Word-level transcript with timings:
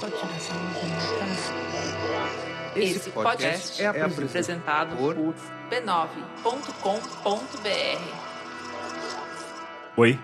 Continuação 0.00 0.56
de 0.56 0.86
militância. 0.86 1.54
Esse 2.74 3.10
podcast 3.10 3.82
é 3.82 4.02
apresentado 4.02 4.96
por 4.96 5.14
b9.com.br. 5.14 6.00
Oi, 9.98 10.18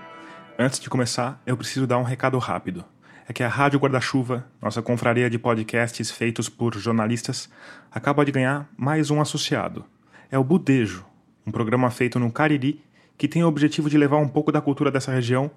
antes 0.58 0.80
de 0.80 0.88
começar, 0.88 1.42
eu 1.44 1.58
preciso 1.58 1.86
dar 1.86 1.98
um 1.98 2.04
recado 2.04 2.38
rápido. 2.38 2.86
É 3.28 3.34
que 3.34 3.42
a 3.42 3.48
Rádio 3.48 3.78
Guarda-Chuva, 3.78 4.46
nossa 4.62 4.80
confraria 4.80 5.28
de 5.28 5.38
podcasts 5.38 6.10
feitos 6.10 6.48
por 6.48 6.74
jornalistas, 6.76 7.50
acaba 7.92 8.24
de 8.24 8.32
ganhar 8.32 8.70
mais 8.78 9.10
um 9.10 9.20
associado. 9.20 9.84
É 10.30 10.38
o 10.38 10.44
Budejo, 10.44 11.04
um 11.46 11.52
programa 11.52 11.90
feito 11.90 12.18
no 12.18 12.32
Cariri 12.32 12.82
que 13.18 13.28
tem 13.28 13.44
o 13.44 13.48
objetivo 13.48 13.90
de 13.90 13.98
levar 13.98 14.16
um 14.16 14.28
pouco 14.28 14.50
da 14.50 14.62
cultura 14.62 14.90
dessa 14.90 15.12
região 15.12 15.50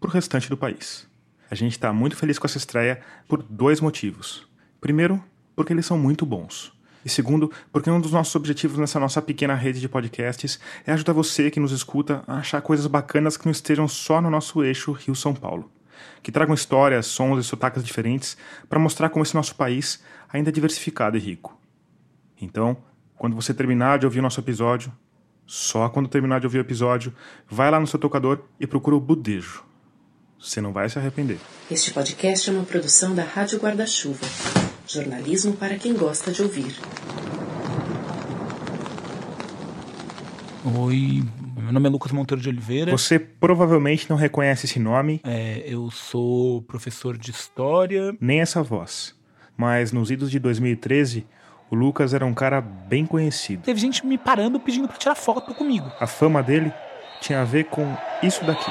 para 0.00 0.08
o 0.08 0.12
restante 0.12 0.48
do 0.48 0.56
país. 0.56 1.06
A 1.50 1.54
gente 1.54 1.72
está 1.72 1.92
muito 1.92 2.16
feliz 2.16 2.38
com 2.38 2.46
essa 2.46 2.58
estreia 2.58 3.00
por 3.28 3.42
dois 3.42 3.80
motivos. 3.80 4.46
Primeiro, 4.80 5.22
porque 5.54 5.72
eles 5.72 5.86
são 5.86 5.98
muito 5.98 6.26
bons. 6.26 6.72
E 7.04 7.08
segundo, 7.08 7.52
porque 7.72 7.88
um 7.88 8.00
dos 8.00 8.10
nossos 8.10 8.34
objetivos 8.34 8.78
nessa 8.78 8.98
nossa 8.98 9.22
pequena 9.22 9.54
rede 9.54 9.80
de 9.80 9.88
podcasts 9.88 10.58
é 10.84 10.92
ajudar 10.92 11.12
você 11.12 11.52
que 11.52 11.60
nos 11.60 11.70
escuta 11.70 12.24
a 12.26 12.38
achar 12.38 12.60
coisas 12.60 12.88
bacanas 12.88 13.36
que 13.36 13.46
não 13.46 13.52
estejam 13.52 13.86
só 13.86 14.20
no 14.20 14.28
nosso 14.28 14.64
eixo 14.64 14.90
Rio-São 14.90 15.32
Paulo. 15.32 15.70
Que 16.20 16.32
tragam 16.32 16.54
histórias, 16.54 17.06
sons 17.06 17.38
e 17.38 17.48
sotaques 17.48 17.84
diferentes 17.84 18.36
para 18.68 18.80
mostrar 18.80 19.08
como 19.08 19.22
esse 19.22 19.36
nosso 19.36 19.54
país 19.54 20.02
ainda 20.32 20.50
é 20.50 20.52
diversificado 20.52 21.16
e 21.16 21.20
rico. 21.20 21.56
Então, 22.42 22.76
quando 23.16 23.36
você 23.36 23.54
terminar 23.54 23.98
de 24.00 24.06
ouvir 24.06 24.18
o 24.18 24.22
nosso 24.22 24.40
episódio, 24.40 24.92
só 25.46 25.88
quando 25.88 26.08
terminar 26.08 26.40
de 26.40 26.46
ouvir 26.46 26.58
o 26.58 26.60
episódio, 26.60 27.14
vai 27.48 27.70
lá 27.70 27.78
no 27.78 27.86
seu 27.86 28.00
tocador 28.00 28.40
e 28.58 28.66
procura 28.66 28.96
o 28.96 29.00
Budejo. 29.00 29.65
Você 30.38 30.60
não 30.60 30.72
vai 30.72 30.88
se 30.88 30.98
arrepender. 30.98 31.38
Este 31.70 31.92
podcast 31.92 32.48
é 32.48 32.52
uma 32.52 32.64
produção 32.64 33.14
da 33.14 33.22
Rádio 33.24 33.58
Guarda-Chuva. 33.58 34.26
Jornalismo 34.86 35.54
para 35.54 35.76
quem 35.76 35.94
gosta 35.94 36.30
de 36.30 36.42
ouvir. 36.42 36.76
Oi, 40.78 41.22
meu 41.56 41.72
nome 41.72 41.86
é 41.88 41.90
Lucas 41.90 42.12
Monteiro 42.12 42.40
de 42.42 42.48
Oliveira. 42.48 42.92
Você 42.92 43.18
provavelmente 43.18 44.08
não 44.10 44.16
reconhece 44.16 44.66
esse 44.66 44.78
nome, 44.78 45.20
É, 45.24 45.62
eu 45.66 45.90
sou 45.90 46.62
professor 46.62 47.16
de 47.16 47.30
História. 47.30 48.14
nem 48.20 48.40
essa 48.40 48.62
voz. 48.62 49.14
Mas 49.56 49.90
nos 49.90 50.10
idos 50.10 50.30
de 50.30 50.38
2013, 50.38 51.26
o 51.70 51.74
Lucas 51.74 52.12
era 52.14 52.26
um 52.26 52.34
cara 52.34 52.60
bem 52.60 53.06
conhecido. 53.06 53.62
Teve 53.62 53.80
gente 53.80 54.04
me 54.06 54.18
parando 54.18 54.60
pedindo 54.60 54.86
pra 54.86 54.96
tirar 54.98 55.14
foto 55.14 55.54
comigo. 55.54 55.90
A 55.98 56.06
fama 56.06 56.42
dele 56.42 56.72
tinha 57.20 57.40
a 57.40 57.44
ver 57.44 57.64
com 57.64 57.96
isso 58.22 58.44
daqui. 58.44 58.70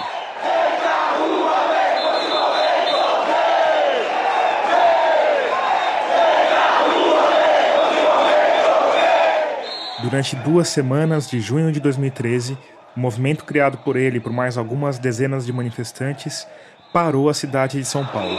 Durante 10.02 10.36
duas 10.36 10.68
semanas 10.68 11.30
de 11.30 11.40
junho 11.40 11.72
de 11.72 11.80
2013, 11.80 12.58
o 12.96 13.00
movimento 13.00 13.46
criado 13.46 13.78
por 13.78 13.96
ele 13.96 14.18
e 14.18 14.20
por 14.20 14.32
mais 14.32 14.58
algumas 14.58 15.00
dezenas 15.00 15.46
de 15.46 15.54
manifestantes 15.54 16.46
parou 16.92 17.30
a 17.30 17.34
cidade 17.34 17.80
de 17.80 17.86
São 17.86 18.06
Paulo. 18.06 18.38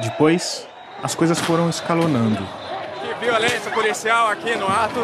Depois, 0.00 0.68
as 1.02 1.16
coisas 1.16 1.40
foram 1.40 1.68
escalonando. 1.68 2.46
Que 3.00 3.24
violência 3.24 3.70
policial 3.72 4.28
aqui 4.28 4.54
no 4.56 4.68
ato. 4.68 5.00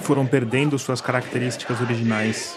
foram 0.00 0.26
perdendo 0.26 0.78
suas 0.78 1.00
características 1.00 1.80
originais. 1.80 2.56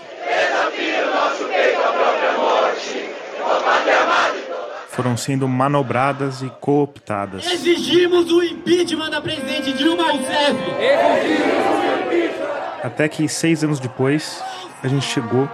Foram 5.00 5.16
sendo 5.16 5.48
manobradas 5.48 6.42
e 6.42 6.50
cooptadas. 6.60 7.46
Exigimos 7.46 8.30
o 8.30 8.44
impeachment 8.44 9.10
da 9.10 9.22
presidente 9.22 9.72
Dilma 9.72 10.04
Rousseff. 10.04 10.60
Até 12.84 13.08
que 13.08 13.26
seis 13.30 13.64
anos 13.64 13.80
depois, 13.80 14.44
a 14.84 14.90
gente 14.90 15.06
chegou 15.06 15.50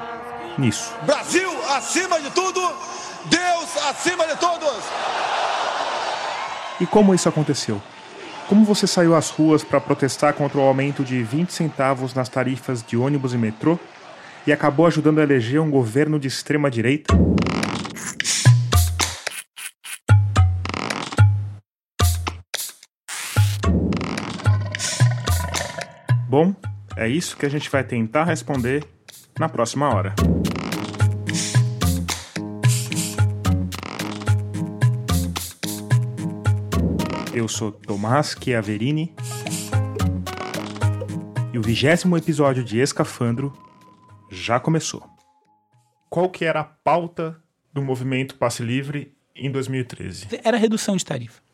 nisso. 0.57 0.91
Brasil 1.03 1.47
acima 1.75 2.19
de 2.19 2.31
tudo, 2.31 2.59
Deus 3.25 3.87
acima 3.87 4.25
de 4.25 4.35
todos. 4.37 4.83
E 6.81 6.87
como 6.87 7.13
isso 7.13 7.29
aconteceu? 7.29 7.79
Como 8.49 8.65
você 8.65 8.87
saiu 8.87 9.13
às 9.15 9.29
ruas 9.29 9.63
para 9.63 9.79
protestar 9.79 10.33
contra 10.33 10.57
o 10.57 10.61
aumento 10.61 11.03
de 11.03 11.21
20 11.21 11.53
centavos 11.53 12.15
nas 12.15 12.29
tarifas 12.29 12.81
de 12.81 12.97
ônibus 12.97 13.31
e 13.35 13.37
metrô 13.37 13.77
e 14.47 14.51
acabou 14.51 14.87
ajudando 14.87 15.19
a 15.19 15.23
eleger 15.23 15.61
um 15.61 15.69
governo 15.69 16.17
de 16.17 16.27
extrema 16.27 16.71
direita? 16.71 17.13
Bom, 26.37 26.53
é 26.97 27.07
isso 27.07 27.37
que 27.37 27.45
a 27.45 27.49
gente 27.49 27.69
vai 27.69 27.81
tentar 27.81 28.25
responder 28.25 28.85
na 29.39 29.47
próxima 29.47 29.87
hora. 29.87 30.13
Eu 37.33 37.47
sou 37.47 37.71
Tomás 37.71 38.35
Chiaverini 38.37 39.15
e 41.53 41.57
o 41.57 41.61
vigésimo 41.61 42.17
episódio 42.17 42.65
de 42.65 42.79
Escafandro 42.79 43.53
já 44.29 44.59
começou. 44.59 45.09
Qual 46.09 46.29
que 46.29 46.43
era 46.43 46.59
a 46.59 46.65
pauta 46.65 47.41
do 47.71 47.81
movimento 47.81 48.35
Passe 48.35 48.61
Livre 48.61 49.15
em 49.33 49.49
2013? 49.49 50.27
Era 50.43 50.57
redução 50.57 50.97
de 50.97 51.05
tarifa. 51.05 51.44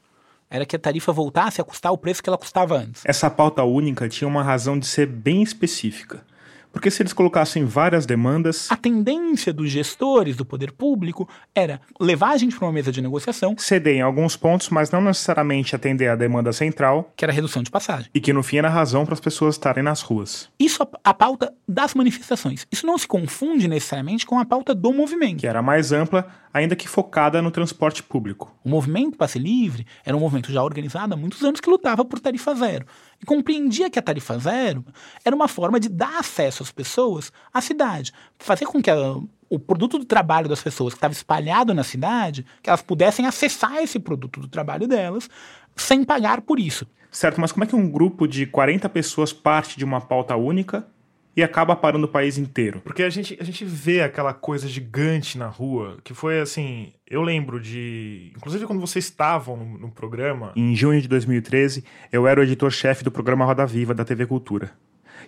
Era 0.53 0.65
que 0.65 0.75
a 0.75 0.79
tarifa 0.79 1.13
voltasse 1.13 1.61
a 1.61 1.63
custar 1.63 1.93
o 1.93 1.97
preço 1.97 2.21
que 2.21 2.29
ela 2.29 2.37
custava 2.37 2.75
antes. 2.75 3.03
Essa 3.05 3.29
pauta 3.29 3.63
única 3.63 4.09
tinha 4.09 4.27
uma 4.27 4.43
razão 4.43 4.77
de 4.77 4.85
ser 4.85 5.05
bem 5.07 5.41
específica. 5.41 6.21
Porque 6.71 6.89
se 6.89 7.01
eles 7.01 7.13
colocassem 7.13 7.65
várias 7.65 8.05
demandas, 8.05 8.71
A 8.71 8.77
tendência 8.77 9.51
dos 9.53 9.69
gestores 9.69 10.35
do 10.35 10.45
poder 10.45 10.71
público 10.71 11.27
era 11.53 11.81
levar 11.99 12.31
a 12.31 12.37
gente 12.37 12.55
para 12.55 12.65
uma 12.65 12.71
mesa 12.73 12.91
de 12.91 13.01
negociação, 13.01 13.55
ceder 13.57 13.95
em 13.97 14.01
alguns 14.01 14.35
pontos, 14.37 14.69
mas 14.69 14.89
não 14.91 15.01
necessariamente 15.01 15.75
atender 15.75 16.07
a 16.07 16.15
demanda 16.15 16.51
central, 16.53 17.11
que 17.15 17.25
era 17.25 17.31
a 17.31 17.35
redução 17.35 17.61
de 17.61 17.69
passagem. 17.69 18.09
e 18.13 18.19
que 18.21 18.31
no 18.33 18.41
fim 18.43 18.57
era 18.57 18.67
a 18.67 18.71
razão 18.71 19.05
para 19.05 19.13
as 19.13 19.19
pessoas 19.19 19.55
estarem 19.55 19.83
nas 19.83 20.01
ruas. 20.01 20.49
Isso 20.59 20.81
a 21.03 21.13
pauta 21.13 21.53
das 21.67 21.93
manifestações. 21.93 22.65
Isso 22.71 22.85
não 22.85 22.97
se 22.97 23.07
confunde 23.07 23.67
necessariamente 23.67 24.25
com 24.25 24.39
a 24.39 24.45
pauta 24.45 24.73
do 24.73 24.93
movimento. 24.93 25.39
que 25.39 25.47
era 25.47 25.61
mais 25.61 25.91
ampla, 25.91 26.27
ainda 26.53 26.75
que 26.75 26.87
focada 26.87 27.41
no 27.41 27.51
transporte 27.51 28.01
público. 28.03 28.53
O 28.63 28.69
movimento 28.69 29.17
Passe 29.17 29.39
Livre 29.39 29.85
era 30.05 30.15
um 30.15 30.19
movimento 30.19 30.51
já 30.51 30.63
organizado 30.63 31.13
há 31.13 31.17
muitos 31.17 31.41
anos 31.43 31.59
que 31.59 31.69
lutava 31.69 32.03
por 32.05 32.19
tarifa 32.19 32.53
zero. 32.55 32.85
E 33.21 33.25
compreendia 33.25 33.89
que 33.89 33.99
a 33.99 34.01
tarifa 34.01 34.37
zero 34.39 34.83
era 35.23 35.35
uma 35.35 35.47
forma 35.47 35.79
de 35.79 35.87
dar 35.89 36.19
acesso 36.19 36.60
às 36.61 36.71
pessoas 36.71 37.31
à 37.53 37.59
cidade. 37.61 38.11
Fazer 38.39 38.65
com 38.65 38.81
que 38.81 38.89
a- 38.89 39.17
o 39.49 39.59
produto 39.59 39.97
do 39.99 40.05
trabalho 40.05 40.47
das 40.47 40.61
pessoas 40.63 40.93
que 40.93 40.97
estava 40.97 41.13
espalhado 41.13 41.73
na 41.73 41.83
cidade, 41.83 42.45
que 42.63 42.69
elas 42.69 42.81
pudessem 42.81 43.25
acessar 43.25 43.77
esse 43.77 43.99
produto 43.99 44.39
do 44.39 44.47
trabalho 44.47 44.87
delas 44.87 45.29
sem 45.75 46.03
pagar 46.03 46.41
por 46.41 46.59
isso. 46.59 46.87
Certo, 47.11 47.41
mas 47.41 47.51
como 47.51 47.65
é 47.65 47.67
que 47.67 47.75
um 47.75 47.89
grupo 47.89 48.25
de 48.27 48.45
40 48.45 48.87
pessoas 48.87 49.33
parte 49.33 49.77
de 49.77 49.83
uma 49.83 49.99
pauta 49.99 50.33
única 50.37 50.87
e 51.35 51.43
acaba 51.43 51.75
parando 51.75 52.05
o 52.05 52.09
país 52.09 52.37
inteiro? 52.37 52.79
Porque 52.81 53.03
a 53.03 53.09
gente, 53.09 53.37
a 53.39 53.43
gente 53.43 53.65
vê 53.65 54.01
aquela 54.01 54.33
coisa 54.33 54.65
gigante 54.69 55.37
na 55.37 55.47
rua, 55.47 55.97
que 56.05 56.13
foi 56.13 56.39
assim. 56.39 56.93
Eu 57.05 57.21
lembro 57.21 57.59
de. 57.59 58.31
Inclusive 58.37 58.65
quando 58.65 58.79
vocês 58.79 59.03
estavam 59.03 59.57
no, 59.57 59.77
no 59.79 59.91
programa. 59.91 60.53
Em 60.55 60.73
junho 60.73 61.01
de 61.01 61.09
2013, 61.09 61.83
eu 62.13 62.25
era 62.25 62.39
o 62.39 62.43
editor-chefe 62.43 63.03
do 63.03 63.11
programa 63.11 63.43
Roda 63.43 63.65
Viva 63.65 63.93
da 63.93 64.05
TV 64.05 64.25
Cultura. 64.25 64.71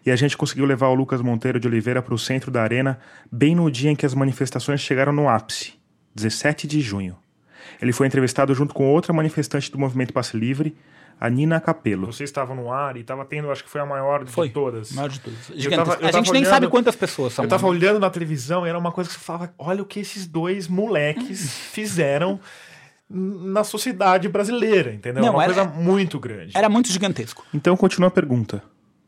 E 0.06 0.12
a 0.12 0.16
gente 0.16 0.36
conseguiu 0.38 0.66
levar 0.66 0.88
o 0.90 0.94
Lucas 0.94 1.22
Monteiro 1.22 1.60
de 1.60 1.68
Oliveira 1.68 2.02
para 2.02 2.14
o 2.14 2.20
centro 2.20 2.52
da 2.52 2.62
arena 2.62 3.00
bem 3.32 3.56
no 3.56 3.70
dia 3.72 3.90
em 3.90 3.96
que 3.96 4.06
as 4.06 4.14
manifestações 4.14 4.82
chegaram 4.82 5.14
no 5.14 5.30
ápice, 5.30 5.74
17 6.14 6.68
de 6.68 6.82
junho. 6.82 7.16
Ele 7.82 7.94
foi 7.94 8.08
entrevistado 8.08 8.54
junto 8.54 8.74
com 8.74 8.86
outra 8.86 9.14
manifestante 9.14 9.72
do 9.72 9.80
movimento 9.80 10.14
Passe 10.14 10.36
Livre, 10.38 10.76
a 11.20 11.30
Nina 11.30 11.62
Capello. 11.62 12.08
Vocês 12.08 12.30
estavam 12.30 12.54
no 12.56 12.72
ar 12.72 12.98
e 12.98 13.02
estava 13.02 13.24
tendo, 13.24 13.50
acho 13.50 13.64
que 13.64 13.70
foi 13.70 13.80
a 13.80 13.86
maior 13.86 14.26
de 14.26 14.32
Foi. 14.32 14.50
todas. 14.50 14.92
Maior 14.92 15.08
de 15.10 15.20
todas. 15.22 15.50
Eu 15.50 15.72
tava- 15.72 15.94
eu 16.02 16.08
a 16.08 16.12
gente 16.12 16.32
nem 16.34 16.42
olhando- 16.42 16.54
sabe 16.54 16.68
quantas 16.68 16.96
pessoas 16.96 17.32
são. 17.34 17.46
Eu 17.46 17.50
tava 17.50 17.64
né? 17.64 17.70
olhando 17.70 18.00
na 18.00 18.10
televisão 18.10 18.66
e 18.66 18.70
era 18.70 18.78
uma 18.78 18.92
coisa 18.92 19.10
que 19.10 19.16
você 19.16 19.22
falava: 19.22 19.54
olha 19.58 19.82
o 19.82 19.86
que 19.86 20.00
esses 20.02 20.28
dois 20.28 20.68
moleques 20.68 21.50
fizeram 21.72 22.40
na 23.10 23.64
sociedade 23.64 24.28
brasileira, 24.28 24.94
entendeu? 24.94 25.24
Não, 25.24 25.34
uma 25.34 25.44
era- 25.44 25.54
coisa 25.54 25.70
muito 25.70 26.20
grande. 26.20 26.58
Era 26.58 26.68
muito 26.68 26.90
gigantesco. 26.92 27.46
Então 27.54 27.78
continua 27.78 28.08
a 28.10 28.12
pergunta: 28.12 28.62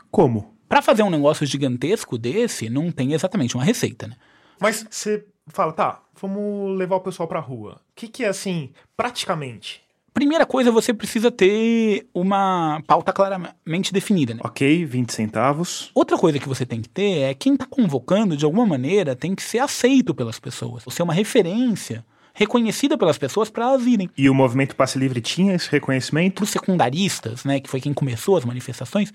como? 0.10 0.55
Para 0.76 0.82
fazer 0.82 1.04
um 1.04 1.10
negócio 1.10 1.46
gigantesco 1.46 2.18
desse, 2.18 2.70
não 2.70 2.92
tem 2.92 3.14
exatamente 3.14 3.56
uma 3.56 3.64
receita, 3.64 4.10
né? 4.10 4.16
Mas 4.60 4.86
você 4.92 5.26
fala, 5.48 5.72
tá, 5.72 6.02
vamos 6.20 6.78
levar 6.78 6.98
o 6.98 7.00
pessoal 7.00 7.30
pra 7.30 7.40
rua. 7.40 7.76
O 7.76 7.96
que, 7.96 8.10
que 8.10 8.26
é 8.26 8.28
assim, 8.28 8.72
praticamente? 8.98 9.82
Primeira 10.14 10.46
coisa, 10.46 10.74
você 10.74 10.94
precisa 10.94 11.32
ter 11.32 12.10
uma 12.14 12.84
pauta 12.86 13.14
claramente 13.14 13.94
definida, 13.94 14.34
né? 14.34 14.42
Ok, 14.44 14.84
20 14.84 15.14
centavos. 15.14 15.92
Outra 15.96 16.18
coisa 16.18 16.40
que 16.40 16.50
você 16.50 16.66
tem 16.66 16.82
que 16.82 16.90
ter 16.90 17.20
é 17.20 17.34
quem 17.34 17.54
está 17.54 17.66
convocando, 17.66 18.36
de 18.36 18.44
alguma 18.44 18.66
maneira, 18.66 19.16
tem 19.16 19.34
que 19.34 19.44
ser 19.44 19.60
aceito 19.60 20.14
pelas 20.14 20.42
pessoas. 20.42 20.84
Você 20.84 21.02
é 21.02 21.06
uma 21.06 21.14
referência 21.14 22.06
reconhecida 22.34 22.98
pelas 22.98 23.18
pessoas 23.18 23.50
para 23.50 23.64
elas 23.64 23.86
irem. 23.86 24.10
E 24.18 24.30
o 24.30 24.36
movimento 24.36 24.76
Passe 24.76 25.00
Livre 25.00 25.22
tinha 25.22 25.56
esse 25.56 25.72
reconhecimento? 25.72 26.36
Para 26.36 26.44
os 26.44 26.50
secundaristas, 26.50 27.46
né, 27.46 27.62
que 27.62 27.70
foi 27.70 27.80
quem 27.80 27.94
começou 27.94 28.36
as 28.36 28.44
manifestações, 28.44 29.14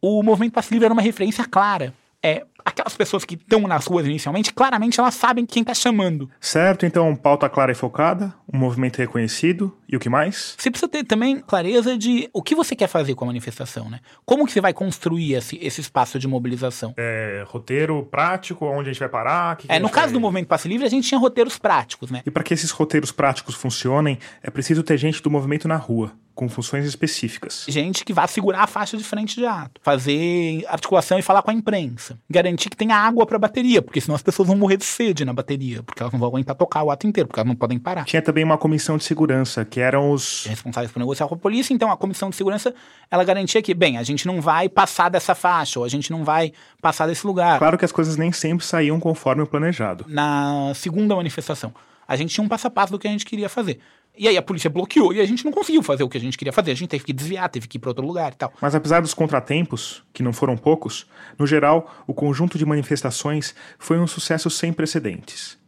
o 0.00 0.22
movimento 0.22 0.52
Passe 0.52 0.72
Livre 0.72 0.84
era 0.86 0.92
uma 0.92 1.02
referência 1.02 1.44
clara. 1.44 1.92
É, 2.22 2.44
aquelas 2.64 2.96
pessoas 2.96 3.24
que 3.24 3.34
estão 3.34 3.60
nas 3.68 3.86
ruas 3.86 4.04
inicialmente, 4.04 4.52
claramente 4.52 4.98
elas 4.98 5.14
sabem 5.14 5.46
quem 5.46 5.60
está 5.60 5.72
chamando. 5.74 6.28
Certo, 6.40 6.84
então 6.84 7.14
pauta 7.14 7.48
clara 7.48 7.70
e 7.70 7.74
focada, 7.74 8.34
um 8.52 8.58
movimento 8.58 8.96
reconhecido 8.96 9.76
e 9.88 9.96
o 9.96 10.00
que 10.00 10.08
mais? 10.08 10.56
Você 10.58 10.68
precisa 10.68 10.88
ter 10.90 11.04
também 11.04 11.38
clareza 11.38 11.96
de 11.96 12.28
o 12.32 12.42
que 12.42 12.54
você 12.56 12.74
quer 12.74 12.88
fazer 12.88 13.14
com 13.14 13.24
a 13.24 13.28
manifestação, 13.28 13.88
né? 13.88 14.00
Como 14.24 14.44
que 14.44 14.50
você 14.50 14.60
vai 14.60 14.72
construir 14.72 15.34
esse, 15.34 15.56
esse 15.62 15.80
espaço 15.80 16.18
de 16.18 16.26
mobilização? 16.26 16.94
É, 16.96 17.44
roteiro 17.46 18.02
prático, 18.10 18.64
onde 18.66 18.88
a 18.88 18.92
gente 18.92 19.00
vai 19.00 19.08
parar? 19.10 19.54
Que 19.56 19.68
que 19.68 19.72
É, 19.72 19.78
no 19.78 19.88
caso 19.90 20.06
vai- 20.06 20.14
do 20.14 20.20
movimento 20.20 20.48
Passe 20.48 20.66
Livre, 20.66 20.84
a 20.86 20.90
gente 20.90 21.06
tinha 21.06 21.20
roteiros 21.20 21.58
práticos, 21.58 22.10
né? 22.10 22.22
E 22.26 22.30
para 22.30 22.42
que 22.42 22.52
esses 22.52 22.72
roteiros 22.72 23.12
práticos 23.12 23.54
funcionem, 23.54 24.18
é 24.42 24.50
preciso 24.50 24.82
ter 24.82 24.96
gente 24.96 25.22
do 25.22 25.30
movimento 25.30 25.68
na 25.68 25.76
rua, 25.76 26.12
com 26.36 26.48
funções 26.50 26.84
específicas. 26.84 27.64
Gente 27.66 28.04
que 28.04 28.12
vá 28.12 28.26
segurar 28.26 28.64
a 28.64 28.66
faixa 28.66 28.96
de 28.96 29.02
frente 29.02 29.36
de 29.36 29.46
ato, 29.46 29.80
fazer 29.82 30.64
articulação 30.68 31.18
e 31.18 31.22
falar 31.22 31.42
com 31.42 31.50
a 31.50 31.54
imprensa, 31.54 32.18
garantir 32.30 32.68
que 32.68 32.76
tenha 32.76 32.94
água 32.94 33.26
para 33.26 33.38
bateria, 33.38 33.80
porque 33.80 34.00
senão 34.00 34.14
as 34.14 34.22
pessoas 34.22 34.46
vão 34.46 34.56
morrer 34.56 34.76
de 34.76 34.84
sede 34.84 35.24
na 35.24 35.32
bateria, 35.32 35.82
porque 35.82 36.00
elas 36.02 36.12
não 36.12 36.20
vão 36.20 36.28
aguentar 36.28 36.54
tocar 36.54 36.82
o 36.82 36.90
ato 36.90 37.06
inteiro, 37.06 37.26
porque 37.26 37.40
elas 37.40 37.48
não 37.48 37.56
podem 37.56 37.78
parar. 37.78 38.04
Tinha 38.04 38.20
também 38.20 38.44
uma 38.44 38.58
comissão 38.58 38.98
de 38.98 39.04
segurança, 39.04 39.64
que 39.64 39.80
eram 39.80 40.10
os. 40.10 40.44
responsáveis 40.44 40.92
por 40.92 41.00
negociar 41.00 41.26
com 41.26 41.34
a 41.34 41.38
polícia, 41.38 41.72
então 41.72 41.90
a 41.90 41.96
comissão 41.96 42.28
de 42.28 42.36
segurança, 42.36 42.74
ela 43.10 43.24
garantia 43.24 43.62
que, 43.62 43.72
bem, 43.72 43.96
a 43.96 44.02
gente 44.02 44.26
não 44.26 44.40
vai 44.42 44.68
passar 44.68 45.08
dessa 45.08 45.34
faixa, 45.34 45.78
ou 45.78 45.86
a 45.86 45.88
gente 45.88 46.10
não 46.10 46.22
vai 46.22 46.52
passar 46.82 47.06
desse 47.06 47.26
lugar. 47.26 47.58
Claro 47.58 47.78
que 47.78 47.84
as 47.84 47.92
coisas 47.92 48.16
nem 48.18 48.30
sempre 48.30 48.64
saíam 48.64 49.00
conforme 49.00 49.42
o 49.42 49.46
planejado. 49.46 50.04
Na 50.06 50.72
segunda 50.74 51.16
manifestação, 51.16 51.72
a 52.06 52.14
gente 52.14 52.34
tinha 52.34 52.44
um 52.44 52.48
passo 52.48 52.66
a 52.66 52.70
passo 52.70 52.92
do 52.92 52.98
que 52.98 53.08
a 53.08 53.10
gente 53.10 53.24
queria 53.24 53.48
fazer. 53.48 53.80
E 54.16 54.26
aí 54.26 54.36
a 54.36 54.42
polícia 54.42 54.70
bloqueou 54.70 55.12
e 55.12 55.20
a 55.20 55.26
gente 55.26 55.44
não 55.44 55.52
conseguiu 55.52 55.82
fazer 55.82 56.02
o 56.02 56.08
que 56.08 56.16
a 56.16 56.20
gente 56.20 56.38
queria 56.38 56.52
fazer. 56.52 56.70
A 56.70 56.74
gente 56.74 56.88
teve 56.88 57.04
que 57.04 57.12
desviar, 57.12 57.48
teve 57.48 57.68
que 57.68 57.76
ir 57.76 57.80
para 57.80 57.90
outro 57.90 58.06
lugar 58.06 58.32
e 58.32 58.36
tal. 58.36 58.52
Mas 58.60 58.74
apesar 58.74 59.00
dos 59.00 59.14
contratempos, 59.14 60.02
que 60.12 60.22
não 60.22 60.32
foram 60.32 60.56
poucos, 60.56 61.06
no 61.38 61.46
geral, 61.46 62.04
o 62.06 62.14
conjunto 62.14 62.56
de 62.56 62.64
manifestações 62.64 63.54
foi 63.78 63.98
um 63.98 64.06
sucesso 64.06 64.48
sem 64.48 64.72
precedentes. 64.72 65.58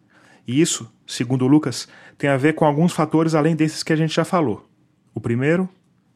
E 0.46 0.60
isso, 0.60 0.90
segundo 1.06 1.44
o 1.44 1.48
Lucas, 1.48 1.86
tem 2.16 2.30
a 2.30 2.36
ver 2.36 2.54
com 2.54 2.64
alguns 2.64 2.92
fatores 2.92 3.34
além 3.34 3.54
desses 3.54 3.82
que 3.82 3.92
a 3.92 3.96
gente 3.96 4.14
já 4.14 4.24
falou. 4.24 4.66
O 5.14 5.20
primeiro, 5.20 5.68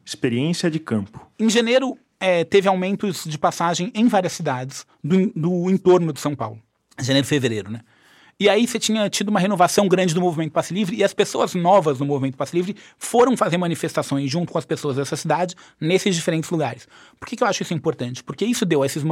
experiência 0.03 0.71
de 0.71 0.79
campo. 0.79 1.25
Em 1.39 1.49
janeiro, 1.49 1.97
é, 2.19 2.43
teve 2.43 2.67
aumentos 2.67 3.25
de 3.25 3.37
passagem 3.37 3.91
em 3.93 4.07
várias 4.07 4.33
cidades 4.33 4.85
do, 5.03 5.31
do 5.35 5.69
entorno 5.69 6.11
de 6.11 6.19
São 6.19 6.35
Paulo. 6.35 6.59
Janeiro 6.99 7.25
e 7.25 7.29
fevereiro, 7.29 7.71
né? 7.71 7.81
E 8.39 8.49
aí 8.49 8.67
você 8.67 8.79
tinha 8.79 9.09
tido 9.09 9.29
uma 9.29 9.39
renovação 9.39 9.87
grande 9.87 10.13
do 10.13 10.21
movimento 10.21 10.51
Passe 10.51 10.73
Livre 10.73 10.95
e 10.95 11.03
as 11.03 11.13
pessoas 11.13 11.53
novas 11.53 11.97
do 11.97 12.05
movimento 12.05 12.35
Passe 12.35 12.55
Livre 12.55 12.75
foram 12.97 13.37
fazer 13.37 13.57
manifestações 13.57 14.29
junto 14.29 14.51
com 14.51 14.57
as 14.57 14.65
pessoas 14.65 14.95
dessa 14.95 15.15
cidade 15.15 15.55
nesses 15.79 16.15
diferentes 16.15 16.49
lugares. 16.49 16.87
Por 17.19 17.27
que, 17.27 17.35
que 17.35 17.43
eu 17.43 17.47
acho 17.47 17.63
isso 17.63 17.73
importante? 17.73 18.23
Porque 18.23 18.45
isso 18.45 18.65
deu 18.65 18.83
a 18.83 18.85
esses 18.85 19.03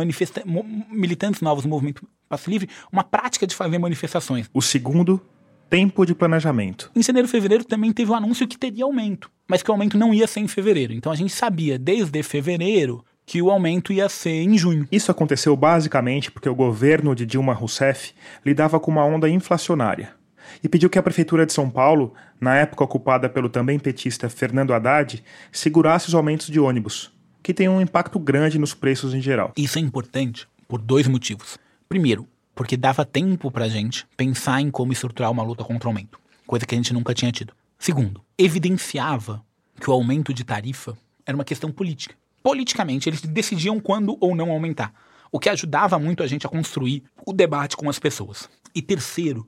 militantes 0.91 1.41
novos 1.41 1.63
do 1.63 1.69
movimento 1.69 2.07
Passe 2.27 2.49
Livre 2.49 2.69
uma 2.91 3.03
prática 3.03 3.45
de 3.45 3.55
fazer 3.55 3.77
manifestações. 3.77 4.49
O 4.53 4.61
segundo, 4.61 5.21
tempo 5.69 6.05
de 6.05 6.13
planejamento. 6.13 6.91
Em 6.93 7.01
janeiro 7.01 7.27
e 7.27 7.31
fevereiro 7.31 7.63
também 7.63 7.93
teve 7.93 8.11
o 8.11 8.13
anúncio 8.13 8.45
que 8.45 8.57
teria 8.57 8.83
aumento, 8.83 9.31
mas 9.47 9.63
que 9.63 9.71
o 9.71 9.73
aumento 9.73 9.97
não 9.97 10.13
ia 10.13 10.27
ser 10.27 10.41
em 10.41 10.47
fevereiro. 10.47 10.91
Então 10.91 11.09
a 11.11 11.15
gente 11.15 11.31
sabia 11.31 11.79
desde 11.79 12.21
fevereiro 12.23 13.05
que 13.31 13.41
o 13.41 13.49
aumento 13.49 13.93
ia 13.93 14.09
ser 14.09 14.41
em 14.41 14.57
junho. 14.57 14.85
Isso 14.91 15.09
aconteceu 15.09 15.55
basicamente 15.55 16.29
porque 16.29 16.49
o 16.49 16.53
governo 16.53 17.15
de 17.15 17.25
Dilma 17.25 17.53
Rousseff 17.53 18.13
lidava 18.45 18.77
com 18.77 18.91
uma 18.91 19.05
onda 19.05 19.29
inflacionária 19.29 20.13
e 20.61 20.67
pediu 20.67 20.89
que 20.89 20.99
a 20.99 21.01
prefeitura 21.01 21.45
de 21.45 21.53
São 21.53 21.69
Paulo, 21.69 22.13
na 22.41 22.57
época 22.57 22.83
ocupada 22.83 23.29
pelo 23.29 23.47
também 23.47 23.79
petista 23.79 24.29
Fernando 24.29 24.73
Haddad, 24.73 25.23
segurasse 25.49 26.09
os 26.09 26.13
aumentos 26.13 26.47
de 26.47 26.59
ônibus, 26.59 27.09
que 27.41 27.53
tem 27.53 27.69
um 27.69 27.79
impacto 27.79 28.19
grande 28.19 28.59
nos 28.59 28.73
preços 28.73 29.13
em 29.13 29.21
geral. 29.21 29.53
Isso 29.55 29.79
é 29.79 29.81
importante 29.81 30.45
por 30.67 30.81
dois 30.81 31.07
motivos. 31.07 31.57
Primeiro, 31.87 32.27
porque 32.53 32.75
dava 32.75 33.05
tempo 33.05 33.49
pra 33.49 33.69
gente 33.69 34.05
pensar 34.17 34.59
em 34.59 34.69
como 34.69 34.91
estruturar 34.91 35.31
uma 35.31 35.41
luta 35.41 35.63
contra 35.63 35.87
o 35.87 35.89
aumento, 35.91 36.19
coisa 36.45 36.65
que 36.65 36.75
a 36.75 36.77
gente 36.77 36.91
nunca 36.91 37.13
tinha 37.13 37.31
tido. 37.31 37.53
Segundo, 37.79 38.21
evidenciava 38.37 39.41
que 39.79 39.89
o 39.89 39.93
aumento 39.93 40.33
de 40.33 40.43
tarifa 40.43 40.97
era 41.25 41.37
uma 41.37 41.45
questão 41.45 41.71
política. 41.71 42.13
Politicamente, 42.43 43.07
eles 43.09 43.21
decidiam 43.21 43.79
quando 43.79 44.17
ou 44.19 44.35
não 44.35 44.51
aumentar, 44.51 44.93
o 45.31 45.39
que 45.39 45.49
ajudava 45.49 45.97
muito 45.99 46.23
a 46.23 46.27
gente 46.27 46.45
a 46.45 46.49
construir 46.49 47.03
o 47.25 47.31
debate 47.33 47.77
com 47.77 47.89
as 47.89 47.99
pessoas. 47.99 48.49
E 48.73 48.81
terceiro, 48.81 49.47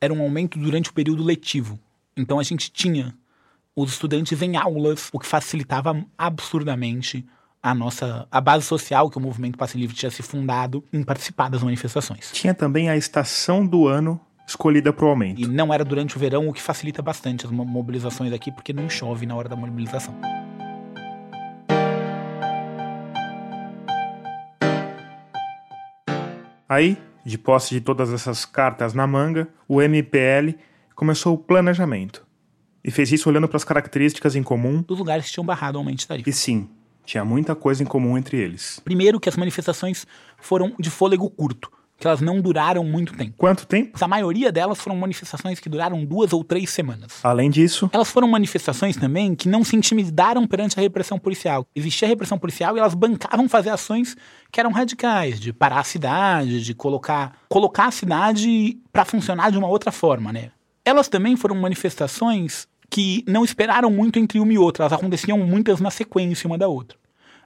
era 0.00 0.12
um 0.12 0.22
aumento 0.22 0.58
durante 0.58 0.90
o 0.90 0.92
período 0.92 1.22
letivo. 1.22 1.78
Então 2.16 2.38
a 2.38 2.42
gente 2.42 2.70
tinha 2.70 3.14
os 3.76 3.92
estudantes 3.92 4.40
em 4.42 4.56
aulas, 4.56 5.08
o 5.12 5.18
que 5.18 5.26
facilitava 5.26 6.04
absurdamente 6.18 7.24
a 7.62 7.74
nossa 7.74 8.26
a 8.30 8.40
base 8.40 8.64
social 8.64 9.10
que 9.10 9.18
o 9.18 9.20
movimento 9.20 9.58
Passe 9.58 9.76
Livre 9.76 9.94
tinha 9.94 10.10
se 10.10 10.22
fundado 10.22 10.82
em 10.92 11.02
participar 11.02 11.50
das 11.50 11.62
manifestações. 11.62 12.30
Tinha 12.32 12.54
também 12.54 12.88
a 12.88 12.96
estação 12.96 13.66
do 13.66 13.86
ano 13.86 14.18
escolhida 14.46 14.92
para 14.92 15.04
o 15.04 15.08
aumento. 15.08 15.40
E 15.40 15.46
não 15.46 15.72
era 15.72 15.84
durante 15.84 16.16
o 16.16 16.18
verão, 16.18 16.48
o 16.48 16.52
que 16.52 16.60
facilita 16.62 17.02
bastante 17.02 17.44
as 17.46 17.52
mo- 17.52 17.64
mobilizações 17.64 18.32
aqui, 18.32 18.50
porque 18.50 18.72
não 18.72 18.88
chove 18.88 19.26
na 19.26 19.36
hora 19.36 19.48
da 19.48 19.54
mobilização. 19.54 20.18
Aí, 26.70 26.96
de 27.26 27.36
posse 27.36 27.74
de 27.74 27.80
todas 27.80 28.12
essas 28.12 28.44
cartas 28.44 28.94
na 28.94 29.04
manga, 29.04 29.48
o 29.66 29.82
MPL 29.82 30.54
começou 30.94 31.34
o 31.34 31.38
planejamento. 31.38 32.24
E 32.84 32.92
fez 32.92 33.10
isso 33.10 33.28
olhando 33.28 33.48
para 33.48 33.56
as 33.56 33.64
características 33.64 34.36
em 34.36 34.42
comum, 34.44 34.80
Dos 34.82 34.96
lugares 34.96 35.26
que 35.26 35.32
tinham 35.32 35.44
barrado 35.44 35.74
o 35.74 35.80
aumento 35.80 35.98
de 35.98 36.06
tarifa. 36.06 36.30
e 36.30 36.32
sim, 36.32 36.70
tinha 37.04 37.24
muita 37.24 37.56
coisa 37.56 37.82
em 37.82 37.86
comum 37.86 38.16
entre 38.16 38.36
eles. 38.38 38.80
Primeiro 38.84 39.18
que 39.18 39.28
as 39.28 39.36
manifestações 39.36 40.06
foram 40.38 40.72
de 40.78 40.88
fôlego 40.90 41.28
curto, 41.28 41.72
que 42.00 42.06
elas 42.06 42.22
não 42.22 42.40
duraram 42.40 42.82
muito 42.82 43.12
tempo. 43.12 43.34
Quanto 43.36 43.66
tempo? 43.66 44.02
A 44.02 44.08
maioria 44.08 44.50
delas 44.50 44.80
foram 44.80 44.96
manifestações 44.96 45.60
que 45.60 45.68
duraram 45.68 46.02
duas 46.02 46.32
ou 46.32 46.42
três 46.42 46.70
semanas. 46.70 47.20
Além 47.22 47.50
disso, 47.50 47.90
Elas 47.92 48.10
foram 48.10 48.26
manifestações 48.26 48.96
também 48.96 49.34
que 49.34 49.46
não 49.46 49.62
se 49.62 49.76
intimidaram 49.76 50.46
perante 50.46 50.78
a 50.78 50.82
repressão 50.82 51.18
policial. 51.18 51.66
Existia 51.76 52.08
repressão 52.08 52.38
policial 52.38 52.74
e 52.74 52.80
elas 52.80 52.94
bancavam 52.94 53.46
fazer 53.50 53.68
ações 53.68 54.16
que 54.50 54.58
eram 54.58 54.72
radicais, 54.72 55.38
de 55.38 55.52
parar 55.52 55.80
a 55.80 55.84
cidade, 55.84 56.64
de 56.64 56.74
colocar, 56.74 57.36
colocar 57.50 57.88
a 57.88 57.90
cidade 57.90 58.78
para 58.90 59.04
funcionar 59.04 59.50
de 59.50 59.58
uma 59.58 59.68
outra 59.68 59.92
forma, 59.92 60.32
né? 60.32 60.50
Elas 60.82 61.08
também 61.08 61.36
foram 61.36 61.54
manifestações 61.54 62.66
que 62.88 63.22
não 63.28 63.44
esperaram 63.44 63.90
muito 63.90 64.18
entre 64.18 64.40
uma 64.40 64.52
e 64.52 64.58
outra, 64.58 64.84
elas 64.84 64.92
aconteciam 64.92 65.38
muitas 65.38 65.80
na 65.80 65.90
sequência 65.90 66.48
uma 66.48 66.58
da 66.58 66.66
outra. 66.66 66.98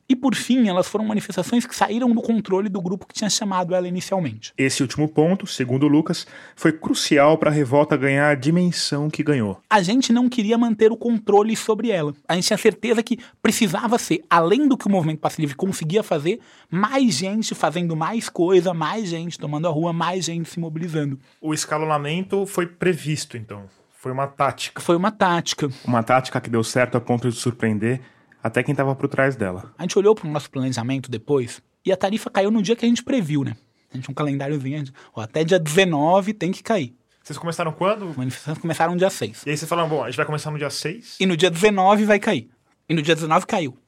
E 0.08 0.14
por 0.14 0.34
fim, 0.34 0.68
elas 0.68 0.86
foram 0.86 1.04
manifestações 1.04 1.64
que 1.64 1.74
saíram 1.74 2.10
do 2.12 2.20
controle 2.20 2.68
do 2.68 2.80
grupo 2.80 3.06
que 3.06 3.14
tinha 3.14 3.30
chamado 3.30 3.74
ela 3.74 3.88
inicialmente. 3.88 4.52
esse 4.56 4.82
último 4.82 5.08
ponto, 5.08 5.46
segundo 5.46 5.88
Lucas, 5.88 6.26
foi 6.54 6.72
crucial 6.72 7.38
para 7.38 7.50
a 7.50 7.52
revolta 7.52 7.96
ganhar 7.96 8.28
a 8.28 8.34
dimensão 8.34 9.08
que 9.08 9.22
ganhou. 9.22 9.60
a 9.68 9.82
gente 9.82 10.12
não 10.12 10.28
queria 10.28 10.58
manter 10.58 10.92
o 10.92 10.96
controle 10.96 11.56
sobre 11.56 11.90
ela. 11.90 12.12
A 12.28 12.34
gente 12.34 12.46
tinha 12.46 12.58
certeza 12.58 13.02
que 13.02 13.18
precisava 13.40 13.98
ser, 13.98 14.22
além 14.28 14.68
do 14.68 14.76
que 14.76 14.86
o 14.86 14.90
movimento 14.90 15.20
Passe 15.20 15.40
Livre 15.40 15.56
conseguia 15.56 16.02
fazer, 16.02 16.40
mais 16.70 17.14
gente 17.14 17.54
fazendo 17.54 17.96
mais 17.96 18.28
coisa, 18.28 18.74
mais 18.74 19.08
gente 19.08 19.38
tomando 19.38 19.66
a 19.66 19.70
rua, 19.70 19.92
mais 19.92 20.24
gente 20.24 20.48
se 20.50 20.60
mobilizando. 20.60 21.18
O 21.40 21.54
escalonamento 21.54 22.46
foi 22.46 22.66
previsto, 22.66 23.36
então. 23.36 23.64
Foi 24.04 24.12
uma 24.12 24.26
tática. 24.26 24.82
Foi 24.82 24.96
uma 24.96 25.10
tática. 25.10 25.70
Uma 25.82 26.02
tática 26.02 26.38
que 26.38 26.50
deu 26.50 26.62
certo 26.62 26.96
a 26.96 27.00
ponto 27.00 27.30
de 27.30 27.36
surpreender 27.36 28.02
até 28.44 28.62
quem 28.62 28.72
estava 28.74 28.94
por 28.94 29.08
trás 29.08 29.36
dela. 29.36 29.72
A 29.78 29.82
gente 29.84 29.98
olhou 29.98 30.14
para 30.14 30.28
o 30.28 30.30
nosso 30.30 30.50
planejamento 30.50 31.10
depois 31.10 31.62
e 31.82 31.90
a 31.90 31.96
tarifa 31.96 32.28
caiu 32.28 32.50
no 32.50 32.60
dia 32.60 32.76
que 32.76 32.84
a 32.84 32.88
gente 32.88 33.02
previu, 33.02 33.42
né? 33.42 33.56
A 33.90 33.96
gente 33.96 34.04
tinha 34.04 34.12
um 34.12 34.14
calendáriozinho, 34.14 34.78
gente, 34.78 34.92
ó, 35.14 35.22
até 35.22 35.42
dia 35.42 35.58
19 35.58 36.34
tem 36.34 36.52
que 36.52 36.62
cair. 36.62 36.94
Vocês 37.22 37.38
começaram 37.38 37.72
quando? 37.72 38.10
As 38.10 38.16
manifestações 38.16 38.58
começaram 38.58 38.92
no 38.92 38.98
dia 38.98 39.08
6. 39.08 39.46
E 39.46 39.50
aí 39.50 39.56
vocês 39.56 39.66
falaram, 39.66 39.88
bom, 39.88 40.02
a 40.02 40.08
gente 40.08 40.18
vai 40.18 40.26
começar 40.26 40.50
no 40.50 40.58
dia 40.58 40.68
6. 40.68 41.16
E 41.18 41.24
no 41.24 41.38
dia 41.38 41.50
19 41.50 42.04
vai 42.04 42.18
cair. 42.18 42.50
E 42.86 42.92
no 42.92 43.00
dia 43.00 43.14
19 43.14 43.46
caiu. 43.46 43.78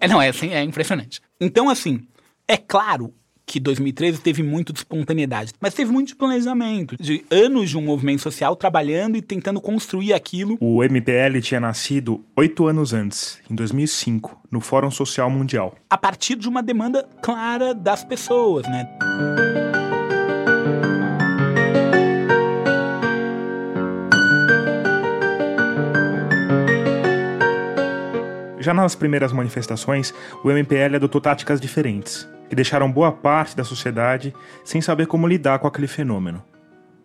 É, 0.00 0.08
não, 0.08 0.22
é 0.22 0.30
assim, 0.30 0.48
é 0.48 0.62
impressionante. 0.62 1.20
Então, 1.38 1.68
assim, 1.68 2.08
é 2.48 2.56
claro 2.56 3.12
que 3.46 3.60
2013 3.60 4.20
teve 4.20 4.42
muito 4.42 4.72
de 4.72 4.80
espontaneidade, 4.80 5.52
mas 5.60 5.72
teve 5.72 5.92
muito 5.92 6.08
de 6.08 6.16
planejamento, 6.16 6.96
de 7.00 7.24
anos 7.30 7.70
de 7.70 7.78
um 7.78 7.82
movimento 7.82 8.22
social 8.22 8.56
trabalhando 8.56 9.16
e 9.16 9.22
tentando 9.22 9.60
construir 9.60 10.12
aquilo. 10.12 10.58
O 10.60 10.82
MPL 10.82 11.40
tinha 11.40 11.60
nascido 11.60 12.24
oito 12.34 12.66
anos 12.66 12.92
antes, 12.92 13.38
em 13.48 13.54
2005, 13.54 14.36
no 14.50 14.60
Fórum 14.60 14.90
Social 14.90 15.30
Mundial. 15.30 15.76
A 15.88 15.96
partir 15.96 16.34
de 16.34 16.48
uma 16.48 16.62
demanda 16.62 17.08
clara 17.22 17.72
das 17.72 18.02
pessoas, 18.04 18.66
né? 18.66 18.88
Já 28.66 28.74
nas 28.74 28.96
primeiras 28.96 29.32
manifestações, 29.32 30.12
o 30.42 30.50
MPL 30.50 30.96
adotou 30.96 31.20
táticas 31.20 31.60
diferentes, 31.60 32.28
que 32.48 32.56
deixaram 32.56 32.90
boa 32.90 33.12
parte 33.12 33.56
da 33.56 33.62
sociedade 33.62 34.34
sem 34.64 34.80
saber 34.80 35.06
como 35.06 35.28
lidar 35.28 35.60
com 35.60 35.68
aquele 35.68 35.86
fenômeno. 35.86 36.42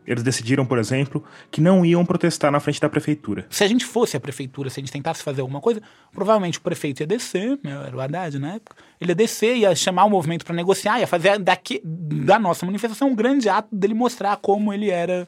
Eles 0.03 0.23
decidiram, 0.23 0.65
por 0.65 0.79
exemplo, 0.79 1.23
que 1.51 1.61
não 1.61 1.85
iam 1.85 2.03
protestar 2.03 2.51
na 2.51 2.59
frente 2.59 2.81
da 2.81 2.89
prefeitura. 2.89 3.45
Se 3.47 3.63
a 3.63 3.67
gente 3.67 3.85
fosse 3.85 4.17
a 4.17 4.19
prefeitura, 4.19 4.71
se 4.71 4.79
a 4.79 4.81
gente 4.81 4.91
tentasse 4.91 5.21
fazer 5.21 5.41
alguma 5.41 5.61
coisa, 5.61 5.83
provavelmente 6.11 6.57
o 6.57 6.61
prefeito 6.61 7.01
ia 7.01 7.05
descer, 7.05 7.59
né, 7.63 7.79
era 7.85 7.95
o 7.95 8.01
Haddad 8.01 8.39
na 8.39 8.55
época, 8.55 8.75
ele 8.99 9.11
ia 9.11 9.15
descer, 9.15 9.55
ia 9.57 9.75
chamar 9.75 10.05
o 10.05 10.09
movimento 10.09 10.43
para 10.43 10.55
negociar, 10.55 10.99
ia 10.99 11.05
fazer 11.05 11.37
daqui, 11.37 11.79
da 11.85 12.39
nossa 12.39 12.65
manifestação 12.65 13.09
um 13.09 13.15
grande 13.15 13.49
ato 13.49 13.69
dele 13.71 13.93
mostrar 13.93 14.35
como 14.37 14.73
ele 14.73 14.89
era 14.89 15.27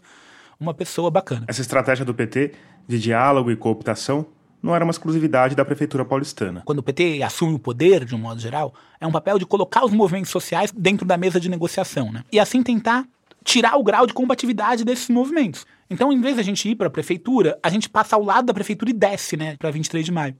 uma 0.59 0.73
pessoa 0.73 1.11
bacana. 1.11 1.45
Essa 1.47 1.61
estratégia 1.61 2.03
do 2.03 2.11
PT 2.11 2.53
de 2.87 2.99
diálogo 2.99 3.51
e 3.51 3.55
cooptação 3.55 4.25
não 4.63 4.74
era 4.74 4.86
uma 4.86 4.91
exclusividade 4.91 5.55
da 5.55 5.65
prefeitura 5.65 6.05
paulistana. 6.05 6.62
Quando 6.63 6.79
o 6.79 6.84
PT 6.84 7.22
assume 7.22 7.55
o 7.55 7.60
poder, 7.60 8.05
de 8.05 8.15
um 8.15 8.17
modo 8.17 8.39
geral, 8.39 8.74
é 8.98 9.05
um 9.05 9.12
papel 9.12 9.38
de 9.38 9.46
colocar 9.46 9.84
os 9.84 9.91
movimentos 9.91 10.32
sociais 10.32 10.72
dentro 10.72 11.05
da 11.05 11.17
mesa 11.17 11.38
de 11.38 11.50
negociação, 11.50 12.13
né? 12.13 12.24
E 12.32 12.39
assim 12.39 12.63
tentar 12.63 13.05
tirar 13.43 13.75
o 13.75 13.84
grau 13.84 14.08
de 14.08 14.13
combatividade 14.13 14.86
desses 14.86 15.10
movimentos. 15.10 15.65
Então, 15.89 16.13
em 16.13 16.22
vez 16.22 16.38
da 16.38 16.41
gente 16.41 16.70
ir 16.70 16.75
para 16.75 16.88
a 16.88 16.89
prefeitura, 16.89 17.60
a 17.62 17.70
gente 17.70 17.89
passa 17.89 18.15
ao 18.15 18.24
lado 18.24 18.46
da 18.46 18.53
prefeitura 18.53 18.89
e 18.89 18.93
desce, 18.93 19.36
né, 19.36 19.58
para 19.58 19.70
23 19.70 20.05
de 20.05 20.13
maio. 20.13 20.36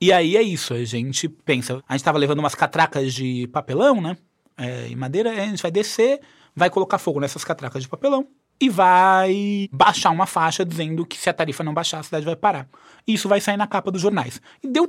E 0.00 0.12
aí 0.12 0.36
é 0.36 0.42
isso, 0.42 0.74
a 0.74 0.84
gente 0.84 1.28
pensa, 1.28 1.74
a 1.88 1.92
gente 1.92 2.00
estava 2.00 2.18
levando 2.18 2.40
umas 2.40 2.56
catracas 2.56 3.14
de 3.14 3.46
papelão, 3.52 4.00
né, 4.00 4.16
é, 4.58 4.88
em 4.88 4.96
madeira, 4.96 5.30
a 5.30 5.46
gente 5.46 5.62
vai 5.62 5.70
descer, 5.70 6.20
vai 6.54 6.68
colocar 6.68 6.98
fogo 6.98 7.20
nessas 7.20 7.44
catracas 7.44 7.82
de 7.82 7.88
papelão 7.88 8.26
e 8.60 8.68
vai 8.68 9.68
baixar 9.72 10.10
uma 10.10 10.26
faixa 10.26 10.64
dizendo 10.64 11.06
que 11.06 11.16
se 11.16 11.30
a 11.30 11.32
tarifa 11.32 11.64
não 11.64 11.72
baixar, 11.72 12.00
a 12.00 12.02
cidade 12.02 12.26
vai 12.26 12.36
parar. 12.36 12.68
Isso 13.06 13.28
vai 13.28 13.40
sair 13.40 13.56
na 13.56 13.66
capa 13.66 13.90
dos 13.90 14.02
jornais. 14.02 14.40
E 14.62 14.68
deu 14.68 14.88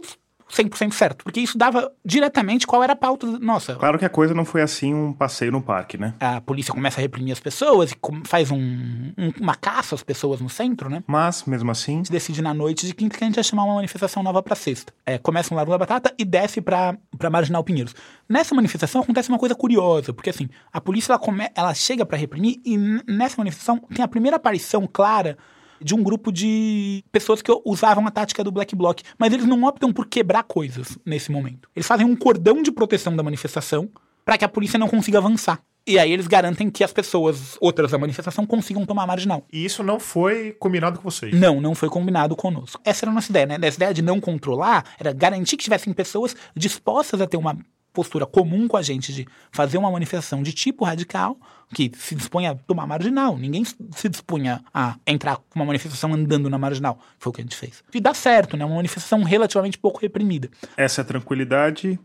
100% 0.51 0.91
certo, 0.91 1.23
porque 1.23 1.39
isso 1.39 1.57
dava 1.57 1.91
diretamente 2.03 2.67
qual 2.67 2.83
era 2.83 2.93
a 2.93 2.95
pauta 2.95 3.25
nossa. 3.39 3.75
Claro 3.75 3.97
que 3.97 4.05
a 4.05 4.09
coisa 4.09 4.33
não 4.33 4.43
foi 4.43 4.61
assim 4.61 4.93
um 4.93 5.13
passeio 5.13 5.51
no 5.51 5.61
parque, 5.61 5.97
né? 5.97 6.13
A 6.19 6.41
polícia 6.41 6.73
começa 6.73 6.99
a 6.99 7.01
reprimir 7.01 7.31
as 7.31 7.39
pessoas 7.39 7.91
e 7.91 7.97
faz 8.25 8.51
um, 8.51 8.57
um, 8.57 9.31
uma 9.39 9.55
caça 9.55 9.95
às 9.95 10.03
pessoas 10.03 10.41
no 10.41 10.49
centro, 10.49 10.89
né? 10.89 11.03
Mas, 11.07 11.45
mesmo 11.45 11.71
assim... 11.71 11.97
Gente 11.97 12.11
decide 12.11 12.41
na 12.41 12.53
noite 12.53 12.85
de 12.85 12.93
quinta 12.93 13.17
que 13.17 13.23
a 13.23 13.27
gente 13.27 13.35
vai 13.35 13.43
chamar 13.43 13.63
uma 13.63 13.75
manifestação 13.75 14.21
nova 14.21 14.43
para 14.43 14.55
sexta. 14.55 14.93
É, 15.05 15.17
começa 15.17 15.53
um 15.53 15.57
Largo 15.57 15.71
da 15.71 15.77
Batata 15.77 16.13
e 16.17 16.25
desce 16.25 16.61
para 16.61 16.97
Marginal 17.31 17.63
Pinheiros. 17.63 17.95
Nessa 18.27 18.53
manifestação 18.53 19.01
acontece 19.01 19.29
uma 19.29 19.39
coisa 19.39 19.55
curiosa, 19.55 20.13
porque 20.13 20.29
assim, 20.29 20.49
a 20.71 20.81
polícia 20.81 21.13
ela, 21.13 21.19
come, 21.19 21.49
ela 21.55 21.73
chega 21.73 22.05
para 22.05 22.17
reprimir 22.17 22.59
e 22.65 22.77
nessa 23.07 23.35
manifestação 23.37 23.77
tem 23.93 24.03
a 24.03 24.07
primeira 24.07 24.37
aparição 24.37 24.87
clara 24.91 25.37
de 25.83 25.95
um 25.95 26.03
grupo 26.03 26.31
de 26.31 27.03
pessoas 27.11 27.41
que 27.41 27.51
usavam 27.65 28.05
a 28.07 28.11
tática 28.11 28.43
do 28.43 28.51
Black 28.51 28.75
Bloc, 28.75 29.01
mas 29.17 29.33
eles 29.33 29.45
não 29.45 29.63
optam 29.63 29.91
por 29.91 30.07
quebrar 30.07 30.43
coisas 30.43 30.97
nesse 31.05 31.31
momento. 31.31 31.69
Eles 31.75 31.87
fazem 31.87 32.05
um 32.05 32.15
cordão 32.15 32.61
de 32.61 32.71
proteção 32.71 33.15
da 33.15 33.23
manifestação 33.23 33.89
para 34.23 34.37
que 34.37 34.45
a 34.45 34.49
polícia 34.49 34.79
não 34.79 34.87
consiga 34.87 35.17
avançar. 35.17 35.61
E 35.85 35.97
aí 35.97 36.11
eles 36.11 36.27
garantem 36.27 36.69
que 36.69 36.83
as 36.83 36.93
pessoas, 36.93 37.57
outras 37.59 37.91
da 37.91 37.97
manifestação, 37.97 38.45
consigam 38.45 38.85
tomar 38.85 39.07
marginal. 39.07 39.43
E 39.51 39.65
isso 39.65 39.81
não 39.81 39.99
foi 39.99 40.55
combinado 40.59 40.99
com 40.99 41.09
vocês? 41.09 41.33
Não, 41.33 41.59
não 41.59 41.73
foi 41.73 41.89
combinado 41.89 42.35
conosco. 42.35 42.79
Essa 42.85 43.05
era 43.05 43.11
a 43.11 43.15
nossa 43.15 43.31
ideia, 43.31 43.45
né? 43.47 43.57
Essa 43.61 43.77
ideia 43.77 43.93
de 43.93 44.01
não 44.03 44.19
controlar 44.19 44.85
era 44.99 45.11
garantir 45.11 45.57
que 45.57 45.63
tivessem 45.63 45.91
pessoas 45.91 46.35
dispostas 46.55 47.19
a 47.19 47.25
ter 47.25 47.37
uma 47.37 47.57
postura 47.93 48.25
comum 48.25 48.67
com 48.67 48.77
a 48.77 48.81
gente 48.81 49.13
de 49.13 49.27
fazer 49.51 49.77
uma 49.77 49.91
manifestação 49.91 50.41
de 50.41 50.53
tipo 50.53 50.85
radical, 50.85 51.37
que 51.73 51.91
se 51.95 52.15
dispunha 52.15 52.51
a 52.51 52.55
tomar 52.55 52.87
marginal. 52.87 53.37
Ninguém 53.37 53.63
se 53.65 54.09
dispunha 54.09 54.63
a 54.73 54.97
entrar 55.05 55.37
com 55.37 55.59
uma 55.59 55.65
manifestação 55.65 56.13
andando 56.13 56.49
na 56.49 56.57
marginal. 56.57 56.99
Foi 57.19 57.29
o 57.29 57.33
que 57.33 57.41
a 57.41 57.43
gente 57.43 57.55
fez. 57.55 57.83
E 57.93 57.99
dá 57.99 58.13
certo, 58.13 58.57
né? 58.57 58.65
Uma 58.65 58.75
manifestação 58.75 59.23
relativamente 59.23 59.77
pouco 59.77 59.99
reprimida. 59.99 60.49
Essa 60.75 61.03
tranquilidade 61.03 61.99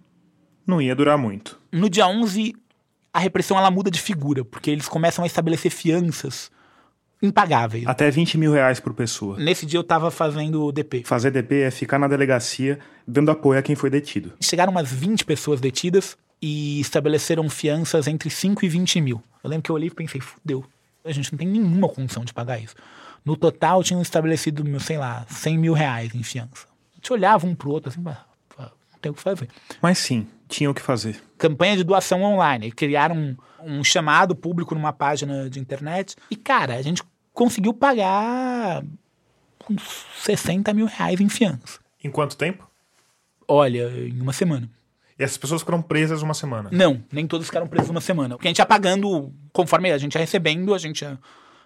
não 0.66 0.80
ia 0.82 0.94
durar 0.94 1.16
muito. 1.16 1.60
No 1.72 1.88
dia 1.88 2.06
11, 2.06 2.54
a 3.12 3.18
repressão 3.18 3.58
ela 3.58 3.70
muda 3.70 3.90
de 3.90 4.00
figura, 4.00 4.44
porque 4.44 4.70
eles 4.70 4.88
começam 4.88 5.24
a 5.24 5.26
estabelecer 5.26 5.70
fianças 5.70 6.50
impagáveis. 7.22 7.86
Até 7.86 8.10
20 8.10 8.38
mil 8.38 8.52
reais 8.52 8.80
por 8.80 8.92
pessoa. 8.94 9.38
Nesse 9.38 9.66
dia 9.66 9.78
eu 9.78 9.84
tava 9.84 10.10
fazendo 10.10 10.70
DP. 10.72 11.02
Fazer 11.04 11.30
DP 11.30 11.62
é 11.62 11.70
ficar 11.70 11.98
na 11.98 12.08
delegacia 12.08 12.78
dando 13.06 13.30
apoio 13.30 13.58
a 13.58 13.62
quem 13.62 13.74
foi 13.74 13.90
detido. 13.90 14.32
Chegaram 14.40 14.70
umas 14.70 14.90
20 14.92 15.24
pessoas 15.24 15.60
detidas 15.60 16.16
e 16.40 16.80
estabeleceram 16.80 17.48
fianças 17.48 18.06
entre 18.06 18.28
5 18.30 18.64
e 18.64 18.68
20 18.68 19.00
mil. 19.00 19.22
Eu 19.42 19.50
lembro 19.50 19.62
que 19.62 19.70
eu 19.70 19.74
olhei 19.74 19.88
e 19.88 19.90
pensei, 19.90 20.20
fudeu, 20.20 20.64
a 21.04 21.12
gente 21.12 21.32
não 21.32 21.38
tem 21.38 21.48
nenhuma 21.48 21.88
condição 21.88 22.24
de 22.24 22.32
pagar 22.32 22.58
isso. 22.58 22.74
No 23.24 23.36
total 23.36 23.82
tinham 23.82 24.02
estabelecido, 24.02 24.62
sei 24.80 24.98
lá, 24.98 25.26
100 25.28 25.58
mil 25.58 25.72
reais 25.72 26.14
em 26.14 26.22
fiança. 26.22 26.66
A 26.92 26.96
gente 26.96 27.12
olhava 27.12 27.46
um 27.46 27.54
pro 27.54 27.70
outro 27.70 27.90
assim, 27.90 28.00
não 28.00 28.14
tem 29.00 29.10
o 29.10 29.14
que 29.14 29.22
fazer. 29.22 29.48
Mas 29.80 29.98
sim, 29.98 30.26
tinha 30.48 30.70
o 30.70 30.74
que 30.74 30.82
fazer. 30.82 31.22
Campanha 31.38 31.76
de 31.76 31.84
doação 31.84 32.22
online. 32.22 32.70
Criaram 32.72 33.16
um, 33.16 33.36
um 33.62 33.84
chamado 33.84 34.34
público 34.34 34.74
numa 34.74 34.92
página 34.92 35.48
de 35.50 35.58
internet. 35.58 36.16
E, 36.30 36.36
cara, 36.36 36.74
a 36.74 36.82
gente 36.82 37.02
conseguiu 37.32 37.74
pagar 37.74 38.82
uns 39.68 40.06
60 40.22 40.72
mil 40.72 40.86
reais 40.86 41.20
em 41.20 41.28
fiança. 41.28 41.80
Em 42.02 42.10
quanto 42.10 42.36
tempo? 42.36 42.68
Olha, 43.48 43.90
em 43.90 44.20
uma 44.20 44.32
semana. 44.32 44.70
E 45.18 45.22
essas 45.22 45.38
pessoas 45.38 45.62
foram 45.62 45.80
presas 45.80 46.22
uma 46.22 46.34
semana? 46.34 46.68
Não, 46.72 47.02
nem 47.10 47.26
todas 47.26 47.46
ficaram 47.46 47.66
presas 47.66 47.90
uma 47.90 48.00
semana. 48.00 48.36
Porque 48.36 48.48
a 48.48 48.50
gente 48.50 48.58
ia 48.58 48.66
pagando, 48.66 49.32
conforme 49.52 49.90
a 49.90 49.98
gente 49.98 50.14
ia 50.14 50.20
recebendo, 50.20 50.74
a 50.74 50.78
gente 50.78 51.02
ia... 51.02 51.18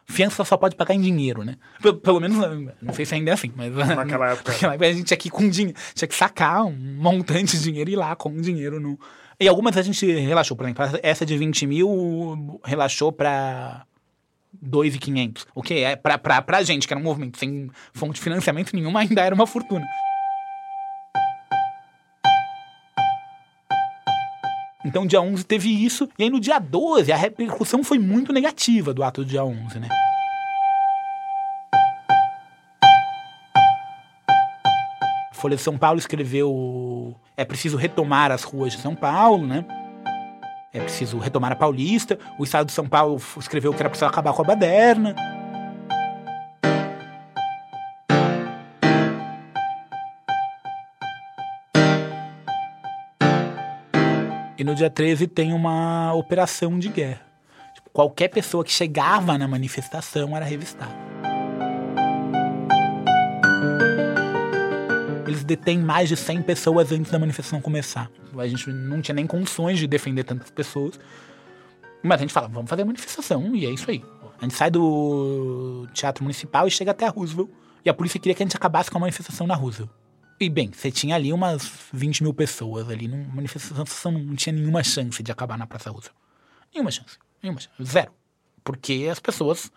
Fiança 0.06 0.44
só 0.44 0.56
pode 0.56 0.74
pagar 0.76 0.94
em 0.94 1.00
dinheiro, 1.00 1.44
né? 1.44 1.56
Pelo, 1.80 1.96
pelo 1.98 2.20
menos, 2.20 2.36
não 2.82 2.92
sei 2.92 3.04
se 3.04 3.14
ainda 3.14 3.30
é 3.30 3.34
assim, 3.34 3.52
mas... 3.54 3.74
Naquela 3.74 4.30
época. 4.32 4.52
Naquela 4.52 4.74
época 4.74 4.88
a 4.88 4.92
gente 4.92 5.04
tinha 5.04 5.16
que 5.16 5.28
ir 5.28 5.30
com 5.30 5.48
dinheiro, 5.48 5.78
tinha 5.94 6.08
que 6.08 6.14
sacar 6.14 6.64
um 6.64 6.96
montante 6.98 7.56
de 7.56 7.62
dinheiro 7.62 7.90
e 7.90 7.92
ir 7.92 7.96
lá 7.96 8.16
com 8.16 8.34
dinheiro 8.40 8.80
no... 8.80 8.98
E 9.38 9.48
algumas 9.48 9.76
a 9.76 9.82
gente 9.82 10.04
relaxou, 10.06 10.56
por 10.56 10.64
exemplo, 10.64 10.84
essa 11.02 11.24
de 11.24 11.36
20 11.38 11.66
mil 11.66 12.60
relaxou 12.62 13.10
para 13.10 13.86
2.500. 14.62 15.46
O 15.54 15.62
que 15.62 15.74
é, 15.74 15.96
pra, 15.96 16.18
pra, 16.18 16.42
pra 16.42 16.62
gente, 16.62 16.86
que 16.86 16.92
era 16.92 17.00
um 17.00 17.04
movimento 17.04 17.38
sem 17.38 17.70
fonte 17.94 18.16
de 18.16 18.20
financiamento 18.20 18.74
nenhuma, 18.74 19.00
ainda 19.00 19.22
era 19.22 19.34
uma 19.34 19.46
fortuna. 19.46 19.86
Então, 24.84 25.06
dia 25.06 25.20
11 25.20 25.44
teve 25.44 25.68
isso, 25.68 26.08
e 26.18 26.24
aí 26.24 26.30
no 26.30 26.40
dia 26.40 26.58
12 26.58 27.12
a 27.12 27.16
repercussão 27.16 27.84
foi 27.84 27.98
muito 27.98 28.32
negativa 28.32 28.94
do 28.94 29.02
ato 29.02 29.22
do 29.22 29.28
dia 29.28 29.44
11, 29.44 29.78
né? 29.78 29.88
A 35.30 35.34
Folha 35.34 35.56
de 35.56 35.62
São 35.62 35.76
Paulo 35.76 35.98
escreveu: 35.98 37.14
é 37.36 37.44
preciso 37.44 37.76
retomar 37.76 38.32
as 38.32 38.42
ruas 38.42 38.72
de 38.72 38.78
São 38.78 38.94
Paulo, 38.94 39.46
né? 39.46 39.64
É 40.72 40.80
preciso 40.80 41.18
retomar 41.18 41.52
a 41.52 41.56
Paulista. 41.56 42.18
O 42.38 42.44
Estado 42.44 42.66
de 42.66 42.72
São 42.72 42.88
Paulo 42.88 43.20
escreveu 43.38 43.74
que 43.74 43.82
era 43.82 43.90
preciso 43.90 44.08
acabar 44.08 44.32
com 44.32 44.42
a 44.42 44.44
baderna. 44.44 45.14
E 54.60 54.64
no 54.64 54.74
dia 54.74 54.90
13 54.90 55.26
tem 55.26 55.54
uma 55.54 56.12
operação 56.12 56.78
de 56.78 56.90
guerra. 56.90 57.22
Tipo, 57.74 57.88
qualquer 57.94 58.28
pessoa 58.28 58.62
que 58.62 58.70
chegava 58.70 59.38
na 59.38 59.48
manifestação 59.48 60.36
era 60.36 60.44
revistada. 60.44 60.94
Eles 65.26 65.44
detêm 65.44 65.78
mais 65.78 66.10
de 66.10 66.16
100 66.18 66.42
pessoas 66.42 66.92
antes 66.92 67.10
da 67.10 67.18
manifestação 67.18 67.58
começar. 67.62 68.10
A 68.36 68.46
gente 68.46 68.70
não 68.70 69.00
tinha 69.00 69.14
nem 69.14 69.26
condições 69.26 69.78
de 69.78 69.86
defender 69.86 70.24
tantas 70.24 70.50
pessoas. 70.50 71.00
Mas 72.02 72.18
a 72.18 72.20
gente 72.20 72.32
fala, 72.34 72.46
vamos 72.46 72.68
fazer 72.68 72.82
a 72.82 72.84
manifestação, 72.84 73.56
e 73.56 73.64
é 73.64 73.70
isso 73.70 73.90
aí. 73.90 74.04
A 74.38 74.42
gente 74.42 74.54
sai 74.54 74.70
do 74.70 75.88
Teatro 75.94 76.22
Municipal 76.22 76.68
e 76.68 76.70
chega 76.70 76.90
até 76.90 77.06
a 77.06 77.08
Roosevelt. 77.08 77.48
E 77.82 77.88
a 77.88 77.94
polícia 77.94 78.20
queria 78.20 78.34
que 78.34 78.42
a 78.42 78.46
gente 78.46 78.58
acabasse 78.58 78.90
com 78.90 78.98
a 78.98 79.00
manifestação 79.00 79.46
na 79.46 79.54
Roosevelt. 79.54 79.99
E 80.40 80.48
bem, 80.48 80.70
você 80.72 80.90
tinha 80.90 81.14
ali 81.14 81.34
umas 81.34 81.70
20 81.92 82.22
mil 82.22 82.32
pessoas 82.32 82.88
ali. 82.88 83.06
Numa 83.06 83.34
manifestação 83.34 84.10
não 84.10 84.34
tinha 84.34 84.54
nenhuma 84.54 84.82
chance 84.82 85.22
de 85.22 85.30
acabar 85.30 85.58
na 85.58 85.66
Praça 85.66 85.90
Roosevelt. 85.90 86.16
Nenhuma 86.72 86.90
chance. 86.90 87.18
Nenhuma 87.42 87.60
chance. 87.60 87.84
Zero. 87.84 88.10
Porque 88.64 89.06
as 89.12 89.20
pessoas 89.20 89.70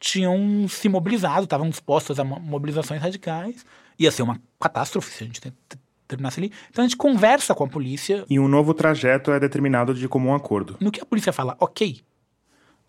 tinham 0.00 0.66
se 0.68 0.88
mobilizado, 0.88 1.44
estavam 1.44 1.70
dispostas 1.70 2.18
a 2.18 2.24
mobilizações 2.24 3.00
radicais. 3.00 3.64
Ia 3.96 4.10
ser 4.10 4.22
uma 4.22 4.40
catástrofe 4.58 5.12
se 5.12 5.22
a 5.22 5.26
gente 5.28 5.40
terminasse 6.08 6.40
ali. 6.40 6.52
Então 6.68 6.84
a 6.84 6.88
gente 6.88 6.96
conversa 6.96 7.54
com 7.54 7.62
a 7.62 7.68
polícia. 7.68 8.24
E 8.28 8.40
um 8.40 8.48
novo 8.48 8.74
trajeto 8.74 9.30
é 9.30 9.38
determinado 9.38 9.94
de 9.94 10.08
comum 10.08 10.34
acordo. 10.34 10.76
No 10.80 10.90
que 10.90 11.00
a 11.00 11.06
polícia 11.06 11.32
fala, 11.32 11.56
ok, 11.60 12.00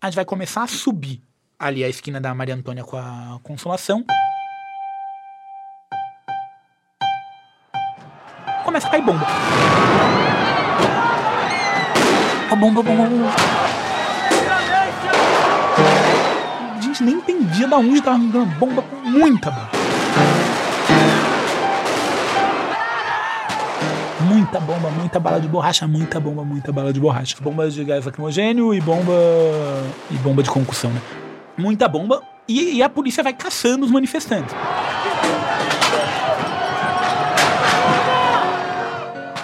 a 0.00 0.06
gente 0.06 0.16
vai 0.16 0.24
começar 0.24 0.64
a 0.64 0.66
subir 0.66 1.22
ali 1.56 1.84
a 1.84 1.88
esquina 1.88 2.20
da 2.20 2.34
Maria 2.34 2.56
Antônia 2.56 2.82
com 2.82 2.96
a 2.96 3.38
Consolação. 3.44 4.04
Começa 8.70 8.86
a 8.86 8.90
cair 8.90 9.02
bomba. 9.02 9.26
A 12.52 12.54
bomba, 12.54 12.82
bomba, 12.84 13.04
bomba. 13.04 13.30
A 16.76 16.80
gente 16.80 17.02
nem 17.02 17.16
entendia 17.16 17.66
da 17.66 17.78
onde 17.78 18.00
tava 18.00 18.18
dando 18.18 18.46
bomba, 18.60 18.84
muita 19.02 19.50
bomba. 19.50 19.70
muita 24.22 24.60
bomba, 24.60 24.90
muita 24.90 25.18
bala 25.18 25.40
de 25.40 25.48
borracha, 25.48 25.88
muita 25.88 26.20
bomba, 26.20 26.44
muita 26.44 26.70
bala 26.70 26.92
de 26.92 27.00
borracha. 27.00 27.36
Bombas 27.40 27.74
de 27.74 27.84
gás 27.84 28.06
lacrimogênio 28.06 28.72
e 28.72 28.80
bomba. 28.80 29.12
e 30.08 30.14
bomba 30.18 30.44
de 30.44 30.50
concussão, 30.50 30.92
né? 30.92 31.02
Muita 31.58 31.88
bomba 31.88 32.22
e, 32.46 32.76
e 32.76 32.82
a 32.82 32.88
polícia 32.88 33.22
vai 33.24 33.32
caçando 33.32 33.84
os 33.84 33.90
manifestantes. 33.90 34.54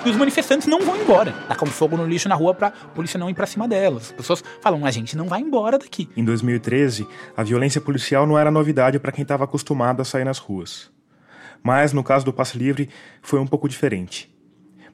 E 0.07 0.09
os 0.09 0.17
manifestantes 0.17 0.69
não 0.69 0.83
vão 0.83 0.97
embora. 0.97 1.33
Tacam 1.49 1.67
fogo 1.67 1.97
no 1.97 2.07
lixo 2.07 2.29
na 2.29 2.37
rua 2.37 2.55
pra 2.55 2.71
polícia 2.71 3.19
não 3.19 3.29
ir 3.29 3.35
pra 3.35 3.45
cima 3.45 3.67
delas. 3.67 4.05
As 4.05 4.13
pessoas 4.13 4.45
falam, 4.61 4.87
a 4.87 4.91
gente 4.93 5.17
não 5.17 5.27
vai 5.27 5.41
embora 5.41 5.81
daqui. 5.81 6.09
Em 6.17 6.25
2013, 6.25 7.09
a 7.37 7.43
violência 7.43 7.81
policial 7.81 8.25
não 8.25 8.39
era 8.39 8.49
novidade 8.49 9.01
para 9.01 9.11
quem 9.11 9.23
estava 9.23 9.43
acostumado 9.43 10.01
a 10.01 10.05
sair 10.05 10.23
nas 10.23 10.39
ruas. 10.39 10.93
Mas 11.61 11.93
no 11.93 12.05
caso 12.05 12.25
do 12.25 12.33
passe 12.33 12.57
livre, 12.57 12.89
foi 13.21 13.41
um 13.41 13.47
pouco 13.49 13.69
diferente. 13.69 14.33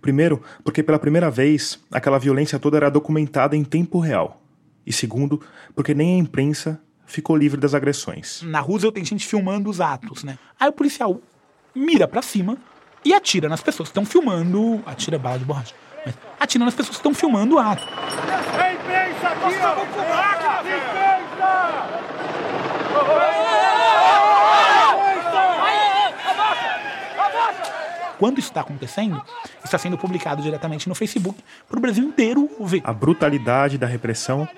Primeiro, 0.00 0.40
porque 0.64 0.83
pela 0.83 0.99
primeira 0.99 1.31
vez, 1.31 1.78
aquela 1.92 2.19
violência 2.19 2.59
toda 2.59 2.78
era 2.78 2.90
documentada 2.90 3.54
em 3.54 3.64
tempo 3.64 4.00
real. 4.00 4.42
E 4.87 4.95
segundo, 4.95 5.42
porque 5.75 5.92
nem 5.92 6.14
a 6.14 6.19
imprensa 6.23 6.81
ficou 7.04 7.37
livre 7.37 7.61
das 7.61 7.75
agressões. 7.75 8.40
Na 8.45 8.61
Roosevelt 8.61 8.95
tem 8.95 9.04
gente 9.04 9.26
filmando 9.26 9.69
os 9.69 9.78
atos, 9.78 10.25
né? 10.25 10.38
Aí 10.59 10.71
o 10.71 10.73
policial 10.73 11.21
mira 11.75 12.09
pra 12.09 12.23
cima 12.23 12.57
e 13.04 13.12
atira 13.12 13.49
nas 13.49 13.61
pessoas 13.61 13.88
que 13.88 13.92
estão 13.92 14.04
filmando. 14.04 14.82
Atira 14.87 15.18
bala 15.18 15.38
de 15.38 15.44
borracha. 15.44 15.75
Mas 16.04 16.14
atira 16.38 16.64
nas 16.64 16.75
pessoas 16.75 16.97
que 16.97 17.00
estão 17.00 17.14
filmando 17.14 17.56
o 17.56 17.59
ato. 17.59 17.87
Quando 28.18 28.38
isso 28.38 28.49
está 28.50 28.61
acontecendo, 28.61 29.21
está 29.64 29.76
sendo 29.78 29.99
publicado 29.99 30.42
diretamente 30.42 30.88
no 30.88 30.94
Facebook 30.94 31.42
para 31.68 31.76
o 31.76 31.80
Brasil 31.80 32.04
inteiro 32.04 32.49
ver. 32.61 32.80
A 32.85 32.92
brutalidade 32.92 33.76
da 33.76 33.87
repressão 33.87 34.49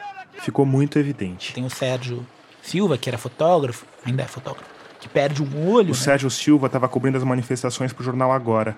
ficou 0.40 0.66
muito 0.66 0.98
evidente. 0.98 1.54
Tem 1.54 1.64
o 1.64 1.70
Sérgio 1.70 2.26
Silva, 2.62 2.98
que 2.98 3.08
era 3.08 3.16
fotógrafo, 3.16 3.86
ainda 4.04 4.22
é 4.22 4.26
fotógrafo, 4.26 4.68
que 5.04 5.08
perde 5.08 5.42
um 5.42 5.68
olho. 5.68 5.88
O 5.88 5.90
né? 5.90 5.94
Sérgio 5.94 6.30
Silva 6.30 6.66
estava 6.66 6.88
cobrindo 6.88 7.18
as 7.18 7.22
manifestações 7.22 7.92
para 7.92 8.00
o 8.00 8.04
jornal 8.04 8.32
Agora 8.32 8.74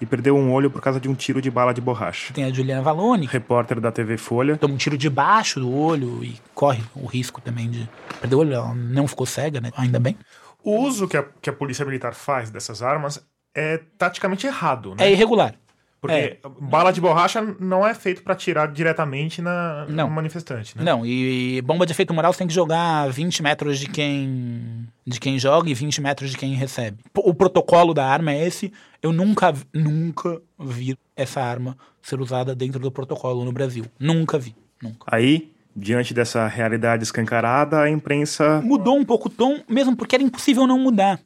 e 0.00 0.06
perdeu 0.06 0.34
um 0.34 0.50
olho 0.50 0.70
por 0.70 0.80
causa 0.80 0.98
de 0.98 1.08
um 1.10 1.14
tiro 1.14 1.42
de 1.42 1.50
bala 1.50 1.74
de 1.74 1.80
borracha. 1.80 2.32
Tem 2.32 2.44
a 2.44 2.50
Juliana 2.50 2.80
Valone, 2.80 3.26
repórter 3.26 3.78
da 3.78 3.92
TV 3.92 4.16
Folha. 4.16 4.56
Toma 4.56 4.74
um 4.74 4.76
tiro 4.78 4.96
debaixo 4.96 5.60
do 5.60 5.70
olho 5.70 6.24
e 6.24 6.40
corre 6.54 6.82
o 6.94 7.04
risco 7.04 7.40
também 7.42 7.68
de 7.68 7.88
perder 8.18 8.36
o 8.36 8.38
olho. 8.38 8.54
Ela 8.54 8.74
não 8.74 9.06
ficou 9.06 9.26
cega, 9.26 9.60
né? 9.60 9.70
Ainda 9.76 9.98
bem. 9.98 10.16
O 10.64 10.78
uso 10.78 11.06
que 11.06 11.16
a, 11.16 11.24
que 11.42 11.50
a 11.50 11.52
polícia 11.52 11.84
militar 11.84 12.14
faz 12.14 12.50
dessas 12.50 12.82
armas 12.82 13.22
é 13.54 13.78
taticamente 13.98 14.46
errado, 14.46 14.94
né? 14.94 15.06
É 15.06 15.12
irregular. 15.12 15.54
Porque 16.00 16.14
É. 16.14 16.38
bala 16.60 16.92
de 16.92 17.00
borracha 17.00 17.42
não 17.58 17.84
é 17.86 17.92
feito 17.92 18.22
para 18.22 18.32
atirar 18.32 18.70
diretamente 18.70 19.42
na, 19.42 19.84
Não. 19.88 20.08
no 20.08 20.14
manifestante, 20.14 20.78
né? 20.78 20.84
Não, 20.84 21.04
e 21.04 21.60
bomba 21.62 21.84
de 21.84 21.92
efeito 21.92 22.14
moral 22.14 22.32
você 22.32 22.38
tem 22.38 22.46
que 22.46 22.54
jogar 22.54 23.02
a 23.02 23.08
20 23.08 23.42
metros 23.42 23.78
de 23.80 23.88
quem 23.88 24.86
de 25.04 25.18
quem 25.18 25.38
joga 25.38 25.68
e 25.70 25.74
20 25.74 26.00
metros 26.00 26.30
de 26.30 26.36
quem 26.36 26.54
recebe. 26.54 26.98
O 27.16 27.34
protocolo 27.34 27.92
da 27.94 28.06
arma 28.06 28.32
é 28.32 28.46
esse. 28.46 28.72
Eu 29.02 29.12
nunca, 29.12 29.52
nunca 29.74 30.40
vi 30.58 30.96
essa 31.16 31.40
arma 31.40 31.76
ser 32.02 32.20
usada 32.20 32.54
dentro 32.54 32.78
do 32.78 32.90
protocolo 32.92 33.44
no 33.44 33.50
Brasil. 33.52 33.84
Nunca 33.98 34.38
vi. 34.38 34.54
Nunca. 34.82 35.06
Aí, 35.10 35.50
diante 35.74 36.12
dessa 36.14 36.46
realidade 36.46 37.02
escancarada, 37.02 37.80
a 37.80 37.90
imprensa 37.90 38.60
Mudou 38.62 38.96
um 38.96 39.04
pouco 39.04 39.28
o 39.28 39.30
tom, 39.30 39.60
mesmo 39.68 39.96
porque 39.96 40.14
era 40.14 40.22
impossível 40.22 40.66
não 40.66 40.78
mudar. 40.78 41.18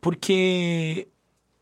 Porque 0.00 1.08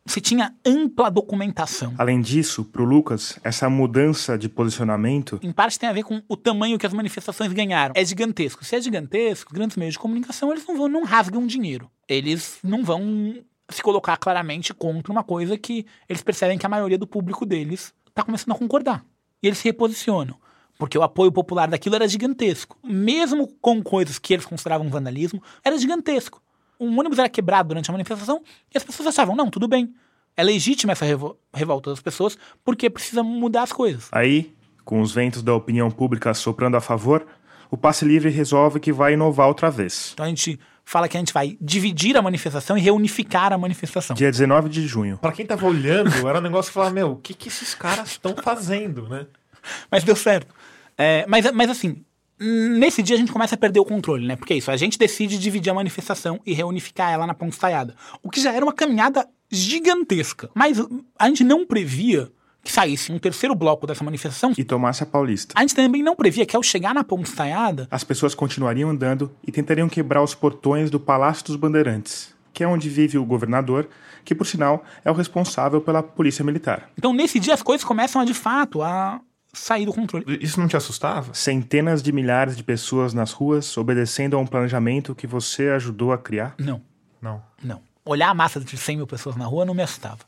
você 0.05 0.21
tinha 0.21 0.55
ampla 0.65 1.11
documentação. 1.11 1.95
Além 1.97 2.21
disso, 2.21 2.65
para 2.65 2.83
o 2.83 2.85
Lucas, 2.85 3.39
essa 3.45 3.71
mudança 3.71 4.37
de 4.37 4.49
posicionamento 4.49 5.39
Em 5.43 5.53
parte 5.53 5.79
tem 5.79 5.89
a 5.89 5.93
ver 5.93 6.03
com 6.03 6.21
o 6.29 6.37
tamanho 6.37 6.79
que 6.79 6.87
as 6.87 6.93
manifestações 6.93 7.53
ganharam. 7.53 7.95
É 7.97 8.05
gigantesco. 8.05 8.65
Se 8.65 8.75
é 8.75 8.81
gigantesco, 8.81 9.55
grandes 9.55 9.77
meios 9.77 9.95
de 9.95 9.99
comunicação, 9.99 10.51
eles 10.51 10.67
não 10.67 10.77
vão, 10.77 10.89
não 10.89 11.05
rasgam 11.05 11.47
dinheiro. 11.47 11.91
Eles 12.09 12.59
não 12.65 12.85
vão 12.85 13.43
se 13.69 13.83
colocar 13.83 14.17
claramente 14.17 14.75
contra 14.75 15.13
uma 15.13 15.23
coisa 15.23 15.57
que 15.57 15.87
eles 16.09 16.23
percebem 16.23 16.59
que 16.59 16.67
a 16.67 16.69
maioria 16.69 16.99
do 16.99 17.07
público 17.07 17.47
deles 17.47 17.95
está 18.09 18.23
começando 18.23 18.53
a 18.53 18.59
concordar. 18.59 19.05
E 19.43 19.47
eles 19.47 19.59
se 19.59 19.65
reposicionam. 19.65 20.37
Porque 20.79 20.99
o 20.99 21.03
apoio 21.03 21.31
popular 21.31 21.69
daquilo 21.69 21.95
era 21.95 22.09
gigantesco. 22.09 22.77
Mesmo 22.83 23.47
com 23.61 23.81
coisas 23.83 24.19
que 24.19 24.35
eles 24.35 24.45
consideravam 24.45 24.89
vandalismo, 24.89 25.41
era 25.65 25.79
gigantesco. 25.79 26.42
Um 26.85 26.99
ônibus 26.99 27.19
era 27.19 27.29
quebrado 27.29 27.69
durante 27.69 27.91
a 27.91 27.93
manifestação 27.93 28.43
e 28.75 28.77
as 28.77 28.85
pessoas 28.85 29.07
achavam, 29.09 29.35
não, 29.37 29.49
tudo 29.51 29.69
bem. 29.69 29.93
É 30.37 30.43
legítima 30.43 30.93
essa 30.93 31.05
revo- 31.05 31.37
revolta 31.55 31.91
das 31.91 32.01
pessoas 32.01 32.37
porque 32.65 32.89
precisa 32.91 33.23
mudar 33.23 33.63
as 33.63 33.73
coisas. 33.73 34.09
Aí, 34.13 34.53
com 34.85 35.01
os 35.01 35.13
ventos 35.13 35.43
da 35.43 35.55
opinião 35.55 35.91
pública 35.91 36.33
soprando 36.35 36.77
a 36.77 36.81
favor, 36.81 37.27
o 37.71 37.77
passe 37.77 38.05
livre 38.05 38.31
resolve 38.31 38.81
que 38.81 38.93
vai 38.93 39.13
inovar 39.15 39.49
outra 39.49 39.71
vez. 39.71 40.11
Então 40.15 40.25
a 40.27 40.29
gente 40.29 40.59
fala 40.85 41.07
que 41.09 41.17
a 41.17 41.21
gente 41.21 41.33
vai 41.33 41.57
dividir 41.61 42.17
a 42.17 42.23
manifestação 42.23 42.77
e 42.77 42.81
reunificar 42.81 43.53
a 43.53 43.59
manifestação. 43.59 44.15
Dia 44.17 44.31
19 44.31 44.69
de 44.69 44.87
junho. 44.87 45.19
Pra 45.19 45.33
quem 45.33 45.47
tava 45.47 45.67
olhando, 45.67 46.27
era 46.29 46.39
um 46.39 46.43
negócio 46.43 46.71
que 46.71 46.75
falava, 46.75 46.93
meu, 46.95 47.13
o 47.13 47.17
que, 47.17 47.35
que 47.35 47.49
esses 47.49 47.75
caras 47.75 48.11
estão 48.13 48.35
fazendo, 48.35 49.09
né? 49.09 49.27
Mas 49.91 50.03
deu 50.03 50.17
certo. 50.17 50.53
É, 50.99 51.25
mas, 51.29 51.51
mas 51.53 51.71
assim, 51.71 52.05
nesse 52.43 53.03
dia 53.03 53.17
a 53.17 53.19
gente 53.19 53.33
começa 53.33 53.55
a 53.55 53.59
perder 53.59 53.81
o 53.81 53.85
controle, 53.85 54.27
né? 54.27 54.37
Porque 54.37 54.53
é 54.53 54.57
isso, 54.57 54.71
a 54.71 54.77
gente 54.77 54.99
decide 54.99 55.39
dividir 55.39 55.71
a 55.71 55.75
manifestação 55.75 56.41
e 56.45 56.53
reunificar 56.53 57.13
ela 57.13 57.27
na 57.27 57.35
Ponte 57.35 57.53
Estaiada. 57.53 57.95
O 58.23 58.31
que 58.31 58.41
já 58.41 58.53
era 58.53 58.65
uma 58.65 58.73
caminhada 58.73 59.29
gigantesca. 59.51 60.51
Mas 60.55 60.79
a 61.19 61.29
gente 61.29 61.45
não 61.45 61.67
previa 61.67 62.31
que 62.65 62.73
saísse 62.73 63.11
um 63.13 63.19
terceiro 63.19 63.55
bloco 63.55 63.87
dessa 63.87 64.05
manifestação. 64.05 64.53
E 64.57 64.65
tomasse 64.65 65.03
a 65.03 65.07
Paulista. 65.07 65.55
A 65.57 65.61
gente 65.61 65.75
também 65.75 66.03
não 66.03 66.15
previa 66.15 66.47
que 66.47 66.55
ao 66.55 66.63
chegar 66.63 66.95
na 66.95 67.03
Ponte 67.05 67.29
Estaiada, 67.29 67.89
As 67.91 68.05
pessoas 68.05 68.35
continuariam 68.35 68.89
andando 68.91 69.31
e 69.47 69.51
tentariam 69.51 69.89
quebrar 69.89 70.23
os 70.23 70.35
portões 70.35 70.91
do 70.91 71.01
Palácio 71.01 71.45
dos 71.47 71.57
Bandeirantes, 71.57 72.35
que 72.53 72.63
é 72.63 72.67
onde 72.67 72.89
vive 72.89 73.19
o 73.19 73.25
governador, 73.25 73.89
que 74.25 74.35
por 74.35 74.47
sinal 74.47 74.85
é 75.05 75.11
o 75.11 75.15
responsável 75.15 75.81
pela 75.81 76.03
polícia 76.03 76.45
militar. 76.45 76.89
então 76.97 77.13
nesse 77.13 77.41
dia 77.41 77.55
as 77.55 77.63
coisas 77.63 77.85
começam 77.85 78.23
a 78.23 78.25
de 78.25 78.35
fato 78.35 78.81
a 78.81 79.21
sair 79.53 79.85
do 79.87 79.93
controle. 79.93 80.25
Isso 80.41 80.59
não 80.59 80.67
te 80.67 80.77
assustava? 80.77 81.35
Centenas 81.35 82.03
de 82.03 82.13
milhares 82.13 82.57
de 82.57 82.65
pessoas 82.65 83.13
nas 83.13 83.33
ruas 83.33 83.77
obedecendo 83.77 84.37
a 84.37 84.41
um 84.41 84.47
planejamento 84.47 85.15
que 85.15 85.27
você 85.27 85.69
ajudou 85.69 86.13
a 86.13 86.19
criar. 86.19 86.55
Não. 86.59 86.81
Não. 87.21 87.43
Não. 87.63 87.81
Olhar 88.05 88.31
a 88.31 88.35
massa 88.35 88.59
de 88.59 88.77
100 88.77 88.97
mil 88.97 89.07
pessoas 89.07 89.37
na 89.37 89.45
rua 89.45 89.65
não 89.65 89.75
me 89.75 89.83
assustava. 89.83 90.19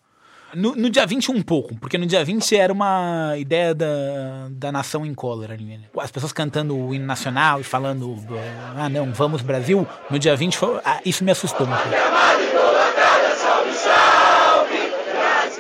No, 0.55 0.77
no 0.77 0.89
dia 0.89 1.05
20, 1.05 1.33
um 1.33 1.43
pouco, 1.43 1.75
porque 1.81 1.99
no 1.99 2.07
dia 2.07 2.25
20 2.25 2.57
era 2.57 2.73
uma 2.73 3.35
ideia 3.37 3.75
da, 3.75 4.49
da 4.51 4.71
nação 4.71 5.05
em 5.05 5.13
cólera 5.13 5.57
né? 5.57 5.81
As 5.99 6.13
pessoas 6.13 6.33
cantando 6.33 6.77
o 6.77 6.95
hino 6.95 7.05
nacional 7.05 7.61
e 7.61 7.65
falando, 7.65 8.17
ah, 8.77 8.89
não, 8.89 9.13
vamos 9.13 9.43
Brasil. 9.43 9.85
No 10.09 10.17
dia 10.17 10.37
20, 10.37 10.57
foi, 10.57 10.81
ah, 10.85 11.01
isso 11.05 11.25
me 11.25 11.33
assustou. 11.33 11.67
Um 11.67 11.71
pouco. 11.71 11.89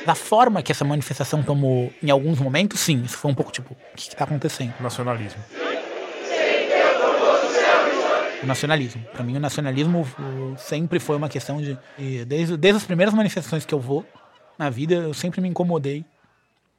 Da 0.04 0.14
forma 0.14 0.62
que 0.62 0.70
essa 0.70 0.84
manifestação 0.84 1.42
tomou 1.42 1.92
em 2.02 2.10
alguns 2.10 2.38
momentos, 2.38 2.80
sim, 2.80 3.02
isso 3.02 3.16
foi 3.16 3.30
um 3.30 3.34
pouco 3.34 3.50
tipo, 3.50 3.72
o 3.72 3.96
que, 3.96 4.10
que 4.10 4.16
tá 4.16 4.24
acontecendo? 4.24 4.74
Nacionalismo. 4.80 5.42
o 8.44 8.46
nacionalismo. 8.46 9.02
Para 9.12 9.24
mim, 9.24 9.36
o 9.36 9.40
nacionalismo 9.40 10.06
sempre 10.58 11.00
foi 11.00 11.16
uma 11.16 11.28
questão 11.28 11.60
de. 11.60 11.76
Desde, 12.26 12.56
desde 12.56 12.76
as 12.76 12.84
primeiras 12.84 13.14
manifestações 13.14 13.64
que 13.64 13.74
eu 13.74 13.80
vou 13.80 14.06
na 14.58 14.70
vida, 14.70 14.94
eu 14.94 15.14
sempre 15.14 15.40
me 15.40 15.48
incomodei 15.48 16.04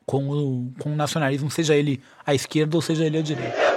com 0.05 0.29
o, 0.29 0.71
com 0.79 0.93
o 0.93 0.95
nacionalismo, 0.95 1.49
seja 1.49 1.75
ele 1.75 2.01
à 2.25 2.33
esquerda 2.33 2.77
ou 2.77 2.81
seja 2.81 3.05
ele 3.05 3.17
à 3.17 3.21
direita. 3.21 3.74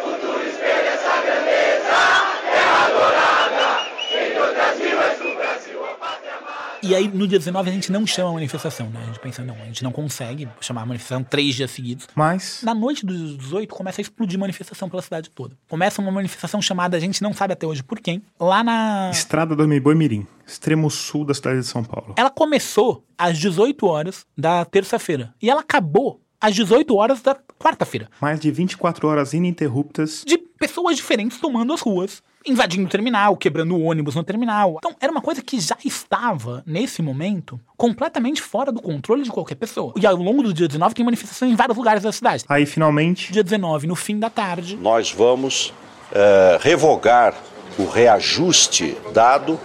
E 6.82 6.94
aí, 6.94 7.08
no 7.08 7.26
dia 7.26 7.38
19, 7.38 7.68
a 7.68 7.72
gente 7.72 7.90
não 7.90 8.06
chama 8.06 8.30
a 8.30 8.32
manifestação, 8.34 8.88
né? 8.90 9.00
A 9.02 9.06
gente 9.06 9.18
pensa, 9.18 9.42
não, 9.44 9.54
a 9.54 9.64
gente 9.64 9.82
não 9.82 9.92
consegue 9.92 10.48
chamar 10.60 10.82
a 10.82 10.86
manifestação 10.86 11.24
três 11.24 11.54
dias 11.54 11.70
seguidos. 11.70 12.06
Mas 12.14 12.60
Na 12.62 12.74
noite 12.74 13.04
dos 13.04 13.36
18, 13.36 13.74
começa 13.74 14.00
a 14.00 14.02
explodir 14.02 14.38
manifestação 14.38 14.88
pela 14.88 15.02
cidade 15.02 15.30
toda. 15.30 15.56
Começa 15.68 16.00
uma 16.00 16.10
manifestação 16.10 16.62
chamada, 16.62 16.96
a 16.96 17.00
gente 17.00 17.22
não 17.22 17.32
sabe 17.32 17.52
até 17.52 17.66
hoje 17.66 17.82
por 17.82 17.98
quem, 18.00 18.22
lá 18.38 18.62
na. 18.62 19.10
Estrada 19.10 19.54
do 19.56 19.80
Boi 19.80 19.94
Mirim, 19.94 20.26
extremo 20.46 20.90
sul 20.90 21.24
da 21.24 21.34
cidade 21.34 21.60
de 21.60 21.66
São 21.66 21.84
Paulo. 21.84 22.14
Ela 22.16 22.30
começou 22.30 23.04
às 23.16 23.38
18 23.38 23.86
horas 23.86 24.24
da 24.36 24.64
terça-feira. 24.64 25.34
E 25.42 25.50
ela 25.50 25.60
acabou 25.60 26.20
às 26.40 26.54
18 26.54 26.94
horas 26.94 27.20
da 27.20 27.36
quarta-feira. 27.58 28.08
Mais 28.20 28.38
de 28.38 28.50
24 28.50 29.08
horas 29.08 29.32
ininterruptas 29.32 30.22
De 30.26 30.38
pessoas 30.38 30.96
diferentes 30.96 31.38
tomando 31.38 31.72
as 31.72 31.80
ruas, 31.80 32.22
invadindo 32.46 32.86
o 32.86 32.88
terminal, 32.88 33.36
quebrando 33.36 33.76
o 33.76 33.82
ônibus 33.82 34.14
no 34.14 34.24
terminal. 34.24 34.76
Então, 34.78 34.94
era 35.00 35.10
uma 35.10 35.20
coisa 35.20 35.42
que 35.42 35.60
já 35.60 35.76
estava, 35.84 36.62
nesse 36.66 37.02
momento, 37.02 37.60
completamente 37.76 38.42
fora 38.42 38.72
do 38.72 38.80
controle 38.80 39.22
de 39.22 39.30
qualquer 39.30 39.54
pessoa. 39.56 39.92
E 39.96 40.06
ao 40.06 40.16
longo 40.16 40.42
do 40.42 40.52
dia 40.52 40.66
19 40.66 40.94
tem 40.94 41.04
manifestação 41.04 41.48
em 41.48 41.54
vários 41.54 41.76
lugares 41.76 42.02
da 42.02 42.12
cidade. 42.12 42.44
Aí 42.48 42.66
finalmente, 42.66 43.32
Dia 43.32 43.44
19, 43.44 43.86
no 43.86 43.94
fim 43.94 44.18
da 44.18 44.30
tarde, 44.30 44.76
nós 44.76 45.12
vamos 45.12 45.72
eh, 46.12 46.58
revogar 46.60 47.34
o 47.78 47.86
reajuste 47.86 48.96
dado, 49.12 49.58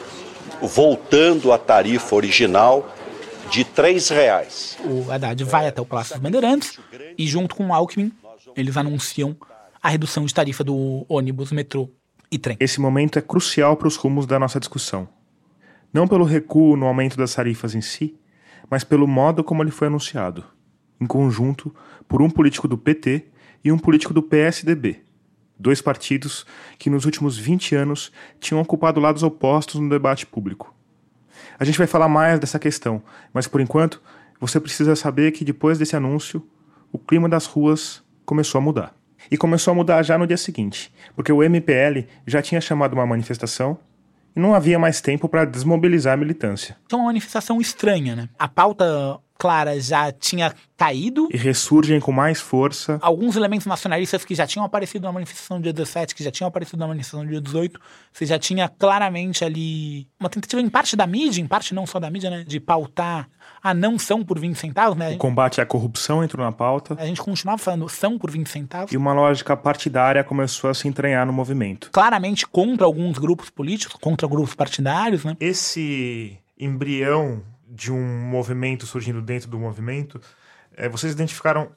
voltando 0.61 1.51
à 1.51 1.57
tarifa 1.57 2.15
original 2.15 2.93
de 3.53 3.61
R$ 3.61 3.99
reais. 4.09 4.79
O 4.83 5.11
Haddad 5.11 5.43
vai 5.43 5.67
até 5.67 5.79
o 5.79 5.85
Palácio 5.85 6.15
dos 6.15 6.23
Bandeirantes 6.23 6.79
e, 7.15 7.27
junto 7.27 7.53
com 7.55 7.67
o 7.67 7.73
Alckmin, 7.73 8.11
eles 8.55 8.75
anunciam 8.75 9.37
a 9.79 9.89
redução 9.89 10.25
de 10.25 10.33
tarifa 10.33 10.63
do 10.63 11.05
ônibus, 11.07 11.51
metrô 11.51 11.87
e 12.31 12.39
trem. 12.39 12.57
Esse 12.59 12.81
momento 12.81 13.19
é 13.19 13.21
crucial 13.21 13.77
para 13.77 13.87
os 13.87 13.95
rumos 13.95 14.25
da 14.25 14.39
nossa 14.39 14.59
discussão. 14.59 15.07
Não 15.93 16.07
pelo 16.07 16.25
recuo 16.25 16.75
no 16.75 16.87
aumento 16.87 17.15
das 17.15 17.35
tarifas 17.35 17.75
em 17.75 17.81
si, 17.81 18.17
mas 18.71 18.83
pelo 18.83 19.07
modo 19.07 19.43
como 19.43 19.61
ele 19.61 19.69
foi 19.69 19.85
anunciado, 19.85 20.43
em 20.99 21.05
conjunto 21.05 21.71
por 22.07 22.23
um 22.23 22.31
político 22.31 22.67
do 22.67 22.75
PT 22.75 23.27
e 23.63 23.71
um 23.71 23.77
político 23.77 24.15
do 24.15 24.23
PSDB, 24.23 25.03
dois 25.59 25.79
partidos 25.79 26.43
que 26.79 26.89
nos 26.89 27.05
últimos 27.05 27.37
20 27.37 27.75
anos 27.75 28.11
tinham 28.39 28.59
ocupado 28.59 28.99
lados 28.99 29.21
opostos 29.21 29.79
no 29.79 29.87
debate 29.87 30.25
público. 30.25 30.73
A 31.59 31.65
gente 31.65 31.77
vai 31.77 31.87
falar 31.87 32.07
mais 32.07 32.39
dessa 32.39 32.59
questão, 32.59 33.01
mas 33.33 33.47
por 33.47 33.61
enquanto 33.61 34.01
você 34.39 34.59
precisa 34.59 34.95
saber 34.95 35.31
que 35.31 35.45
depois 35.45 35.77
desse 35.77 35.95
anúncio, 35.95 36.45
o 36.91 36.99
clima 36.99 37.29
das 37.29 37.45
ruas 37.45 38.03
começou 38.25 38.59
a 38.59 38.61
mudar. 38.61 38.93
E 39.31 39.37
começou 39.37 39.71
a 39.71 39.75
mudar 39.75 40.03
já 40.03 40.17
no 40.17 40.27
dia 40.27 40.35
seguinte, 40.35 40.93
porque 41.15 41.31
o 41.31 41.41
MPL 41.41 42.07
já 42.27 42.41
tinha 42.41 42.59
chamado 42.59 42.93
uma 42.93 43.05
manifestação 43.05 43.77
e 44.35 44.39
não 44.39 44.53
havia 44.53 44.77
mais 44.77 44.99
tempo 44.99 45.29
para 45.29 45.45
desmobilizar 45.45 46.13
a 46.13 46.17
militância. 46.17 46.75
É 46.91 46.95
uma 46.95 47.05
manifestação 47.05 47.61
estranha, 47.61 48.15
né? 48.15 48.29
A 48.37 48.47
pauta 48.47 49.19
clara 49.43 49.77
já 49.77 50.09
tinha 50.09 50.55
caído. 50.77 51.27
E 51.29 51.35
ressurgem 51.35 51.99
com 51.99 52.13
mais 52.13 52.39
força. 52.39 52.97
Alguns 53.01 53.35
elementos 53.35 53.67
nacionalistas 53.67 54.23
que 54.23 54.33
já 54.33 54.47
tinham 54.47 54.65
aparecido 54.65 55.05
na 55.05 55.11
manifestação 55.11 55.57
do 55.57 55.63
dia 55.63 55.73
17, 55.73 56.15
que 56.15 56.23
já 56.23 56.31
tinham 56.31 56.47
aparecido 56.47 56.77
na 56.77 56.87
manifestação 56.87 57.25
do 57.25 57.29
dia 57.29 57.41
18, 57.41 57.77
você 58.13 58.25
já 58.25 58.39
tinha 58.39 58.69
claramente 58.69 59.43
ali 59.43 60.07
uma 60.17 60.29
tentativa 60.29 60.61
em 60.61 60.69
parte 60.69 60.95
da 60.95 61.05
mídia, 61.05 61.41
em 61.41 61.45
parte 61.45 61.73
não 61.73 61.85
só 61.85 61.99
da 61.99 62.09
mídia, 62.09 62.29
né? 62.29 62.45
De 62.47 62.57
pautar 62.57 63.27
a 63.61 63.73
não 63.73 63.99
são 63.99 64.23
por 64.23 64.39
20 64.39 64.55
centavos, 64.55 64.97
né? 64.97 65.11
O 65.11 65.17
combate 65.17 65.59
à 65.59 65.65
corrupção 65.65 66.23
entrou 66.23 66.45
na 66.45 66.53
pauta. 66.53 66.95
A 66.97 67.05
gente 67.05 67.21
continuava 67.21 67.57
falando 67.57 67.89
são 67.89 68.17
por 68.17 68.31
20 68.31 68.47
centavos. 68.47 68.93
E 68.93 68.95
uma 68.95 69.11
lógica 69.11 69.57
partidária 69.57 70.23
começou 70.23 70.69
a 70.69 70.73
se 70.73 70.87
entranhar 70.87 71.27
no 71.27 71.33
movimento. 71.33 71.89
Claramente 71.91 72.47
contra 72.47 72.85
alguns 72.85 73.17
grupos 73.17 73.49
políticos, 73.49 73.97
contra 73.99 74.25
grupos 74.25 74.55
partidários, 74.55 75.25
né? 75.25 75.35
Esse 75.41 76.37
embrião 76.57 77.43
de 77.73 77.91
um 77.91 78.29
movimento 78.29 78.85
surgindo 78.85 79.21
dentro 79.21 79.49
do 79.49 79.57
movimento, 79.57 80.21
é, 80.75 80.87
vocês 80.87 81.13
identificaram 81.13 81.71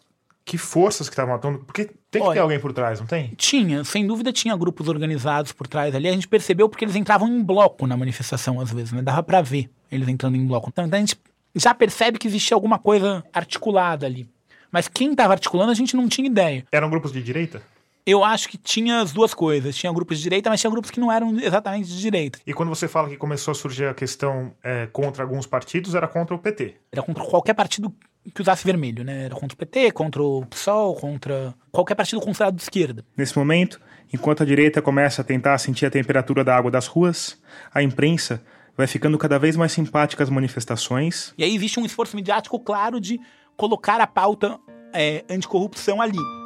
que 0.45 0.59
forças 0.59 1.09
que 1.09 1.13
estavam 1.13 1.35
atuando? 1.35 1.61
Porque 1.61 1.87
tem 2.11 2.23
que 2.23 2.29
Olha, 2.29 2.35
ter 2.35 2.41
alguém 2.41 2.61
por 2.61 2.73
trás, 2.73 3.01
não 3.01 3.07
tem? 3.07 3.33
Tinha, 3.37 3.83
sem 3.83 4.07
dúvida 4.07 4.33
tinha 4.33 4.57
grupos 4.57 4.89
organizados 4.89 5.51
por 5.51 5.67
trás 5.67 5.95
ali. 5.95 6.07
A 6.07 6.13
gente 6.13 6.29
percebeu 6.29 6.69
porque 6.69 6.85
eles 6.85 6.95
entravam 6.95 7.27
em 7.27 7.43
bloco 7.43 7.87
na 7.87 7.97
manifestação 7.97 8.61
às 8.61 8.71
vezes, 8.71 8.93
né? 8.93 9.03
Dava 9.03 9.23
para 9.23 9.41
ver 9.43 9.69
eles 9.91 10.07
entrando 10.07 10.37
em 10.37 10.47
bloco. 10.47 10.69
Então 10.69 10.85
a 10.85 10.99
gente 10.99 11.19
já 11.55 11.75
percebe 11.75 12.19
que 12.19 12.29
existia 12.29 12.55
alguma 12.55 12.79
coisa 12.79 13.25
articulada 13.33 14.07
ali. 14.07 14.29
Mas 14.71 14.87
quem 14.87 15.13
estava 15.13 15.33
articulando 15.33 15.73
a 15.73 15.75
gente 15.75 15.97
não 15.97 16.09
tinha 16.09 16.29
ideia. 16.29 16.65
Eram 16.71 16.91
grupos 16.91 17.11
de 17.11 17.23
direita? 17.23 17.63
Eu 18.07 18.23
acho 18.23 18.49
que 18.49 18.57
tinha 18.57 19.01
as 19.01 19.11
duas 19.11 19.35
coisas. 19.35 19.75
Tinha 19.75 19.93
grupos 19.93 20.19
de 20.19 20.23
direita, 20.23 20.49
mas 20.49 20.61
tinha 20.61 20.71
grupos 20.71 20.93
que 20.93 21.01
não 21.01 21.11
eram 21.11 21.37
exatamente 21.41 21.89
de 21.89 22.01
direita. 22.01 22.39
E 22.47 22.55
quando 22.55 22.69
você 22.69 22.87
fala 22.87 23.09
que 23.09 23.17
começou 23.17 23.51
a 23.51 23.55
surgir 23.55 23.87
a 23.87 23.95
questão 23.95 24.55
é, 24.63 24.87
contra 24.87 25.25
alguns 25.25 25.45
partidos, 25.45 25.93
era 25.97 26.07
contra 26.07 26.33
o 26.33 26.39
PT? 26.39 26.77
Era 26.93 27.03
contra 27.03 27.25
qualquer 27.25 27.55
partido 27.55 27.93
que 28.33 28.41
usasse 28.41 28.65
vermelho, 28.65 29.03
né? 29.03 29.25
Era 29.25 29.35
contra 29.35 29.55
o 29.55 29.59
PT, 29.59 29.91
contra 29.91 30.23
o 30.23 30.47
PSOL, 30.47 30.95
contra 30.95 31.53
qualquer 31.73 31.97
partido 31.97 32.21
considerado 32.21 32.55
de 32.55 32.63
esquerda. 32.63 33.05
Nesse 33.17 33.37
momento, 33.37 33.81
enquanto 34.15 34.45
a 34.45 34.47
direita 34.47 34.81
começa 34.81 35.23
a 35.23 35.25
tentar 35.25 35.59
sentir 35.59 35.85
a 35.87 35.91
temperatura 35.91 36.45
da 36.45 36.57
água 36.57 36.71
das 36.71 36.87
ruas, 36.87 37.37
a 37.75 37.83
imprensa 37.83 38.41
vai 38.77 38.87
ficando 38.87 39.19
cada 39.19 39.37
vez 39.37 39.57
mais 39.57 39.73
simpática 39.73 40.23
às 40.23 40.31
manifestações. 40.31 41.35
E 41.37 41.43
aí 41.43 41.57
existe 41.57 41.81
um 41.81 41.85
esforço 41.85 42.15
midiático 42.15 42.61
claro 42.61 43.01
de 43.01 43.21
colocar 43.57 44.01
a 44.01 44.07
pauta 44.07 44.61
é, 44.93 45.25
anticorrupção 45.29 46.01
ali 46.01 46.46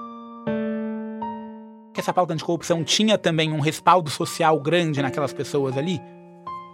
que 2.01 2.03
essa 2.03 2.15
pauta 2.15 2.33
anticorrupção 2.33 2.83
tinha 2.83 3.19
também 3.19 3.53
um 3.53 3.61
respaldo 3.61 4.09
social 4.09 4.59
grande 4.59 5.03
naquelas 5.03 5.35
pessoas 5.35 5.77
ali? 5.77 6.01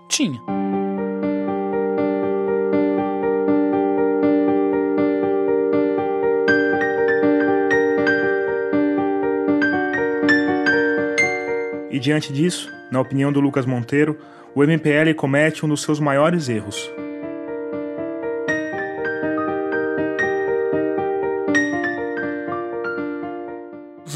Tinha. 0.09 0.41
E 11.91 11.99
diante 11.99 12.33
disso, 12.33 12.71
na 12.93 13.01
opinião 13.01 13.33
do 13.33 13.41
Lucas 13.41 13.67
Monteiro, 13.67 14.17
o 14.55 14.63
MPL 14.63 15.13
comete 15.17 15.67
um 15.67 15.69
dos 15.69 15.83
seus 15.83 15.99
maiores 15.99 16.49
erros. 16.49 16.89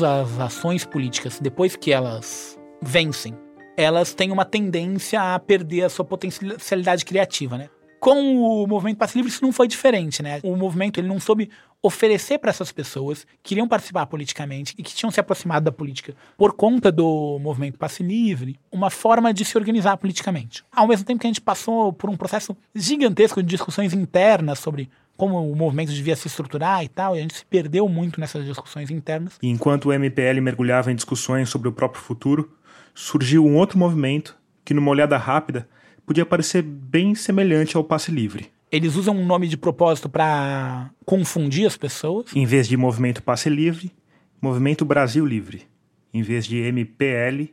As 0.03 0.39
ações 0.39 0.85
políticas, 0.85 1.39
depois 1.41 1.77
que 1.77 1.93
elas 1.93 2.59
vencem, 2.83 3.37
elas 3.77 4.15
têm 4.15 4.31
uma 4.31 4.45
tendência 4.45 5.35
a 5.35 5.39
perder 5.39 5.85
a 5.85 5.89
sua 5.89 6.05
potencialidade 6.05 7.05
criativa, 7.05 7.57
né? 7.57 7.69
Com 7.99 8.63
o 8.63 8.67
movimento 8.67 8.97
Passe 8.97 9.19
Livre 9.19 9.31
isso 9.31 9.43
não 9.43 9.53
foi 9.53 9.69
diferente, 9.69 10.23
né? 10.23 10.41
O 10.43 10.57
movimento 10.57 10.99
ele 10.99 11.09
não 11.09 11.21
soube 11.21 11.51
oferecer 11.83 12.39
para 12.39 12.51
essas 12.51 12.73
pessoas 12.73 13.25
que 13.43 13.51
queriam 13.51 13.69
participar 13.69 14.07
politicamente 14.07 14.75
e 14.77 14.83
que 14.83 14.95
tinham 14.95 15.11
se 15.11 15.21
aproximado 15.21 15.65
da 15.65 15.73
política 15.73 16.15
por 16.37 16.53
conta 16.55 16.91
do 16.91 17.39
movimento 17.41 17.79
Passe 17.79 18.03
Livre, 18.03 18.59
uma 18.71 18.91
forma 18.91 19.33
de 19.33 19.45
se 19.45 19.57
organizar 19.57 19.97
politicamente. 19.97 20.65
Ao 20.73 20.87
mesmo 20.87 21.05
tempo 21.05 21.21
que 21.21 21.27
a 21.27 21.31
gente 21.31 21.41
passou 21.41 21.93
por 21.93 22.09
um 22.09 22.17
processo 22.17 22.57
gigantesco 22.75 23.43
de 23.43 23.49
discussões 23.49 23.93
internas 23.93 24.59
sobre 24.59 24.91
como 25.21 25.53
o 25.53 25.55
movimento 25.55 25.93
devia 25.93 26.17
se 26.17 26.29
estruturar 26.29 26.83
e 26.83 26.89
tal, 26.89 27.15
e 27.15 27.19
a 27.19 27.21
gente 27.21 27.35
se 27.35 27.45
perdeu 27.45 27.87
muito 27.87 28.19
nessas 28.19 28.43
discussões 28.43 28.91
internas. 28.91 29.37
E 29.43 29.51
enquanto 29.51 29.91
o 29.91 29.93
MPL 29.93 30.41
mergulhava 30.41 30.91
em 30.91 30.95
discussões 30.95 31.51
sobre 31.51 31.69
o 31.69 31.73
próprio 31.73 32.03
futuro, 32.03 32.57
surgiu 32.95 33.45
um 33.45 33.55
outro 33.55 33.79
movimento 33.79 34.35
que, 34.65 34.73
numa 34.73 34.91
olhada 34.91 35.19
rápida, 35.19 35.69
podia 36.07 36.25
parecer 36.25 36.63
bem 36.63 37.15
semelhante 37.15 37.77
ao 37.77 37.85
passe 37.85 38.11
livre. 38.11 38.51
Eles 38.73 38.97
usam 38.97 39.15
um 39.15 39.27
nome 39.27 39.47
de 39.47 39.59
propósito 39.59 40.09
para 40.09 40.91
confundir 41.05 41.67
as 41.67 41.77
pessoas. 41.77 42.35
Em 42.35 42.47
vez 42.47 42.67
de 42.67 42.79
Movimento 42.79 43.23
Passe 43.23 43.51
Livre, 43.51 43.93
Movimento 44.41 44.87
Brasil 44.87 45.27
Livre. 45.27 45.67
Em 46.15 46.23
vez 46.23 46.47
de 46.47 46.57
MPL, 46.57 47.53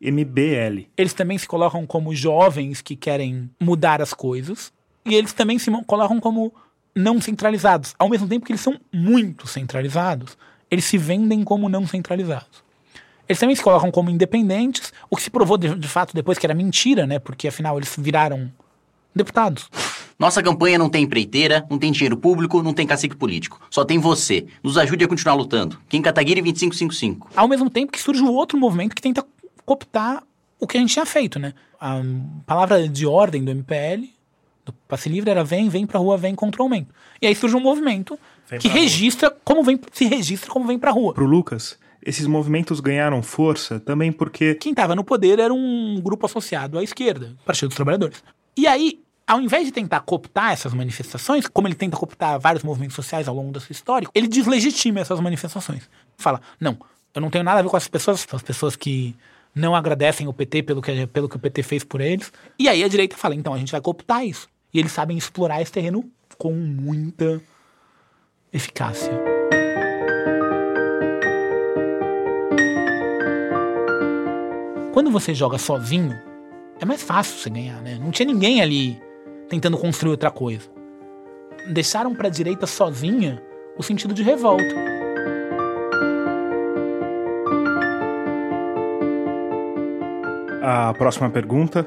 MBL. 0.00 0.86
Eles 0.96 1.12
também 1.12 1.36
se 1.36 1.46
colocam 1.46 1.86
como 1.86 2.14
jovens 2.14 2.80
que 2.80 2.96
querem 2.96 3.50
mudar 3.60 4.00
as 4.00 4.14
coisas. 4.14 4.72
E 5.04 5.14
eles 5.14 5.34
também 5.34 5.58
se 5.58 5.70
colocam 5.84 6.18
como 6.18 6.54
não 6.94 7.20
centralizados. 7.20 7.94
Ao 7.98 8.08
mesmo 8.08 8.28
tempo 8.28 8.44
que 8.44 8.52
eles 8.52 8.60
são 8.60 8.78
muito 8.92 9.46
centralizados, 9.46 10.36
eles 10.70 10.84
se 10.84 10.98
vendem 10.98 11.44
como 11.44 11.68
não 11.68 11.86
centralizados. 11.86 12.62
Eles 13.28 13.38
também 13.38 13.56
se 13.56 13.62
colocam 13.62 13.90
como 13.90 14.10
independentes, 14.10 14.92
o 15.08 15.16
que 15.16 15.22
se 15.22 15.30
provou 15.30 15.56
de, 15.56 15.74
de 15.74 15.88
fato 15.88 16.14
depois 16.14 16.38
que 16.38 16.46
era 16.46 16.54
mentira, 16.54 17.06
né? 17.06 17.18
Porque 17.18 17.48
afinal 17.48 17.76
eles 17.76 17.94
viraram 17.98 18.50
deputados. 19.14 19.68
Nossa 20.18 20.42
campanha 20.42 20.78
não 20.78 20.88
tem 20.88 21.04
empreiteira, 21.04 21.66
não 21.68 21.78
tem 21.78 21.90
dinheiro 21.90 22.16
público, 22.16 22.62
não 22.62 22.72
tem 22.72 22.86
cacique 22.86 23.16
político. 23.16 23.60
Só 23.70 23.84
tem 23.84 23.98
você. 23.98 24.46
Nos 24.62 24.78
ajude 24.78 25.04
a 25.04 25.08
continuar 25.08 25.34
lutando. 25.34 25.78
Kim 25.88 26.02
Kataguiri 26.02 26.40
2555. 26.42 27.30
Ao 27.34 27.48
mesmo 27.48 27.68
tempo 27.68 27.92
que 27.92 28.00
surge 28.00 28.22
o 28.22 28.32
outro 28.32 28.58
movimento 28.58 28.94
que 28.94 29.02
tenta 29.02 29.24
cooptar 29.64 30.22
o 30.60 30.66
que 30.66 30.76
a 30.76 30.80
gente 30.80 30.92
tinha 30.92 31.06
feito, 31.06 31.38
né? 31.38 31.54
A 31.80 32.00
palavra 32.46 32.88
de 32.88 33.04
ordem 33.04 33.44
do 33.44 33.50
MPL 33.50 34.08
do 34.64 34.72
passe 34.88 35.08
livre 35.08 35.30
era 35.30 35.42
vem, 35.42 35.68
vem 35.68 35.86
pra 35.86 35.98
rua, 35.98 36.16
vem 36.16 36.34
contra 36.34 36.62
o 36.62 36.64
aumento. 36.64 36.94
E 37.20 37.26
aí 37.26 37.34
surge 37.34 37.56
um 37.56 37.60
movimento 37.60 38.18
vem 38.48 38.58
que 38.58 38.68
registra 38.68 39.28
rua. 39.28 39.38
como 39.44 39.62
vem, 39.62 39.78
se 39.92 40.04
registra 40.04 40.50
como 40.50 40.66
vem 40.66 40.78
pra 40.78 40.90
rua. 40.90 41.14
Pro 41.14 41.26
Lucas, 41.26 41.78
esses 42.04 42.26
movimentos 42.26 42.80
ganharam 42.80 43.22
força 43.22 43.80
também 43.80 44.12
porque. 44.12 44.54
Quem 44.56 44.72
estava 44.72 44.94
no 44.94 45.04
poder 45.04 45.38
era 45.38 45.52
um 45.52 46.00
grupo 46.00 46.26
associado 46.26 46.78
à 46.78 46.82
esquerda, 46.82 47.34
Partido 47.44 47.68
dos 47.68 47.76
Trabalhadores. 47.76 48.22
E 48.56 48.66
aí, 48.66 49.00
ao 49.26 49.40
invés 49.40 49.64
de 49.66 49.72
tentar 49.72 50.00
cooptar 50.00 50.52
essas 50.52 50.74
manifestações, 50.74 51.46
como 51.46 51.68
ele 51.68 51.74
tenta 51.74 51.96
cooptar 51.96 52.38
vários 52.38 52.62
movimentos 52.62 52.96
sociais 52.96 53.28
ao 53.28 53.34
longo 53.34 53.52
da 53.52 53.60
sua 53.60 53.72
história, 53.72 54.08
ele 54.14 54.28
deslegitima 54.28 55.00
essas 55.00 55.18
manifestações. 55.20 55.88
Fala, 56.18 56.40
não, 56.60 56.76
eu 57.14 57.20
não 57.20 57.30
tenho 57.30 57.44
nada 57.44 57.60
a 57.60 57.62
ver 57.62 57.68
com 57.68 57.76
essas 57.76 57.88
pessoas, 57.88 58.20
são 58.20 58.36
as 58.36 58.42
pessoas 58.42 58.76
que 58.76 59.14
não 59.54 59.74
agradecem 59.74 60.26
o 60.26 60.32
PT 60.32 60.62
pelo 60.62 60.80
que, 60.80 61.06
pelo 61.06 61.28
que 61.28 61.36
o 61.36 61.38
PT 61.38 61.62
fez 61.62 61.84
por 61.84 62.00
eles. 62.00 62.32
E 62.58 62.68
aí 62.68 62.82
a 62.82 62.88
direita 62.88 63.16
fala, 63.16 63.34
então 63.34 63.52
a 63.52 63.58
gente 63.58 63.72
vai 63.72 63.80
cooptar 63.80 64.24
isso. 64.24 64.48
E 64.72 64.78
eles 64.78 64.92
sabem 64.92 65.16
explorar 65.16 65.60
esse 65.60 65.70
terreno 65.70 66.10
com 66.38 66.52
muita 66.52 67.40
eficácia. 68.52 69.12
Quando 74.92 75.10
você 75.10 75.34
joga 75.34 75.58
sozinho, 75.58 76.18
é 76.80 76.84
mais 76.84 77.02
fácil 77.02 77.38
você 77.38 77.50
ganhar, 77.50 77.80
né? 77.82 77.98
Não 77.98 78.10
tinha 78.10 78.26
ninguém 78.26 78.60
ali 78.60 79.00
tentando 79.48 79.78
construir 79.78 80.10
outra 80.10 80.30
coisa. 80.30 80.70
Deixaram 81.72 82.14
para 82.14 82.28
a 82.28 82.30
direita 82.30 82.66
sozinha 82.66 83.42
o 83.76 83.82
sentido 83.82 84.12
de 84.12 84.22
revolta. 84.22 84.91
A 90.64 90.94
próxima 90.94 91.28
pergunta 91.28 91.84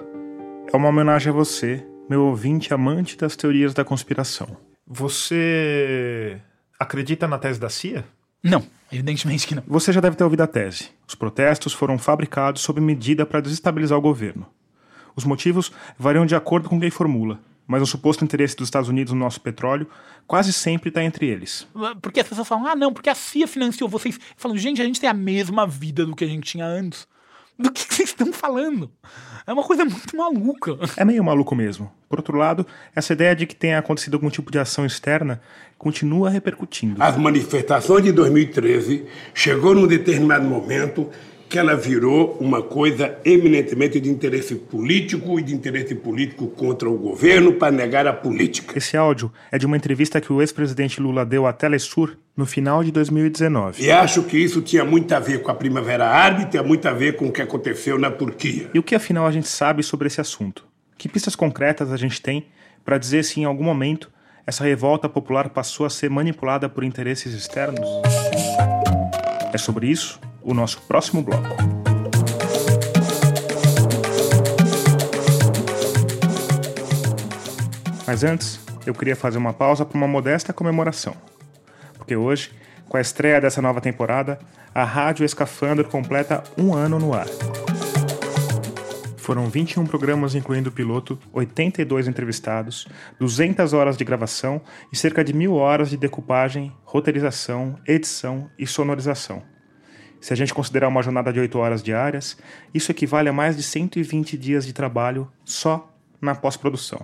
é 0.67 0.75
uma 0.75 0.89
homenagem 0.89 1.29
a 1.29 1.33
você 1.33 1.87
meu 2.09 2.25
ouvinte 2.25 2.73
amante 2.73 3.17
das 3.17 3.33
teorias 3.37 3.73
da 3.73 3.85
conspiração. 3.85 4.57
Você 4.85 6.41
acredita 6.77 7.25
na 7.25 7.37
tese 7.37 7.57
da 7.57 7.69
CIA? 7.69 8.03
Não, 8.43 8.61
evidentemente 8.91 9.47
que 9.47 9.55
não. 9.55 9.63
Você 9.65 9.93
já 9.93 10.01
deve 10.01 10.17
ter 10.17 10.25
ouvido 10.25 10.41
a 10.41 10.47
tese. 10.47 10.89
Os 11.07 11.15
protestos 11.15 11.71
foram 11.71 11.97
fabricados 11.97 12.63
sob 12.63 12.81
medida 12.81 13.25
para 13.25 13.39
desestabilizar 13.39 13.97
o 13.97 14.01
governo. 14.01 14.45
Os 15.15 15.23
motivos 15.23 15.71
variam 15.97 16.25
de 16.25 16.35
acordo 16.35 16.67
com 16.67 16.77
quem 16.77 16.91
formula, 16.91 17.39
mas 17.65 17.81
o 17.81 17.85
suposto 17.85 18.25
interesse 18.25 18.57
dos 18.57 18.67
Estados 18.67 18.89
Unidos 18.89 19.13
no 19.13 19.19
nosso 19.19 19.39
petróleo 19.39 19.87
quase 20.27 20.51
sempre 20.51 20.89
está 20.89 21.01
entre 21.01 21.27
eles. 21.27 21.65
Porque 22.01 22.19
as 22.19 22.27
pessoas 22.27 22.45
falam, 22.45 22.67
ah, 22.67 22.75
não, 22.75 22.91
porque 22.91 23.09
a 23.09 23.15
CIA 23.15 23.47
financiou 23.47 23.87
vocês. 23.87 24.19
Falo, 24.35 24.57
gente, 24.57 24.81
a 24.81 24.85
gente 24.85 24.99
tem 24.99 25.09
a 25.09 25.13
mesma 25.13 25.65
vida 25.65 26.05
do 26.05 26.13
que 26.13 26.25
a 26.25 26.27
gente 26.27 26.43
tinha 26.43 26.65
antes. 26.65 27.07
Do 27.57 27.71
que 27.71 27.81
vocês 27.81 28.09
estão 28.09 28.33
falando? 28.33 28.91
É 29.47 29.53
uma 29.53 29.63
coisa 29.63 29.85
muito 29.85 30.17
maluca. 30.17 30.77
É 30.97 31.05
meio 31.05 31.23
maluco 31.23 31.55
mesmo. 31.55 31.91
Por 32.09 32.19
outro 32.19 32.37
lado, 32.37 32.65
essa 32.95 33.13
ideia 33.13 33.35
de 33.35 33.45
que 33.45 33.55
tenha 33.55 33.79
acontecido 33.79 34.15
algum 34.15 34.29
tipo 34.29 34.51
de 34.51 34.59
ação 34.59 34.85
externa 34.85 35.41
continua 35.77 36.29
repercutindo. 36.29 37.01
As 37.01 37.17
manifestações 37.17 38.03
de 38.03 38.11
2013 38.11 39.05
chegou 39.33 39.73
num 39.73 39.87
determinado 39.87 40.45
momento 40.45 41.09
que 41.55 41.59
ela 41.59 41.73
virou 41.73 42.35
uma 42.41 42.61
coisa 42.61 43.17
eminentemente 43.23 43.97
de 43.97 44.09
interesse 44.09 44.55
político 44.55 45.39
e 45.39 45.41
de 45.41 45.55
interesse 45.55 45.95
político 45.95 46.47
contra 46.47 46.89
o 46.89 46.97
governo 46.97 47.53
para 47.53 47.71
negar 47.71 48.05
a 48.05 48.11
política. 48.11 48.77
Esse 48.77 48.97
áudio 48.97 49.31
é 49.49 49.57
de 49.57 49.65
uma 49.65 49.77
entrevista 49.77 50.19
que 50.19 50.33
o 50.33 50.41
ex-presidente 50.41 50.99
Lula 50.99 51.25
deu 51.25 51.47
à 51.47 51.53
Telesur 51.53 52.17
no 52.35 52.45
final 52.45 52.83
de 52.83 52.91
2019. 52.91 53.81
E 53.81 53.89
acho 53.89 54.23
que 54.23 54.37
isso 54.37 54.61
tinha 54.61 54.83
muito 54.83 55.13
a 55.15 55.19
ver 55.21 55.41
com 55.41 55.49
a 55.49 55.55
Primavera 55.55 56.09
Árabe, 56.09 56.51
tinha 56.51 56.61
muito 56.61 56.89
a 56.89 56.91
ver 56.91 57.15
com 57.15 57.27
o 57.27 57.31
que 57.31 57.41
aconteceu 57.41 57.97
na 57.97 58.11
Turquia. 58.11 58.69
E 58.73 58.77
o 58.77 58.83
que 58.83 58.93
afinal 58.93 59.25
a 59.25 59.31
gente 59.31 59.47
sabe 59.47 59.81
sobre 59.81 60.07
esse 60.07 60.19
assunto? 60.19 60.65
Que 60.97 61.07
pistas 61.07 61.37
concretas 61.37 61.89
a 61.89 61.95
gente 61.95 62.21
tem 62.21 62.47
para 62.83 62.97
dizer 62.97 63.23
se 63.23 63.39
em 63.39 63.45
algum 63.45 63.63
momento 63.63 64.11
essa 64.45 64.65
revolta 64.65 65.07
popular 65.07 65.47
passou 65.47 65.85
a 65.85 65.89
ser 65.89 66.09
manipulada 66.09 66.67
por 66.67 66.83
interesses 66.83 67.33
externos? 67.33 67.87
É 69.55 69.57
sobre 69.57 69.87
isso 69.87 70.19
o 70.43 70.53
nosso 70.53 70.81
próximo 70.81 71.21
bloco. 71.21 71.47
Mas 78.05 78.25
antes, 78.25 78.59
eu 78.85 78.93
queria 78.93 79.15
fazer 79.15 79.37
uma 79.37 79.53
pausa 79.53 79.85
para 79.85 79.97
uma 79.97 80.09
modesta 80.09 80.51
comemoração. 80.51 81.15
Porque 81.97 82.17
hoje, 82.17 82.51
com 82.89 82.97
a 82.97 83.01
estreia 83.01 83.39
dessa 83.39 83.61
nova 83.61 83.79
temporada, 83.79 84.37
a 84.73 84.83
Rádio 84.83 85.23
Escafandro 85.23 85.87
completa 85.87 86.43
um 86.57 86.73
ano 86.73 86.99
no 86.99 87.13
ar. 87.13 87.27
Foram 89.25 89.49
21 89.49 89.87
programas, 89.87 90.35
incluindo 90.35 90.69
o 90.69 90.71
piloto, 90.71 91.17
82 91.33 92.07
entrevistados, 92.07 92.87
200 93.19 93.73
horas 93.73 93.97
de 93.97 94.05
gravação 94.05 94.61
e 94.93 94.95
cerca 94.95 95.23
de 95.23 95.33
mil 95.33 95.55
horas 95.55 95.89
de 95.89 95.97
decupagem, 95.97 96.71
roteirização, 96.83 97.75
edição 97.87 98.47
e 98.55 98.67
sonorização. 98.67 99.41
Se 100.21 100.31
a 100.31 100.35
gente 100.35 100.53
considerar 100.53 100.89
uma 100.89 101.01
jornada 101.01 101.33
de 101.33 101.39
8 101.39 101.57
horas 101.57 101.81
diárias, 101.81 102.37
isso 102.71 102.91
equivale 102.91 103.27
a 103.27 103.33
mais 103.33 103.57
de 103.57 103.63
120 103.63 104.37
dias 104.37 104.63
de 104.63 104.73
trabalho 104.73 105.27
só 105.43 105.91
na 106.21 106.35
pós-produção. 106.35 107.03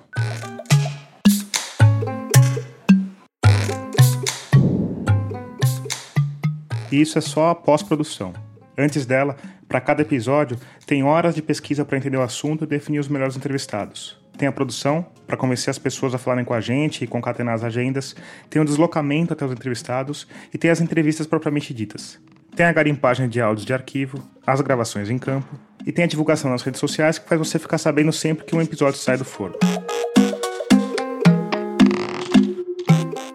E 6.91 7.01
isso 7.01 7.17
é 7.17 7.21
só 7.21 7.49
a 7.49 7.55
pós-produção. 7.55 8.50
Antes 8.81 9.05
dela, 9.05 9.35
para 9.67 9.79
cada 9.79 10.01
episódio, 10.01 10.57
tem 10.87 11.03
horas 11.03 11.35
de 11.35 11.41
pesquisa 11.41 11.85
para 11.85 11.97
entender 11.97 12.17
o 12.17 12.23
assunto 12.23 12.63
e 12.63 12.67
definir 12.67 12.97
os 12.97 13.07
melhores 13.07 13.37
entrevistados. 13.37 14.19
Tem 14.35 14.47
a 14.47 14.51
produção, 14.51 15.05
para 15.27 15.37
convencer 15.37 15.69
as 15.69 15.77
pessoas 15.77 16.15
a 16.15 16.17
falarem 16.17 16.43
com 16.43 16.53
a 16.55 16.59
gente 16.59 17.03
e 17.03 17.07
concatenar 17.07 17.53
as 17.53 17.63
agendas. 17.63 18.15
Tem 18.49 18.59
o 18.59 18.65
deslocamento 18.65 19.33
até 19.33 19.45
os 19.45 19.51
entrevistados. 19.51 20.27
E 20.51 20.57
tem 20.57 20.71
as 20.71 20.81
entrevistas 20.81 21.27
propriamente 21.27 21.75
ditas. 21.75 22.19
Tem 22.55 22.65
a 22.65 22.73
garimpagem 22.73 23.29
de 23.29 23.39
áudios 23.39 23.65
de 23.65 23.73
arquivo, 23.73 24.17
as 24.45 24.59
gravações 24.61 25.11
em 25.11 25.19
campo 25.19 25.47
e 25.85 25.91
tem 25.91 26.05
a 26.05 26.07
divulgação 26.07 26.49
nas 26.51 26.61
redes 26.61 26.79
sociais 26.79 27.17
que 27.17 27.27
faz 27.27 27.39
você 27.39 27.57
ficar 27.57 27.77
sabendo 27.77 28.11
sempre 28.11 28.45
que 28.45 28.55
um 28.55 28.61
episódio 28.61 28.99
sai 28.99 29.17
do 29.17 29.25
forno. 29.25 29.57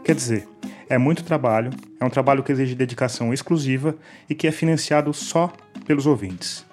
Quer 0.05 0.15
dizer, 0.15 0.49
é 0.89 0.99
muito 0.99 1.25
trabalho, 1.25 1.71
é 2.01 2.05
um 2.05 2.11
trabalho 2.11 2.43
que 2.43 2.53
exige 2.53 2.75
dedicação 2.75 3.33
exclusiva 3.33 3.95
e 4.29 4.35
que 4.35 4.47
é 4.47 4.53
financiado 4.53 5.13
só 5.13 5.53
pelos 5.87 6.07
ouvintes. 6.07 6.65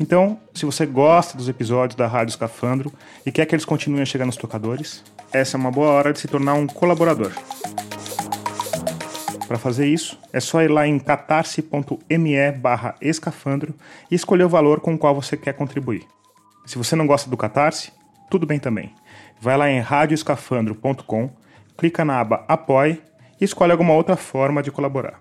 Então, 0.00 0.38
se 0.54 0.64
você 0.64 0.86
gosta 0.86 1.36
dos 1.36 1.48
episódios 1.48 1.96
da 1.96 2.06
Rádio 2.06 2.30
Escafandro 2.30 2.92
e 3.26 3.32
quer 3.32 3.46
que 3.46 3.54
eles 3.54 3.64
continuem 3.64 4.02
a 4.02 4.06
chegar 4.06 4.26
nos 4.26 4.36
tocadores, 4.36 5.02
essa 5.32 5.56
é 5.56 5.58
uma 5.58 5.72
boa 5.72 5.88
hora 5.88 6.12
de 6.12 6.20
se 6.20 6.28
tornar 6.28 6.54
um 6.54 6.66
colaborador. 6.66 7.32
Para 9.48 9.58
fazer 9.58 9.86
isso, 9.86 10.18
é 10.32 10.40
só 10.40 10.62
ir 10.62 10.68
lá 10.68 10.86
em 10.86 10.98
catarse.me 10.98 12.52
barra 12.52 12.94
escafandro 13.00 13.74
e 14.10 14.14
escolher 14.14 14.44
o 14.44 14.48
valor 14.48 14.80
com 14.80 14.94
o 14.94 14.98
qual 14.98 15.14
você 15.14 15.36
quer 15.36 15.54
contribuir. 15.54 16.06
Se 16.66 16.76
você 16.76 16.94
não 16.94 17.06
gosta 17.06 17.30
do 17.30 17.36
Catarse, 17.36 17.90
tudo 18.30 18.46
bem 18.46 18.58
também. 18.58 18.94
Vai 19.40 19.56
lá 19.56 19.70
em 19.70 19.80
radioescafandro.com, 19.80 21.30
clica 21.78 22.04
na 22.04 22.20
aba 22.20 22.44
Apoie 22.46 23.00
e 23.40 23.44
escolhe 23.44 23.72
alguma 23.72 23.94
outra 23.94 24.16
forma 24.16 24.62
de 24.62 24.70
colaborar. 24.70 25.20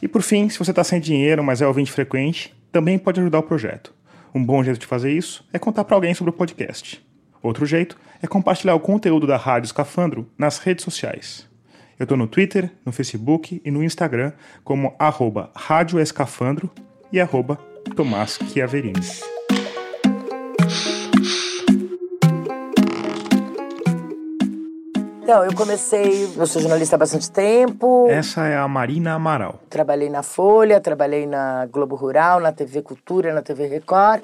E 0.00 0.08
por 0.08 0.22
fim, 0.22 0.48
se 0.48 0.58
você 0.58 0.70
está 0.72 0.82
sem 0.82 1.00
dinheiro, 1.00 1.44
mas 1.44 1.62
é 1.62 1.66
ouvinte 1.66 1.92
frequente, 1.92 2.54
também 2.72 2.98
pode 2.98 3.20
ajudar 3.20 3.38
o 3.38 3.42
projeto. 3.44 3.94
Um 4.34 4.44
bom 4.44 4.64
jeito 4.64 4.80
de 4.80 4.86
fazer 4.86 5.12
isso 5.12 5.46
é 5.52 5.58
contar 5.58 5.84
para 5.84 5.94
alguém 5.94 6.14
sobre 6.14 6.30
o 6.30 6.36
podcast. 6.36 7.04
Outro 7.42 7.66
jeito 7.66 7.98
é 8.22 8.26
compartilhar 8.26 8.74
o 8.74 8.80
conteúdo 8.80 9.26
da 9.26 9.36
Rádio 9.36 9.66
Escafandro 9.66 10.30
nas 10.38 10.58
redes 10.58 10.84
sociais. 10.84 11.48
Eu 11.98 12.04
estou 12.04 12.16
no 12.16 12.26
Twitter, 12.26 12.70
no 12.84 12.92
Facebook 12.92 13.60
e 13.64 13.70
no 13.70 13.84
Instagram 13.84 14.32
como 14.64 14.94
arroba 14.98 15.50
Rádio 15.54 16.00
Escafandro 16.00 16.70
e 17.12 17.20
arroba 17.20 17.56
Tomás 17.94 18.38
Chiaverini. 18.52 19.31
Então, 25.22 25.44
eu 25.44 25.54
comecei, 25.54 26.24
eu 26.36 26.46
sou 26.48 26.60
jornalista 26.60 26.96
há 26.96 26.98
bastante 26.98 27.30
tempo. 27.30 28.08
Essa 28.10 28.48
é 28.48 28.56
a 28.56 28.66
Marina 28.66 29.14
Amaral. 29.14 29.60
Trabalhei 29.70 30.10
na 30.10 30.24
Folha, 30.24 30.80
trabalhei 30.80 31.26
na 31.26 31.64
Globo 31.66 31.94
Rural, 31.94 32.40
na 32.40 32.50
TV 32.50 32.82
Cultura, 32.82 33.32
na 33.32 33.40
TV 33.40 33.68
Record. 33.68 34.20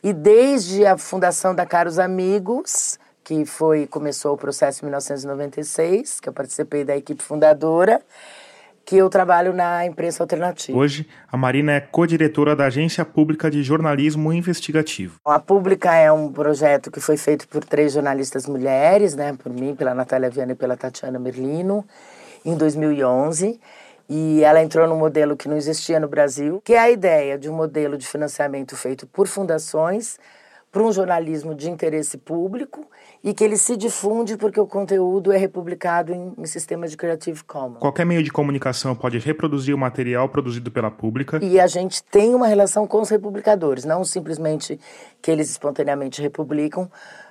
E 0.00 0.12
desde 0.12 0.86
a 0.86 0.96
fundação 0.96 1.52
da 1.52 1.66
Caros 1.66 1.98
Amigos, 1.98 3.00
que 3.24 3.44
foi 3.44 3.88
começou 3.88 4.34
o 4.34 4.36
processo 4.36 4.84
em 4.84 4.86
1996, 4.86 6.20
que 6.20 6.28
eu 6.28 6.32
participei 6.32 6.84
da 6.84 6.96
equipe 6.96 7.20
fundadora, 7.20 8.00
que 8.88 8.96
eu 8.96 9.10
trabalho 9.10 9.52
na 9.52 9.84
imprensa 9.84 10.22
alternativa. 10.22 10.78
Hoje, 10.78 11.06
a 11.30 11.36
Marina 11.36 11.72
é 11.72 11.80
co-diretora 11.80 12.56
da 12.56 12.64
Agência 12.64 13.04
Pública 13.04 13.50
de 13.50 13.62
Jornalismo 13.62 14.32
Investigativo. 14.32 15.20
A 15.26 15.38
Pública 15.38 15.94
é 15.94 16.10
um 16.10 16.32
projeto 16.32 16.90
que 16.90 16.98
foi 16.98 17.18
feito 17.18 17.46
por 17.48 17.62
três 17.62 17.92
jornalistas 17.92 18.46
mulheres, 18.46 19.14
né, 19.14 19.36
por 19.36 19.52
mim, 19.52 19.74
pela 19.74 19.94
Natália 19.94 20.30
Viana 20.30 20.52
e 20.52 20.54
pela 20.54 20.74
Tatiana 20.74 21.18
Merlino, 21.18 21.84
em 22.42 22.56
2011. 22.56 23.60
E 24.08 24.42
ela 24.42 24.62
entrou 24.62 24.88
num 24.88 24.96
modelo 24.96 25.36
que 25.36 25.50
não 25.50 25.58
existia 25.58 26.00
no 26.00 26.08
Brasil, 26.08 26.62
que 26.64 26.72
é 26.72 26.78
a 26.78 26.90
ideia 26.90 27.38
de 27.38 27.50
um 27.50 27.52
modelo 27.52 27.98
de 27.98 28.06
financiamento 28.06 28.74
feito 28.74 29.06
por 29.06 29.26
fundações 29.28 30.18
para 30.72 30.82
um 30.82 30.90
jornalismo 30.90 31.54
de 31.54 31.68
interesse 31.68 32.16
público 32.16 32.86
e 33.28 33.34
que 33.34 33.44
ele 33.44 33.58
se 33.58 33.76
difunde 33.76 34.38
porque 34.38 34.58
o 34.58 34.66
conteúdo 34.66 35.30
é 35.30 35.36
republicado 35.36 36.14
em, 36.14 36.32
em 36.38 36.46
sistemas 36.46 36.90
de 36.90 36.96
Creative 36.96 37.44
Commons. 37.44 37.78
Qualquer 37.78 38.06
meio 38.06 38.22
de 38.22 38.30
comunicação 38.30 38.94
pode 38.94 39.18
reproduzir 39.18 39.74
o 39.74 39.78
material 39.78 40.30
produzido 40.30 40.70
pela 40.70 40.90
pública. 40.90 41.38
E 41.42 41.60
a 41.60 41.66
gente 41.66 42.02
tem 42.02 42.34
uma 42.34 42.46
relação 42.46 42.86
com 42.86 43.02
os 43.02 43.10
republicadores, 43.10 43.84
não 43.84 44.02
simplesmente 44.02 44.80
que 45.20 45.30
eles 45.30 45.50
espontaneamente 45.50 46.22
republicam, 46.22 46.90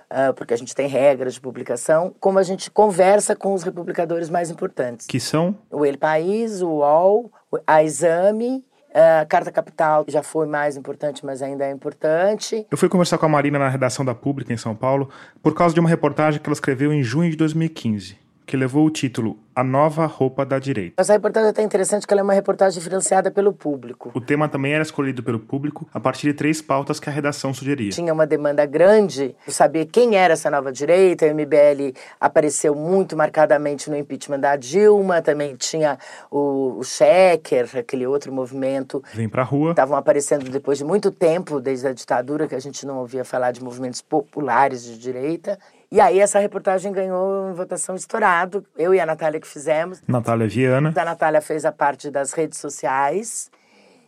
Uh, 0.10 0.34
porque 0.36 0.54
a 0.54 0.58
gente 0.58 0.74
tem 0.74 0.88
regras 0.88 1.34
de 1.34 1.42
publicação, 1.42 2.16
como 2.18 2.40
a 2.40 2.44
gente 2.44 2.72
conversa 2.72 3.36
com 3.36 3.54
os 3.54 3.62
republicadores 3.62 4.30
mais 4.30 4.50
importantes. 4.50 5.06
Que 5.06 5.20
são? 5.20 5.54
O 5.70 5.86
El 5.86 5.98
País, 5.98 6.62
o 6.62 6.70
UOL, 6.70 7.30
a 7.68 7.84
Exame 7.84 8.64
a 8.98 9.26
Carta 9.26 9.52
Capital 9.52 10.06
já 10.08 10.24
foi 10.24 10.48
mais 10.48 10.76
importante, 10.76 11.26
mas 11.26 11.42
ainda 11.42 11.66
é 11.66 11.72
importante. 11.72 12.66
Eu 12.72 12.78
fui 12.78 12.90
conversar 12.90 13.18
com 13.18 13.26
a 13.26 13.30
Marina 13.30 13.60
na 13.60 13.70
redação 13.70 14.04
da 14.04 14.16
Pública 14.16 14.52
em 14.52 14.58
São 14.58 14.76
Paulo 14.76 15.10
por 15.42 15.54
causa 15.54 15.74
de 15.74 15.80
uma 15.80 15.90
reportagem 15.90 16.42
que 16.42 16.50
ela 16.50 16.54
escreveu 16.54 16.92
em 16.92 17.04
junho 17.04 17.30
de 17.30 17.38
2015, 17.38 18.18
que 18.48 18.56
levou 18.56 18.86
o 18.86 18.90
título 18.90 19.38
A 19.54 19.62
Nova 19.62 20.06
Roupa 20.06 20.46
da 20.46 20.58
Direita. 20.58 20.94
Essa 21.02 21.12
reportagem 21.12 21.48
é 21.48 21.50
até 21.50 21.62
interessante 21.62 22.08
que 22.08 22.14
ela 22.14 22.22
é 22.22 22.24
uma 22.24 22.34
reportagem 22.34 22.82
financiada 22.82 23.30
pelo 23.30 23.52
público. 23.52 24.10
O 24.16 24.22
tema 24.22 24.48
também 24.48 24.72
era 24.72 24.82
escolhido 24.82 25.22
pelo 25.22 25.38
público 25.38 25.86
a 25.94 26.00
partir 26.00 26.28
de 26.28 26.34
três 26.34 26.62
pautas 26.62 26.98
que 26.98 27.10
a 27.10 27.12
redação 27.12 27.54
sugeria. 27.54 27.92
Tinha 27.92 28.14
uma 28.14 28.26
demanda 28.26 28.66
grande 28.66 29.36
de 29.46 29.54
saber 29.54 29.88
quem 29.88 30.16
era 30.16 30.34
essa 30.34 30.50
nova 30.50 30.72
direita. 30.72 31.26
A 31.26 31.34
MBL 31.34 31.94
apareceu 32.22 32.74
muito 32.74 33.18
marcadamente 33.18 33.90
no 33.90 33.98
impeachment 33.98 34.40
da 34.40 34.56
Dilma, 34.56 35.22
também 35.22 35.54
tinha 35.58 36.00
o, 36.32 36.78
o 36.80 36.84
Checker, 36.86 37.70
aquele 37.78 38.08
outro 38.08 38.32
movimento. 38.32 39.04
Vem 39.14 39.28
pra 39.28 39.44
rua. 39.44 39.72
Estavam 39.72 39.98
aparecendo 39.98 40.50
depois 40.50 40.78
de 40.78 40.86
muito 40.86 41.12
tempo, 41.12 41.60
desde 41.60 41.86
a 41.86 41.92
ditadura, 41.92 42.48
que 42.48 42.56
a 42.56 42.60
gente 42.60 42.86
não 42.86 43.00
ouvia 43.00 43.26
falar 43.26 43.52
de 43.52 43.62
movimentos 43.62 44.02
populares 44.02 44.86
de 44.86 44.98
direita. 44.98 45.60
E 45.90 46.02
aí 46.02 46.20
essa 46.20 46.40
reportagem 46.40 46.92
ganhou 46.92 47.54
votação 47.54 47.96
estourado. 47.96 48.66
Eu 48.78 48.94
e 48.94 49.00
a 49.00 49.06
Natália 49.06 49.40
que 49.40 49.48
fizemos. 49.48 50.02
Natália 50.08 50.48
Viana. 50.48 50.94
A 50.96 51.06
Natália 51.06 51.42
fez 51.42 51.64
a 51.64 51.72
parte 51.72 52.12
das 52.12 52.34
redes 52.34 52.60
sociais. 52.60 53.50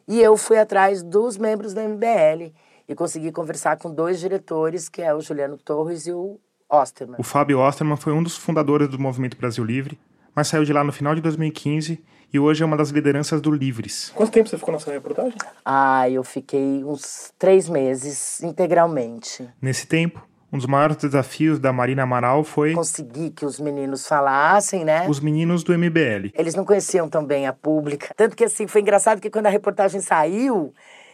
E 0.08 0.20
eu 0.20 0.36
fui 0.36 0.58
atrás 0.58 1.02
dos 1.02 1.38
membros 1.38 1.74
da 1.74 1.88
MBL 1.88 2.52
e 2.88 2.96
consegui 2.96 3.32
conversar 3.32 3.78
com 3.78 3.94
dois 3.94 4.20
diretores, 4.20 4.90
que 4.90 5.02
é 5.02 5.14
o 5.14 5.22
Juliano 5.22 5.58
Torres 5.58 6.08
e 6.08 6.12
o 6.12 6.40
Osterman. 6.70 7.16
O 7.18 7.24
Fábio 7.24 7.60
Osterman 7.60 7.96
foi 7.96 8.12
um 8.12 8.22
dos 8.22 8.36
fundadores 8.36 8.90
do 8.90 9.00
Movimento 9.00 9.38
Brasil 9.38 9.64
Livre, 9.64 10.00
mas 10.36 10.48
saiu 10.48 10.66
de 10.66 10.74
lá 10.74 10.84
no 10.84 10.92
final 10.92 11.16
de 11.16 11.22
2015 11.22 12.04
e 12.32 12.40
hoje 12.40 12.62
é 12.62 12.66
uma 12.66 12.78
das 12.78 12.90
lideranças 12.90 13.42
do 13.42 13.52
Livres. 13.52 14.12
Quanto 14.16 14.32
tempo 14.32 14.50
você 14.50 14.58
ficou 14.58 14.74
nessa 14.74 14.92
reportagem? 14.92 15.34
Ah, 15.66 16.10
eu 16.10 16.24
fiquei 16.24 16.84
uns 16.84 17.34
três 17.40 17.68
meses 17.68 18.42
integralmente. 18.44 19.50
Nesse 19.62 19.88
tempo, 19.88 20.28
um 20.52 20.58
dos 20.58 20.66
maiores 20.66 20.98
desafios 20.98 21.60
da 21.60 21.72
Marina 21.72 22.04
Amaral 22.04 22.44
foi 22.44 22.74
conseguir 22.74 23.32
que 23.32 23.46
os 23.46 23.60
meninos 23.60 24.08
falassem, 24.08 24.84
né? 24.84 25.08
Os 25.08 25.20
meninos 25.20 25.64
do 25.64 25.78
MBL. 25.78 26.32
Eles 26.34 26.56
não 26.56 26.66
conheciam 26.66 27.08
tão 27.08 27.24
bem 27.24 27.48
a 27.48 27.54
pública. 27.54 28.14
Tanto 28.16 28.36
que 28.36 28.44
assim, 28.44 28.68
foi 28.68 28.82
engraçado 28.82 29.22
que 29.22 29.30
quando 29.30 29.46
a 29.46 29.50
reportagem 29.50 30.02
saiu, 30.02 30.74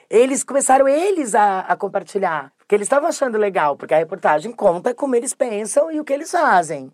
eles 0.10 0.44
começaram 0.44 0.88
eles 0.88 1.36
a, 1.36 1.62
a 1.62 1.76
compartilhar. 1.76 2.52
Porque 2.58 2.76
eles 2.76 2.86
estavam 2.86 3.10
achando 3.10 3.38
legal, 3.38 3.76
porque 3.76 3.94
a 3.94 3.98
reportagem 3.98 4.52
conta 4.52 4.94
como 4.94 5.16
eles 5.16 5.34
pensam 5.34 5.92
e 5.92 6.00
o 6.00 6.04
que 6.04 6.14
eles 6.14 6.32
fazem. 6.32 6.92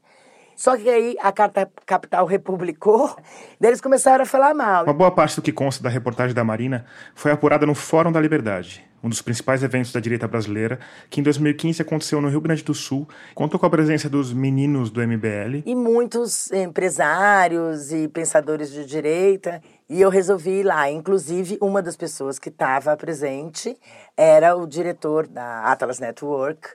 Só 0.61 0.77
que 0.77 0.87
aí 0.87 1.17
a 1.19 1.31
Carta 1.31 1.67
Capital 1.87 2.23
republicou, 2.23 3.07
daí 3.59 3.71
eles 3.71 3.81
começaram 3.81 4.21
a 4.21 4.27
falar 4.27 4.53
mal. 4.53 4.83
Uma 4.83 4.93
boa 4.93 5.09
parte 5.09 5.35
do 5.35 5.41
que 5.41 5.51
consta 5.51 5.81
da 5.81 5.89
reportagem 5.89 6.35
da 6.35 6.43
Marina 6.43 6.85
foi 7.15 7.31
apurada 7.31 7.65
no 7.65 7.73
Fórum 7.73 8.11
da 8.11 8.21
Liberdade, 8.21 8.87
um 9.03 9.09
dos 9.09 9.23
principais 9.23 9.63
eventos 9.63 9.91
da 9.91 9.99
direita 9.99 10.27
brasileira, 10.27 10.77
que 11.09 11.19
em 11.19 11.23
2015 11.23 11.81
aconteceu 11.81 12.21
no 12.21 12.29
Rio 12.29 12.39
Grande 12.39 12.63
do 12.63 12.75
Sul, 12.75 13.09
contou 13.33 13.59
com 13.59 13.65
a 13.65 13.71
presença 13.71 14.07
dos 14.07 14.31
meninos 14.31 14.91
do 14.91 15.01
MBL. 15.01 15.63
E 15.65 15.73
muitos 15.73 16.51
empresários 16.51 17.91
e 17.91 18.07
pensadores 18.07 18.69
de 18.69 18.85
direita. 18.85 19.63
E 19.89 19.99
eu 19.99 20.11
resolvi 20.11 20.59
ir 20.59 20.63
lá. 20.63 20.91
Inclusive, 20.91 21.57
uma 21.59 21.81
das 21.81 21.97
pessoas 21.97 22.37
que 22.37 22.49
estava 22.49 22.95
presente 22.95 23.75
era 24.15 24.55
o 24.55 24.67
diretor 24.67 25.25
da 25.25 25.63
Atlas 25.63 25.99
Network, 25.99 26.69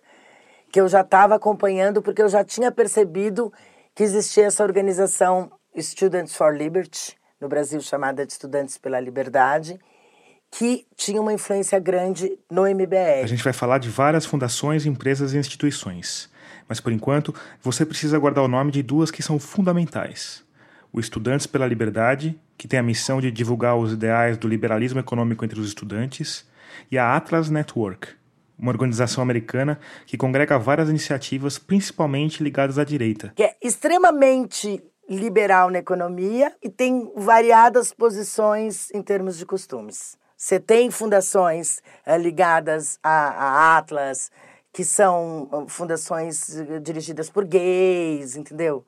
que 0.73 0.81
eu 0.81 0.89
já 0.89 1.03
estava 1.03 1.37
acompanhando 1.37 2.03
porque 2.03 2.21
eu 2.21 2.29
já 2.29 2.43
tinha 2.43 2.73
percebido 2.73 3.53
que 3.97 4.05
existia 4.05 4.45
essa 4.45 4.63
organização 4.63 5.51
Students 5.75 6.37
for 6.37 6.55
Liberty, 6.55 7.17
no 7.41 7.49
Brasil 7.49 7.81
chamada 7.81 8.27
de 8.27 8.33
Estudantes 8.33 8.77
pela 8.77 9.01
Liberdade, 9.01 9.81
que 10.51 10.87
tinha 10.95 11.19
uma 11.19 11.33
influência 11.33 11.79
grande 11.79 12.39
no 12.51 12.65
MBL. 12.65 13.25
A 13.25 13.27
gente 13.27 13.43
vai 13.43 13.55
falar 13.55 13.79
de 13.79 13.89
várias 13.89 14.27
fundações, 14.27 14.85
empresas 14.85 15.33
e 15.33 15.39
instituições. 15.39 16.31
Mas 16.69 16.79
por 16.79 16.93
enquanto, 16.93 17.35
você 17.63 17.87
precisa 17.87 18.19
guardar 18.19 18.45
o 18.45 18.49
nome 18.49 18.71
de 18.71 18.83
duas 18.83 19.11
que 19.11 19.23
são 19.23 19.39
fundamentais. 19.39 20.45
O 20.93 21.01
Estudantes 21.01 21.47
pela 21.47 21.67
Liberdade, 21.67 22.39
que 22.59 22.69
tem 22.69 22.79
a 22.79 22.83
missão 22.83 23.19
de 23.19 23.31
divulgar 23.31 23.77
os 23.77 23.95
ideais 23.95 24.37
do 24.37 24.47
liberalismo 24.47 25.01
econômico 25.01 25.43
entre 25.43 25.59
os 25.59 25.69
estudantes, 25.69 26.47
e 26.91 26.99
a 26.99 27.17
Atlas 27.17 27.49
Network, 27.49 28.09
uma 28.59 28.71
organização 28.71 29.23
americana 29.23 29.79
que 30.07 30.17
congrega 30.17 30.59
várias 30.59 30.89
iniciativas, 30.89 31.59
principalmente 31.59 32.43
ligadas 32.43 32.79
à 32.79 32.85
direita. 32.85 33.33
Que 33.35 33.43
é 33.45 33.57
extremamente 33.63 34.83
liberal 35.09 35.71
na 35.71 35.79
economia 35.79 36.53
e 36.63 36.69
tem 36.69 37.11
variadas 37.17 37.93
posições 37.93 38.91
em 38.93 39.03
termos 39.03 39.39
de 39.39 39.47
costumes. 39.47 40.17
Você 40.37 40.61
tem 40.61 40.91
fundações 40.91 41.81
é, 42.05 42.19
ligadas 42.19 42.99
à, 43.03 43.29
à 43.29 43.79
Atlas, 43.79 44.31
que 44.73 44.85
são 44.85 45.67
fundações 45.69 46.55
dirigidas 46.83 47.31
por 47.31 47.47
gays, 47.47 48.37
entendeu? 48.37 48.85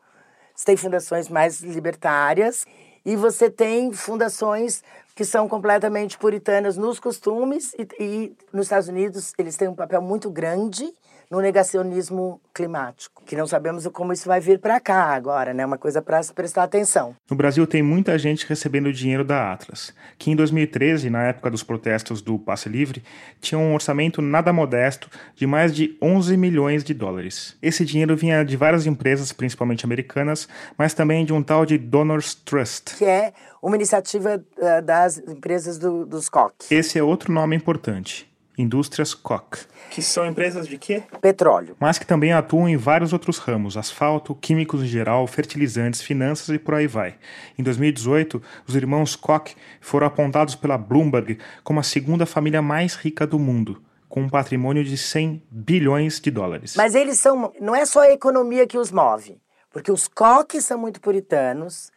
Você 0.54 0.66
tem 0.66 0.76
fundações 0.76 1.28
mais 1.28 1.60
libertárias 1.60 2.66
e 3.06 3.16
você 3.16 3.48
tem 3.48 3.90
fundações 3.92 4.82
que 5.18 5.24
são 5.24 5.48
completamente 5.48 6.16
puritanas 6.16 6.76
nos 6.76 7.00
costumes 7.00 7.74
e, 7.74 7.88
e, 7.98 8.36
nos 8.52 8.66
Estados 8.66 8.86
Unidos 8.86 9.32
eles 9.36 9.56
têm 9.56 9.66
um 9.66 9.74
papel 9.74 10.00
muito 10.00 10.30
grande 10.30 10.94
no 11.30 11.40
negacionismo 11.40 12.40
climático, 12.54 13.22
que 13.24 13.36
não 13.36 13.46
sabemos 13.46 13.86
como 13.88 14.12
isso 14.12 14.26
vai 14.26 14.40
vir 14.40 14.58
para 14.58 14.80
cá 14.80 15.14
agora, 15.14 15.52
né? 15.52 15.64
Uma 15.64 15.78
coisa 15.78 16.00
para 16.00 16.22
se 16.22 16.32
prestar 16.32 16.64
atenção. 16.64 17.14
No 17.30 17.36
Brasil 17.36 17.66
tem 17.66 17.82
muita 17.82 18.18
gente 18.18 18.46
recebendo 18.46 18.92
dinheiro 18.92 19.24
da 19.24 19.52
Atlas, 19.52 19.94
que 20.18 20.30
em 20.30 20.36
2013, 20.36 21.10
na 21.10 21.24
época 21.24 21.50
dos 21.50 21.62
protestos 21.62 22.22
do 22.22 22.38
Passe 22.38 22.68
Livre, 22.68 23.02
tinha 23.40 23.58
um 23.58 23.74
orçamento 23.74 24.22
nada 24.22 24.52
modesto 24.52 25.08
de 25.34 25.46
mais 25.46 25.74
de 25.74 25.96
11 26.02 26.36
milhões 26.36 26.82
de 26.82 26.94
dólares. 26.94 27.56
Esse 27.62 27.84
dinheiro 27.84 28.16
vinha 28.16 28.44
de 28.44 28.56
várias 28.56 28.86
empresas, 28.86 29.32
principalmente 29.32 29.84
americanas, 29.84 30.48
mas 30.76 30.94
também 30.94 31.24
de 31.24 31.32
um 31.32 31.42
tal 31.42 31.66
de 31.66 31.76
Donors 31.76 32.34
Trust, 32.34 32.96
que 32.96 33.04
é 33.04 33.32
uma 33.62 33.76
iniciativa 33.76 34.42
uh, 34.56 34.82
das 34.82 35.18
empresas 35.18 35.78
do, 35.78 36.06
dos 36.06 36.28
COC. 36.28 36.54
Esse 36.70 36.98
é 36.98 37.02
outro 37.02 37.32
nome 37.32 37.54
importante. 37.56 38.27
Indústrias 38.58 39.14
Koch. 39.14 39.66
Que 39.90 40.02
são 40.02 40.26
empresas 40.26 40.66
de 40.66 40.76
quê? 40.76 41.02
Petróleo. 41.20 41.76
Mas 41.78 41.98
que 41.98 42.06
também 42.06 42.32
atuam 42.32 42.68
em 42.68 42.76
vários 42.76 43.12
outros 43.12 43.38
ramos: 43.38 43.76
asfalto, 43.76 44.34
químicos 44.34 44.82
em 44.82 44.86
geral, 44.86 45.26
fertilizantes, 45.26 46.02
finanças 46.02 46.48
e 46.48 46.58
por 46.58 46.74
aí 46.74 46.86
vai. 46.86 47.16
Em 47.56 47.62
2018, 47.62 48.42
os 48.66 48.74
irmãos 48.74 49.14
Koch 49.14 49.56
foram 49.80 50.06
apontados 50.06 50.54
pela 50.54 50.76
Bloomberg 50.76 51.38
como 51.62 51.80
a 51.80 51.84
segunda 51.84 52.26
família 52.26 52.60
mais 52.60 52.94
rica 52.96 53.26
do 53.26 53.38
mundo. 53.38 53.82
Com 54.08 54.22
um 54.22 54.28
patrimônio 54.28 54.82
de 54.82 54.96
100 54.96 55.42
bilhões 55.50 56.18
de 56.18 56.30
dólares. 56.30 56.74
Mas 56.76 56.94
eles 56.94 57.18
são. 57.20 57.52
Não 57.60 57.76
é 57.76 57.86
só 57.86 58.00
a 58.00 58.10
economia 58.10 58.66
que 58.66 58.78
os 58.78 58.90
move. 58.90 59.38
Porque 59.70 59.92
os 59.92 60.08
Koch 60.08 60.60
são 60.60 60.78
muito 60.78 61.00
puritanos 61.00 61.92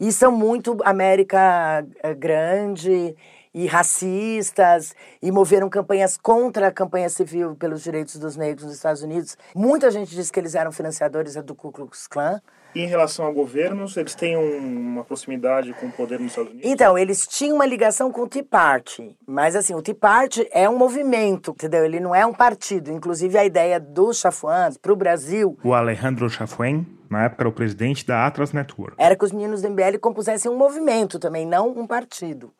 e 0.00 0.10
são 0.10 0.32
muito 0.32 0.76
América 0.84 1.86
Grande 2.18 3.14
e 3.54 3.66
racistas 3.66 4.94
e 5.20 5.30
moveram 5.30 5.68
campanhas 5.68 6.16
contra 6.16 6.68
a 6.68 6.72
campanha 6.72 7.08
civil 7.08 7.54
pelos 7.54 7.82
direitos 7.82 8.16
dos 8.16 8.36
negros 8.36 8.64
nos 8.64 8.74
Estados 8.74 9.02
Unidos. 9.02 9.36
Muita 9.54 9.90
gente 9.90 10.14
diz 10.14 10.30
que 10.30 10.40
eles 10.40 10.54
eram 10.54 10.72
financiadores 10.72 11.34
do 11.36 11.54
Ku 11.54 11.70
Klux 11.70 12.06
Klan. 12.06 12.40
E 12.74 12.80
em 12.80 12.86
relação 12.86 13.26
a 13.26 13.30
governos, 13.30 13.98
eles 13.98 14.14
têm 14.14 14.34
um, 14.34 14.66
uma 14.66 15.04
proximidade 15.04 15.74
com 15.74 15.86
o 15.86 15.92
poder 15.92 16.18
nos 16.18 16.32
Estados 16.32 16.52
Unidos? 16.52 16.70
Então, 16.70 16.96
eles 16.96 17.26
tinham 17.26 17.56
uma 17.56 17.66
ligação 17.66 18.10
com 18.10 18.22
o 18.22 18.28
Tea 18.28 18.42
Party. 18.42 19.14
Mas, 19.26 19.54
assim, 19.54 19.74
o 19.74 19.82
Tea 19.82 19.94
Party 19.94 20.48
é 20.50 20.66
um 20.68 20.78
movimento, 20.78 21.50
entendeu? 21.50 21.84
Ele 21.84 22.00
não 22.00 22.14
é 22.14 22.24
um 22.24 22.32
partido. 22.32 22.90
Inclusive, 22.90 23.36
a 23.36 23.44
ideia 23.44 23.78
do 23.78 24.14
Chafuan 24.14 24.70
para 24.80 24.90
o 24.90 24.96
Brasil... 24.96 25.58
O 25.62 25.74
Alejandro 25.74 26.30
Chafuan, 26.30 26.86
na 27.10 27.24
época 27.24 27.42
era 27.42 27.48
o 27.50 27.52
presidente 27.52 28.06
da 28.06 28.26
Atlas 28.26 28.54
Network. 28.54 28.96
Era 28.98 29.14
que 29.16 29.24
os 29.24 29.32
meninos 29.32 29.60
do 29.60 29.68
MBL 29.68 29.98
compusessem 30.00 30.50
um 30.50 30.56
movimento 30.56 31.18
também, 31.18 31.44
não 31.44 31.68
um 31.68 31.86
partido 31.86 32.54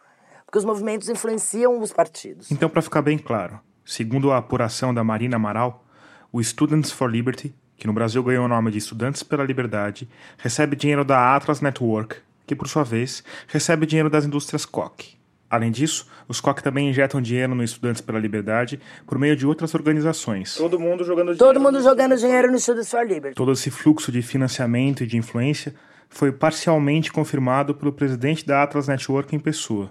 porque 0.52 0.58
os 0.58 0.66
movimentos 0.66 1.08
influenciam 1.08 1.80
os 1.80 1.94
partidos. 1.94 2.50
Então, 2.50 2.68
para 2.68 2.82
ficar 2.82 3.00
bem 3.00 3.16
claro, 3.16 3.58
segundo 3.86 4.30
a 4.30 4.36
apuração 4.36 4.92
da 4.92 5.02
Marina 5.02 5.36
Amaral, 5.36 5.82
o 6.30 6.44
Students 6.44 6.92
for 6.92 7.10
Liberty, 7.10 7.54
que 7.74 7.86
no 7.86 7.94
Brasil 7.94 8.22
ganhou 8.22 8.44
o 8.44 8.48
nome 8.48 8.70
de 8.70 8.76
Estudantes 8.76 9.22
pela 9.22 9.44
Liberdade, 9.44 10.06
recebe 10.36 10.76
dinheiro 10.76 11.06
da 11.06 11.34
Atlas 11.34 11.62
Network, 11.62 12.16
que 12.46 12.54
por 12.54 12.68
sua 12.68 12.84
vez 12.84 13.24
recebe 13.48 13.86
dinheiro 13.86 14.10
das 14.10 14.26
indústrias 14.26 14.66
Koch. 14.66 15.18
Além 15.48 15.70
disso, 15.70 16.06
os 16.28 16.38
Koch 16.38 16.62
também 16.62 16.90
injetam 16.90 17.22
dinheiro 17.22 17.54
no 17.54 17.64
Estudantes 17.64 18.02
pela 18.02 18.18
Liberdade 18.18 18.78
por 19.06 19.18
meio 19.18 19.34
de 19.34 19.46
outras 19.46 19.74
organizações. 19.74 20.56
Todo 20.56 20.78
mundo 20.78 21.02
jogando 21.02 21.32
dinheiro. 21.32 21.38
Todo 21.38 21.60
mundo 21.60 21.82
jogando 21.82 22.14
dinheiro 22.14 22.52
no 22.52 22.58
Students 22.58 22.90
for 22.90 23.06
Liberty. 23.06 23.36
Todo 23.36 23.52
esse 23.52 23.70
fluxo 23.70 24.12
de 24.12 24.20
financiamento 24.20 25.02
e 25.02 25.06
de 25.06 25.16
influência 25.16 25.74
foi 26.10 26.30
parcialmente 26.30 27.10
confirmado 27.10 27.74
pelo 27.74 27.90
presidente 27.90 28.44
da 28.44 28.62
Atlas 28.62 28.86
Network 28.86 29.34
em 29.34 29.38
pessoa, 29.38 29.90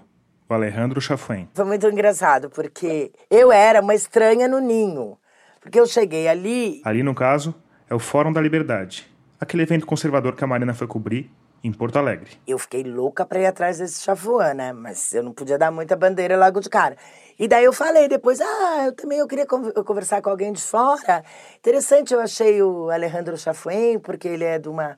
Alejandro 0.54 1.00
Chafuén. 1.00 1.48
Foi 1.54 1.64
muito 1.64 1.86
engraçado, 1.88 2.50
porque 2.50 3.12
eu 3.30 3.50
era 3.52 3.80
uma 3.80 3.94
estranha 3.94 4.48
no 4.48 4.58
ninho. 4.60 5.18
Porque 5.60 5.78
eu 5.78 5.86
cheguei 5.86 6.28
ali. 6.28 6.80
Ali, 6.84 7.02
no 7.02 7.14
caso, 7.14 7.54
é 7.88 7.94
o 7.94 7.98
Fórum 7.98 8.32
da 8.32 8.40
Liberdade 8.40 9.12
aquele 9.42 9.64
evento 9.64 9.84
conservador 9.84 10.36
que 10.36 10.44
a 10.44 10.46
Marina 10.46 10.72
foi 10.72 10.86
cobrir 10.86 11.28
em 11.64 11.72
Porto 11.72 11.98
Alegre. 11.98 12.30
Eu 12.46 12.58
fiquei 12.58 12.84
louca 12.84 13.26
pra 13.26 13.40
ir 13.40 13.46
atrás 13.46 13.78
desse 13.78 14.00
Chafuã, 14.02 14.54
né? 14.54 14.72
Mas 14.72 15.12
eu 15.12 15.22
não 15.22 15.32
podia 15.32 15.58
dar 15.58 15.70
muita 15.72 15.96
bandeira 15.96 16.36
logo 16.36 16.60
de 16.60 16.68
cara. 16.68 16.96
E 17.38 17.48
daí 17.48 17.64
eu 17.64 17.72
falei 17.72 18.08
depois, 18.08 18.40
ah, 18.40 18.84
eu 18.86 18.92
também 18.92 19.18
eu 19.18 19.26
queria 19.26 19.46
conversar 19.46 20.22
com 20.22 20.30
alguém 20.30 20.52
de 20.52 20.62
fora. 20.62 21.24
Interessante, 21.58 22.14
eu 22.14 22.20
achei 22.20 22.62
o 22.62 22.88
Alejandro 22.88 23.36
Chafuén, 23.36 23.98
porque 23.98 24.28
ele 24.28 24.44
é 24.44 24.58
de 24.60 24.68
uma 24.68 24.96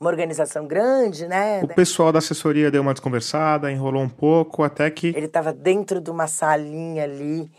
uma 0.00 0.10
organização 0.10 0.66
grande, 0.66 1.26
né? 1.26 1.62
O 1.62 1.68
pessoal 1.68 2.12
da 2.12 2.18
assessoria 2.18 2.70
deu 2.70 2.82
uma 2.82 2.94
desconversada, 2.94 3.70
enrolou 3.70 4.02
um 4.02 4.08
pouco, 4.08 4.62
até 4.62 4.90
que. 4.90 5.08
Ele 5.08 5.26
estava 5.26 5.52
dentro 5.52 6.00
de 6.00 6.10
uma 6.10 6.28
salinha 6.28 7.04
ali, 7.04 7.50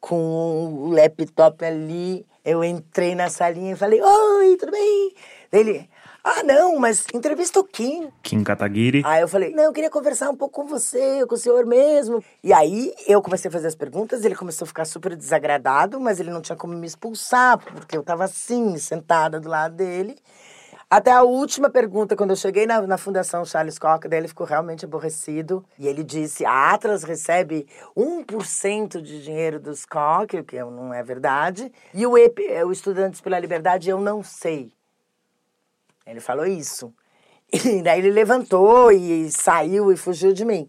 com 0.00 0.72
o 0.72 0.90
laptop 0.90 1.64
ali. 1.64 2.24
Eu 2.44 2.62
entrei 2.62 3.14
na 3.14 3.28
salinha 3.28 3.72
e 3.72 3.76
falei: 3.76 4.00
Oi, 4.00 4.56
tudo 4.56 4.70
bem? 4.70 5.14
Ele. 5.52 5.88
Ah, 6.26 6.42
não, 6.42 6.78
mas 6.78 7.04
entrevista 7.12 7.60
o 7.60 7.64
Kim. 7.64 8.08
Kim 8.22 8.42
Kataguiri. 8.42 9.02
Aí 9.04 9.20
eu 9.20 9.28
falei, 9.28 9.50
não, 9.50 9.64
eu 9.64 9.72
queria 9.74 9.90
conversar 9.90 10.30
um 10.30 10.34
pouco 10.34 10.62
com 10.62 10.66
você, 10.66 11.26
com 11.26 11.34
o 11.34 11.38
senhor 11.38 11.66
mesmo. 11.66 12.24
E 12.42 12.50
aí 12.50 12.94
eu 13.06 13.20
comecei 13.20 13.50
a 13.50 13.52
fazer 13.52 13.66
as 13.66 13.74
perguntas, 13.74 14.24
ele 14.24 14.34
começou 14.34 14.64
a 14.64 14.66
ficar 14.66 14.86
super 14.86 15.14
desagradado, 15.14 16.00
mas 16.00 16.20
ele 16.20 16.30
não 16.30 16.40
tinha 16.40 16.56
como 16.56 16.72
me 16.72 16.86
expulsar, 16.86 17.58
porque 17.58 17.94
eu 17.94 18.02
tava 18.02 18.24
assim, 18.24 18.78
sentada 18.78 19.38
do 19.38 19.50
lado 19.50 19.76
dele. 19.76 20.16
Até 20.88 21.10
a 21.10 21.22
última 21.22 21.70
pergunta, 21.70 22.14
quando 22.14 22.30
eu 22.30 22.36
cheguei 22.36 22.66
na, 22.66 22.82
na 22.82 22.98
Fundação 22.98 23.44
Charles 23.44 23.78
Koch, 23.78 24.06
daí 24.06 24.20
ele 24.20 24.28
ficou 24.28 24.46
realmente 24.46 24.84
aborrecido. 24.84 25.64
E 25.78 25.88
ele 25.88 26.04
disse: 26.04 26.44
a 26.44 26.72
Atlas 26.72 27.02
recebe 27.02 27.66
1% 27.96 29.00
de 29.00 29.22
dinheiro 29.22 29.58
dos 29.58 29.84
Koch, 29.84 30.36
o 30.36 30.44
que 30.44 30.58
não 30.58 30.92
é 30.92 31.02
verdade. 31.02 31.72
E 31.92 32.06
o, 32.06 32.16
EP, 32.16 32.38
o 32.66 32.72
Estudantes 32.72 33.20
pela 33.20 33.38
Liberdade, 33.38 33.90
eu 33.90 34.00
não 34.00 34.22
sei. 34.22 34.72
Ele 36.06 36.20
falou 36.20 36.46
isso. 36.46 36.92
E 37.52 37.82
daí 37.82 38.00
ele 38.00 38.10
levantou 38.10 38.90
e 38.90 39.30
saiu 39.30 39.92
e 39.92 39.96
fugiu 39.96 40.32
de 40.32 40.44
mim. 40.44 40.68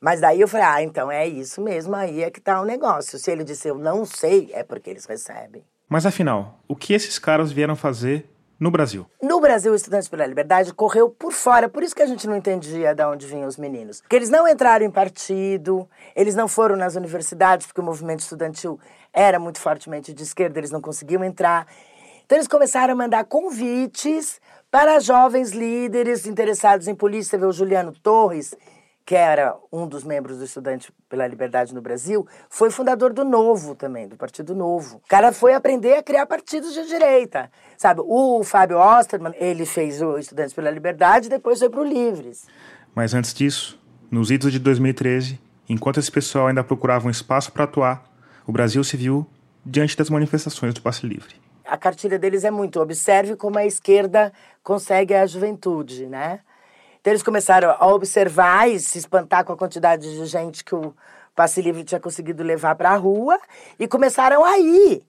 Mas 0.00 0.20
daí 0.20 0.40
eu 0.40 0.46
falei, 0.46 0.66
ah, 0.66 0.82
então 0.82 1.10
é 1.10 1.26
isso 1.26 1.60
mesmo, 1.60 1.94
aí 1.94 2.22
é 2.22 2.30
que 2.30 2.40
tá 2.40 2.60
o 2.60 2.64
negócio. 2.64 3.18
Se 3.18 3.30
ele 3.30 3.42
disse 3.42 3.68
eu 3.68 3.76
não 3.76 4.04
sei, 4.04 4.48
é 4.52 4.62
porque 4.62 4.88
eles 4.90 5.04
recebem. 5.04 5.64
Mas 5.88 6.06
afinal, 6.06 6.60
o 6.68 6.76
que 6.76 6.94
esses 6.94 7.18
caras 7.18 7.50
vieram 7.50 7.74
fazer 7.74 8.29
no 8.60 8.70
Brasil? 8.70 9.06
No 9.22 9.40
Brasil, 9.40 9.72
o 9.72 9.74
Estudantes 9.74 10.06
pela 10.06 10.26
Liberdade 10.26 10.74
correu 10.74 11.08
por 11.08 11.32
fora, 11.32 11.66
por 11.66 11.82
isso 11.82 11.96
que 11.96 12.02
a 12.02 12.06
gente 12.06 12.28
não 12.28 12.36
entendia 12.36 12.94
de 12.94 13.02
onde 13.04 13.26
vinham 13.26 13.48
os 13.48 13.56
meninos. 13.56 14.02
Porque 14.02 14.14
eles 14.14 14.28
não 14.28 14.46
entraram 14.46 14.84
em 14.84 14.90
partido, 14.90 15.88
eles 16.14 16.34
não 16.34 16.46
foram 16.46 16.76
nas 16.76 16.94
universidades, 16.94 17.66
porque 17.66 17.80
o 17.80 17.84
movimento 17.84 18.20
estudantil 18.20 18.78
era 19.12 19.38
muito 19.38 19.58
fortemente 19.58 20.12
de 20.12 20.22
esquerda, 20.22 20.60
eles 20.60 20.70
não 20.70 20.80
conseguiam 20.80 21.24
entrar. 21.24 21.66
Então 22.26 22.36
eles 22.36 22.46
começaram 22.46 22.92
a 22.92 22.96
mandar 22.96 23.24
convites 23.24 24.38
para 24.70 25.00
jovens 25.00 25.50
líderes 25.50 26.26
interessados 26.26 26.86
em 26.86 26.94
polícia, 26.94 27.32
teve 27.32 27.46
o 27.46 27.52
Juliano 27.52 27.92
Torres, 27.92 28.54
que 29.10 29.16
era 29.16 29.56
um 29.72 29.88
dos 29.88 30.04
membros 30.04 30.38
do 30.38 30.44
Estudante 30.44 30.92
pela 31.08 31.26
Liberdade 31.26 31.74
no 31.74 31.82
Brasil, 31.82 32.24
foi 32.48 32.70
fundador 32.70 33.12
do 33.12 33.24
Novo 33.24 33.74
também, 33.74 34.06
do 34.06 34.14
Partido 34.14 34.54
Novo. 34.54 34.98
O 34.98 35.08
cara 35.08 35.32
foi 35.32 35.52
aprender 35.52 35.94
a 35.94 36.02
criar 36.04 36.26
partidos 36.26 36.72
de 36.72 36.86
direita. 36.86 37.50
Sabe, 37.76 38.02
o 38.04 38.44
Fábio 38.44 38.78
Osterman, 38.78 39.34
ele 39.36 39.66
fez 39.66 40.00
o 40.00 40.16
Estudantes 40.16 40.54
pela 40.54 40.70
Liberdade 40.70 41.26
e 41.26 41.28
depois 41.28 41.58
foi 41.58 41.68
para 41.68 41.80
o 41.80 41.84
Livres. 41.84 42.46
Mas 42.94 43.12
antes 43.12 43.34
disso, 43.34 43.76
nos 44.08 44.30
idos 44.30 44.52
de 44.52 44.60
2013, 44.60 45.40
enquanto 45.68 45.98
esse 45.98 46.12
pessoal 46.12 46.46
ainda 46.46 46.62
procurava 46.62 47.08
um 47.08 47.10
espaço 47.10 47.50
para 47.50 47.64
atuar, 47.64 48.04
o 48.46 48.52
Brasil 48.52 48.84
se 48.84 48.96
viu 48.96 49.26
diante 49.66 49.96
das 49.96 50.08
manifestações 50.08 50.72
do 50.72 50.80
passe 50.80 51.04
livre 51.04 51.34
a 51.70 51.76
cartilha 51.76 52.18
deles 52.18 52.42
é 52.42 52.50
muito 52.50 52.80
observe 52.80 53.36
como 53.36 53.56
a 53.56 53.64
esquerda 53.64 54.32
consegue 54.60 55.14
a 55.14 55.24
juventude, 55.24 56.06
né? 56.06 56.40
Então 57.00 57.12
eles 57.12 57.22
começaram 57.22 57.74
a 57.78 57.86
observar 57.86 58.68
e 58.68 58.78
se 58.78 58.98
espantar 58.98 59.44
com 59.44 59.52
a 59.52 59.56
quantidade 59.56 60.02
de 60.02 60.26
gente 60.26 60.62
que 60.62 60.74
o 60.74 60.94
passe 61.34 61.62
livre 61.62 61.82
tinha 61.82 62.00
conseguido 62.00 62.42
levar 62.42 62.74
para 62.74 62.90
a 62.90 62.96
rua 62.96 63.40
e 63.78 63.88
começaram 63.88 64.44
a 64.44 64.58
ir 64.58 65.02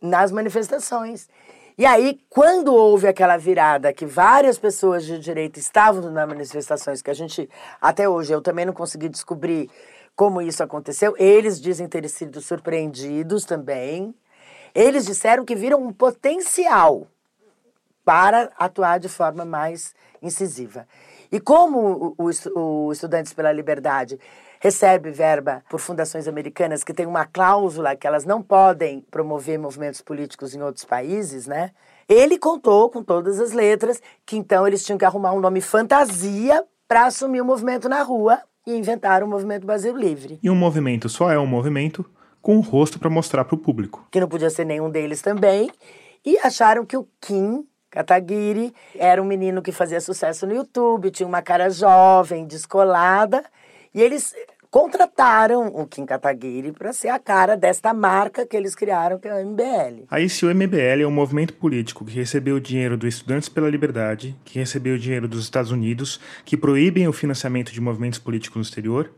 nas 0.00 0.32
manifestações. 0.32 1.28
E 1.76 1.84
aí, 1.86 2.20
quando 2.28 2.74
houve 2.74 3.06
aquela 3.06 3.36
virada 3.36 3.92
que 3.92 4.06
várias 4.06 4.58
pessoas 4.58 5.04
de 5.04 5.18
direita 5.18 5.58
estavam 5.58 6.10
nas 6.10 6.26
manifestações, 6.26 7.02
que 7.02 7.10
a 7.10 7.14
gente, 7.14 7.48
até 7.80 8.08
hoje, 8.08 8.32
eu 8.32 8.40
também 8.40 8.64
não 8.64 8.72
consegui 8.72 9.08
descobrir 9.08 9.70
como 10.16 10.42
isso 10.42 10.62
aconteceu, 10.62 11.14
eles 11.18 11.60
dizem 11.60 11.86
ter 11.86 12.08
sido 12.08 12.40
surpreendidos 12.40 13.44
também. 13.44 14.12
Eles 14.74 15.06
disseram 15.06 15.44
que 15.44 15.54
viram 15.54 15.80
um 15.80 15.92
potencial 15.92 17.06
para 18.04 18.50
atuar 18.58 18.98
de 18.98 19.08
forma 19.08 19.44
mais 19.44 19.94
incisiva. 20.20 20.88
E 21.30 21.38
como 21.38 22.14
o, 22.18 22.26
o, 22.26 22.86
o 22.86 22.92
Estudantes 22.92 23.32
pela 23.32 23.52
Liberdade 23.52 24.18
recebe 24.60 25.10
verba 25.10 25.62
por 25.68 25.78
fundações 25.78 26.26
americanas 26.26 26.82
que 26.82 26.92
tem 26.92 27.06
uma 27.06 27.24
cláusula 27.24 27.94
que 27.94 28.06
elas 28.06 28.24
não 28.24 28.42
podem 28.42 29.04
promover 29.10 29.58
movimentos 29.58 30.00
políticos 30.00 30.54
em 30.54 30.62
outros 30.62 30.84
países, 30.84 31.46
né? 31.46 31.70
Ele 32.08 32.38
contou 32.38 32.90
com 32.90 33.02
todas 33.02 33.38
as 33.38 33.52
letras 33.52 34.00
que 34.24 34.36
então 34.36 34.66
eles 34.66 34.84
tinham 34.84 34.98
que 34.98 35.04
arrumar 35.04 35.32
um 35.32 35.40
nome 35.40 35.60
fantasia 35.60 36.64
para 36.88 37.06
assumir 37.06 37.40
o 37.40 37.44
movimento 37.44 37.88
na 37.88 38.02
rua 38.02 38.40
e 38.66 38.74
inventar 38.74 39.22
o 39.22 39.28
movimento 39.28 39.66
Brasil 39.66 39.96
Livre. 39.96 40.38
E 40.42 40.50
um 40.50 40.56
movimento 40.56 41.08
só 41.08 41.30
é 41.30 41.38
um 41.38 41.46
movimento 41.46 42.04
com 42.40 42.56
o 42.56 42.60
rosto 42.60 42.98
para 42.98 43.10
mostrar 43.10 43.44
para 43.44 43.54
o 43.54 43.58
público. 43.58 44.06
Que 44.10 44.20
não 44.20 44.28
podia 44.28 44.50
ser 44.50 44.64
nenhum 44.64 44.90
deles 44.90 45.20
também. 45.20 45.70
E 46.24 46.38
acharam 46.38 46.84
que 46.84 46.96
o 46.96 47.06
Kim 47.20 47.66
Kataguiri 47.90 48.72
era 48.96 49.22
um 49.22 49.24
menino 49.24 49.62
que 49.62 49.72
fazia 49.72 50.00
sucesso 50.00 50.46
no 50.46 50.54
YouTube, 50.54 51.10
tinha 51.10 51.26
uma 51.26 51.42
cara 51.42 51.70
jovem, 51.70 52.46
descolada. 52.46 53.44
E 53.94 54.02
eles 54.02 54.34
contrataram 54.70 55.68
o 55.68 55.86
Kim 55.86 56.04
Kataguiri 56.04 56.72
para 56.72 56.92
ser 56.92 57.08
a 57.08 57.18
cara 57.18 57.56
desta 57.56 57.94
marca 57.94 58.46
que 58.46 58.56
eles 58.56 58.74
criaram, 58.74 59.18
que 59.18 59.26
é 59.26 59.34
o 59.34 59.46
MBL. 59.46 60.04
Aí, 60.10 60.28
se 60.28 60.44
o 60.44 60.54
MBL 60.54 61.02
é 61.02 61.06
um 61.06 61.10
movimento 61.10 61.54
político 61.54 62.04
que 62.04 62.14
recebeu 62.14 62.60
dinheiro 62.60 62.96
do 62.96 63.06
Estudantes 63.06 63.48
pela 63.48 63.70
Liberdade, 63.70 64.36
que 64.44 64.58
recebeu 64.58 64.98
dinheiro 64.98 65.26
dos 65.26 65.42
Estados 65.44 65.70
Unidos, 65.70 66.20
que 66.44 66.56
proíbem 66.56 67.08
o 67.08 67.12
financiamento 67.12 67.72
de 67.72 67.80
movimentos 67.80 68.18
políticos 68.18 68.56
no 68.56 68.62
exterior, 68.62 69.10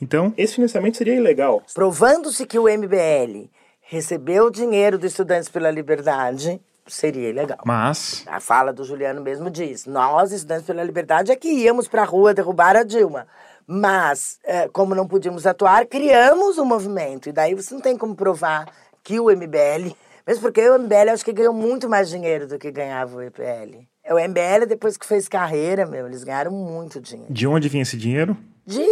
então, 0.00 0.34
esse 0.36 0.56
financiamento 0.56 0.96
seria 0.96 1.14
ilegal. 1.14 1.62
Provando-se 1.72 2.44
que 2.46 2.58
o 2.58 2.64
MBL 2.64 3.48
recebeu 3.80 4.50
dinheiro 4.50 4.98
dos 4.98 5.12
Estudantes 5.12 5.48
pela 5.48 5.70
Liberdade, 5.70 6.60
seria 6.86 7.30
ilegal. 7.30 7.58
Mas. 7.64 8.24
A 8.26 8.40
fala 8.40 8.72
do 8.72 8.84
Juliano 8.84 9.20
mesmo 9.20 9.50
diz: 9.50 9.86
nós, 9.86 10.32
Estudantes 10.32 10.66
pela 10.66 10.82
Liberdade, 10.82 11.32
é 11.32 11.36
que 11.36 11.48
íamos 11.48 11.88
para 11.88 12.02
a 12.02 12.06
rua 12.06 12.34
derrubar 12.34 12.76
a 12.76 12.82
Dilma. 12.82 13.26
Mas, 13.66 14.38
é, 14.44 14.68
como 14.68 14.94
não 14.94 15.08
podíamos 15.08 15.46
atuar, 15.46 15.86
criamos 15.86 16.58
um 16.58 16.64
movimento. 16.64 17.28
E 17.28 17.32
daí 17.32 17.54
você 17.54 17.72
não 17.74 17.80
tem 17.80 17.96
como 17.96 18.14
provar 18.14 18.66
que 19.02 19.18
o 19.18 19.30
MBL. 19.30 19.94
Mesmo 20.26 20.42
porque 20.42 20.68
o 20.68 20.78
MBL 20.78 21.10
acho 21.12 21.24
que 21.24 21.32
ganhou 21.32 21.52
muito 21.52 21.88
mais 21.88 22.08
dinheiro 22.08 22.46
do 22.46 22.58
que 22.58 22.70
ganhava 22.70 23.16
o 23.16 23.22
EPL. 23.22 23.86
O 24.10 24.18
MBL, 24.18 24.66
depois 24.66 24.96
que 24.96 25.06
fez 25.06 25.28
carreira, 25.28 25.86
meu, 25.86 26.06
eles 26.06 26.24
ganharam 26.24 26.50
muito 26.50 27.00
dinheiro. 27.00 27.32
De 27.32 27.46
onde 27.46 27.68
vinha 27.68 27.82
esse 27.82 27.96
dinheiro? 27.96 28.36
De 28.66 28.84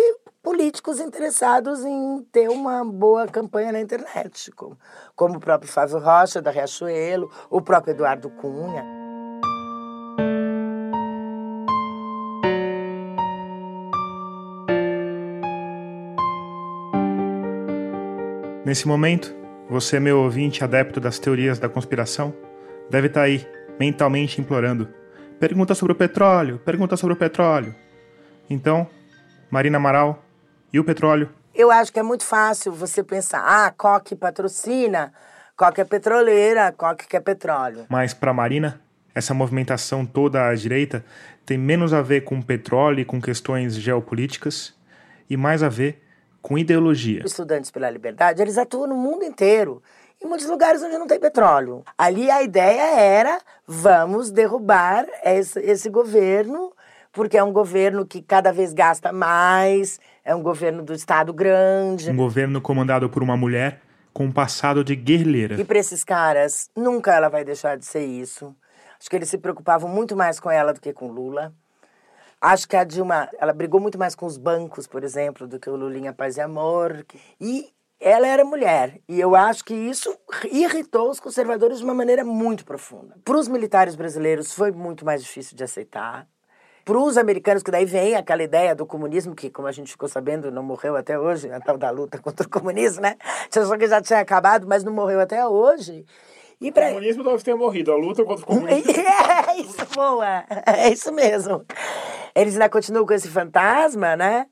políticos 0.42 0.98
interessados 0.98 1.84
em 1.84 2.22
ter 2.32 2.48
uma 2.48 2.84
boa 2.84 3.26
campanha 3.28 3.72
na 3.72 3.80
internet, 3.80 4.50
como, 4.52 4.76
como 5.14 5.36
o 5.36 5.40
próprio 5.40 5.70
Fábio 5.70 5.98
Rocha, 5.98 6.42
da 6.42 6.50
Riachuelo, 6.50 7.30
o 7.48 7.62
próprio 7.62 7.92
Eduardo 7.92 8.28
Cunha. 8.28 8.84
Nesse 18.64 18.86
momento, 18.86 19.34
você, 19.68 20.00
meu 20.00 20.20
ouvinte 20.20 20.64
adepto 20.64 21.00
das 21.00 21.18
teorias 21.18 21.58
da 21.58 21.68
conspiração, 21.68 22.34
deve 22.90 23.06
estar 23.06 23.20
tá 23.20 23.26
aí, 23.26 23.46
mentalmente 23.78 24.40
implorando: 24.40 24.88
pergunta 25.38 25.74
sobre 25.74 25.92
o 25.92 25.96
petróleo, 25.96 26.58
pergunta 26.58 26.96
sobre 26.96 27.14
o 27.14 27.18
petróleo. 27.18 27.74
Então, 28.48 28.88
Marina 29.50 29.76
Amaral, 29.76 30.21
e 30.72 30.80
o 30.80 30.84
petróleo? 30.84 31.28
Eu 31.54 31.70
acho 31.70 31.92
que 31.92 31.98
é 31.98 32.02
muito 32.02 32.24
fácil 32.24 32.72
você 32.72 33.02
pensar, 33.02 33.42
ah, 33.44 33.70
Coque 33.70 34.16
patrocina, 34.16 35.12
Coque 35.56 35.80
é 35.80 35.84
petroleira, 35.84 36.72
Coque 36.72 37.06
quer 37.06 37.20
petróleo. 37.20 37.84
Mas 37.88 38.14
para 38.14 38.30
a 38.30 38.34
Marina, 38.34 38.80
essa 39.14 39.34
movimentação 39.34 40.06
toda 40.06 40.48
à 40.48 40.54
direita 40.54 41.04
tem 41.44 41.58
menos 41.58 41.92
a 41.92 42.00
ver 42.00 42.22
com 42.22 42.40
petróleo 42.40 43.00
e 43.00 43.04
com 43.04 43.20
questões 43.20 43.74
geopolíticas 43.74 44.74
e 45.28 45.36
mais 45.36 45.62
a 45.62 45.68
ver 45.68 46.02
com 46.40 46.56
ideologia. 46.56 47.22
Estudantes 47.24 47.70
pela 47.70 47.90
Liberdade, 47.90 48.40
eles 48.40 48.56
atuam 48.56 48.86
no 48.86 48.96
mundo 48.96 49.24
inteiro. 49.24 49.82
Em 50.22 50.26
muitos 50.26 50.46
lugares 50.46 50.82
onde 50.82 50.96
não 50.96 51.06
tem 51.06 51.18
petróleo. 51.18 51.84
Ali 51.98 52.30
a 52.30 52.42
ideia 52.42 52.98
era: 52.98 53.40
vamos 53.66 54.30
derrubar 54.30 55.04
esse, 55.24 55.58
esse 55.60 55.90
governo, 55.90 56.72
porque 57.12 57.36
é 57.36 57.44
um 57.44 57.52
governo 57.52 58.06
que 58.06 58.22
cada 58.22 58.52
vez 58.52 58.72
gasta 58.72 59.12
mais, 59.12 60.00
é 60.24 60.34
um 60.34 60.42
governo 60.42 60.82
do 60.82 60.94
Estado 60.94 61.32
grande. 61.32 62.10
Um 62.10 62.16
governo 62.16 62.60
comandado 62.60 63.08
por 63.10 63.22
uma 63.22 63.36
mulher 63.36 63.82
com 64.12 64.24
um 64.24 64.32
passado 64.32 64.82
de 64.82 64.96
guerrilheira. 64.96 65.60
E 65.60 65.64
para 65.64 65.78
esses 65.78 66.02
caras, 66.02 66.70
nunca 66.76 67.14
ela 67.14 67.28
vai 67.28 67.44
deixar 67.44 67.76
de 67.76 67.84
ser 67.84 68.04
isso. 68.04 68.54
Acho 68.98 69.10
que 69.10 69.16
eles 69.16 69.28
se 69.28 69.38
preocupavam 69.38 69.90
muito 69.90 70.16
mais 70.16 70.38
com 70.40 70.50
ela 70.50 70.72
do 70.72 70.80
que 70.80 70.92
com 70.92 71.08
Lula. 71.08 71.52
Acho 72.40 72.68
que 72.68 72.76
a 72.76 72.84
Dilma, 72.84 73.28
ela 73.38 73.52
brigou 73.52 73.80
muito 73.80 73.98
mais 73.98 74.14
com 74.14 74.26
os 74.26 74.36
bancos, 74.36 74.86
por 74.86 75.04
exemplo, 75.04 75.46
do 75.46 75.60
que 75.60 75.70
o 75.70 75.76
Lulinha 75.76 76.12
Paz 76.12 76.36
e 76.36 76.40
Amor. 76.40 77.04
E 77.40 77.72
ela 78.00 78.26
era 78.26 78.44
mulher. 78.44 79.00
E 79.08 79.20
eu 79.20 79.36
acho 79.36 79.64
que 79.64 79.74
isso 79.74 80.16
irritou 80.50 81.08
os 81.10 81.20
conservadores 81.20 81.78
de 81.78 81.84
uma 81.84 81.94
maneira 81.94 82.24
muito 82.24 82.64
profunda. 82.64 83.16
Para 83.24 83.38
os 83.38 83.48
militares 83.48 83.94
brasileiros 83.94 84.52
foi 84.52 84.72
muito 84.72 85.04
mais 85.04 85.22
difícil 85.22 85.56
de 85.56 85.62
aceitar. 85.62 86.26
Para 86.84 86.98
os 86.98 87.16
americanos, 87.16 87.62
que 87.62 87.70
daí 87.70 87.84
vem 87.84 88.16
aquela 88.16 88.42
ideia 88.42 88.74
do 88.74 88.84
comunismo, 88.84 89.34
que, 89.34 89.48
como 89.48 89.68
a 89.68 89.72
gente 89.72 89.92
ficou 89.92 90.08
sabendo, 90.08 90.50
não 90.50 90.62
morreu 90.62 90.96
até 90.96 91.18
hoje, 91.18 91.50
a 91.50 91.60
tal 91.60 91.78
da 91.78 91.90
luta 91.90 92.18
contra 92.22 92.46
o 92.46 92.50
comunismo, 92.50 93.02
né? 93.02 93.16
Achou 93.54 93.78
que 93.78 93.86
já 93.86 94.02
tinha 94.02 94.18
acabado, 94.18 94.66
mas 94.66 94.82
não 94.82 94.92
morreu 94.92 95.20
até 95.20 95.46
hoje. 95.46 96.04
E 96.60 96.72
pra... 96.72 96.86
O 96.86 96.94
comunismo 96.94 97.22
talvez 97.22 97.42
tenha 97.42 97.56
morrido, 97.56 97.92
a 97.92 97.96
luta 97.96 98.24
contra 98.24 98.44
o 98.44 98.46
comunismo. 98.46 98.90
é 99.48 99.56
isso, 99.60 99.86
boa! 99.94 100.44
É 100.66 100.88
isso 100.90 101.12
mesmo. 101.12 101.64
Eles 102.34 102.54
ainda 102.54 102.68
continuam 102.68 103.06
com 103.06 103.12
esse 103.12 103.28
fantasma, 103.28 104.16
né? 104.16 104.46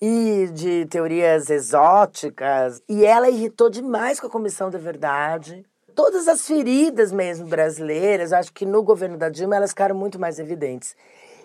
E 0.00 0.48
de 0.52 0.86
teorias 0.86 1.50
exóticas. 1.50 2.82
E 2.88 3.04
ela 3.04 3.28
irritou 3.28 3.68
demais 3.70 4.20
com 4.20 4.26
a 4.26 4.30
Comissão 4.30 4.70
da 4.70 4.78
Verdade. 4.78 5.64
Todas 5.94 6.26
as 6.26 6.46
feridas 6.46 7.12
mesmo 7.12 7.46
brasileiras, 7.46 8.32
acho 8.32 8.52
que 8.52 8.66
no 8.66 8.82
governo 8.82 9.16
da 9.16 9.28
Dilma 9.28 9.56
elas 9.56 9.70
ficaram 9.70 9.94
muito 9.94 10.18
mais 10.18 10.40
evidentes. 10.40 10.96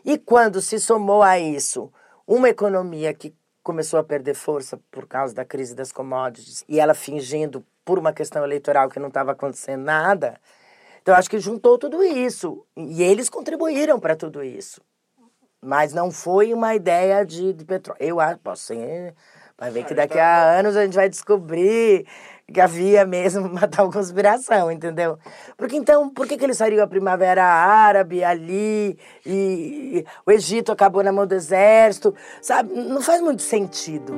E 0.04 0.18
quando 0.18 0.62
se 0.62 0.80
somou 0.80 1.22
a 1.22 1.40
isso 1.40 1.92
uma 2.28 2.50
economia 2.50 3.14
que 3.14 3.34
começou 3.64 4.00
a 4.00 4.04
perder 4.04 4.34
força 4.34 4.80
por 4.90 5.08
causa 5.08 5.34
da 5.34 5.46
crise 5.46 5.76
das 5.76 5.92
commodities 5.92 6.64
e 6.68 6.80
ela 6.80 6.94
fingindo 6.94 7.66
por 7.84 8.00
uma 8.00 8.14
questão 8.14 8.44
eleitoral 8.44 8.90
que 8.90 9.00
não 9.00 9.08
estava 9.08 9.32
acontecendo 9.32 9.84
nada, 9.84 10.40
então 11.02 11.16
acho 11.16 11.30
que 11.30 11.40
juntou 11.40 11.78
tudo 11.78 12.04
isso 12.04 12.66
e 12.76 13.02
eles 13.04 13.30
contribuíram 13.30 14.00
para 14.00 14.16
tudo 14.16 14.44
isso. 14.44 14.82
Mas 15.62 15.94
não 15.94 16.12
foi 16.12 16.54
uma 16.54 16.76
ideia 16.76 17.26
de, 17.26 17.52
de 17.52 17.66
petróleo. 17.66 17.98
Eu 18.00 18.20
acho, 18.20 18.38
posso 18.40 18.64
ser, 18.64 19.14
vai 19.58 19.72
ver 19.72 19.86
que 19.86 19.94
daqui 19.94 20.18
a 20.18 20.58
anos 20.58 20.78
a 20.78 20.84
gente 20.84 20.96
vai 20.96 21.10
descobrir 21.10 22.08
que 22.50 22.60
havia 22.62 23.06
mesmo 23.06 23.48
uma 23.50 23.68
tal 23.68 23.92
conspiração, 23.92 24.72
entendeu? 24.72 25.18
Porque 25.58 25.76
então, 25.76 26.10
por 26.10 26.28
que, 26.28 26.38
que 26.38 26.44
eles 26.44 26.58
saíram 26.58 26.84
a 26.84 26.88
Primavera 26.88 27.44
Árabe 27.44 28.24
ali 28.24 28.98
e, 29.26 30.04
e 30.04 30.06
o 30.26 30.32
Egito 30.32 30.72
acabou 30.72 31.04
na 31.04 31.12
mão 31.12 31.26
do 31.26 31.36
exército? 31.36 32.14
Sabe? 32.42 32.74
Não 32.74 33.02
faz 33.02 33.22
muito 33.22 33.42
sentido. 33.42 34.14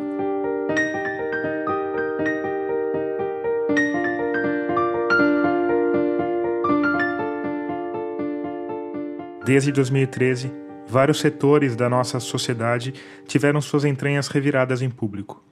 Desde 9.44 9.72
2013, 9.72 10.54
vários 10.88 11.20
setores 11.20 11.76
da 11.76 11.90
nossa 11.90 12.20
sociedade 12.20 12.94
tiveram 13.26 13.60
suas 13.60 13.84
entranhas 13.84 14.28
reviradas 14.28 14.82
em 14.82 14.90
público. 14.90 15.44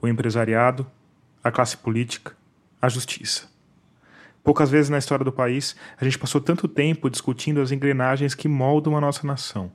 O 0.00 0.06
empresariado, 0.06 0.86
a 1.44 1.52
classe 1.52 1.76
política, 1.76 2.34
a 2.80 2.88
justiça. 2.88 3.52
Poucas 4.42 4.70
vezes 4.70 4.88
na 4.88 4.98
história 4.98 5.24
do 5.24 5.32
país 5.32 5.76
a 5.98 6.04
gente 6.04 6.18
passou 6.18 6.40
tanto 6.40 6.66
tempo 6.66 7.10
discutindo 7.10 7.60
as 7.60 7.70
engrenagens 7.70 8.34
que 8.34 8.48
moldam 8.48 8.96
a 8.96 9.00
nossa 9.00 9.26
nação. 9.26 9.70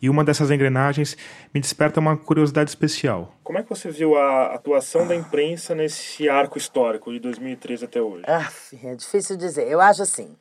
E 0.00 0.10
uma 0.10 0.22
dessas 0.22 0.50
engrenagens 0.50 1.16
me 1.54 1.60
desperta 1.60 2.00
uma 2.00 2.18
curiosidade 2.18 2.68
especial. 2.68 3.34
Como 3.42 3.58
é 3.58 3.62
que 3.62 3.68
você 3.70 3.90
viu 3.90 4.14
a 4.14 4.54
atuação 4.54 5.06
da 5.06 5.16
imprensa 5.16 5.74
nesse 5.74 6.28
arco 6.28 6.58
histórico 6.58 7.10
de 7.10 7.18
2013 7.18 7.86
até 7.86 8.02
hoje? 8.02 8.24
Ah, 8.28 8.50
é 8.84 8.94
difícil 8.94 9.38
dizer. 9.38 9.66
Eu 9.66 9.80
acho 9.80 10.02
assim. 10.02 10.36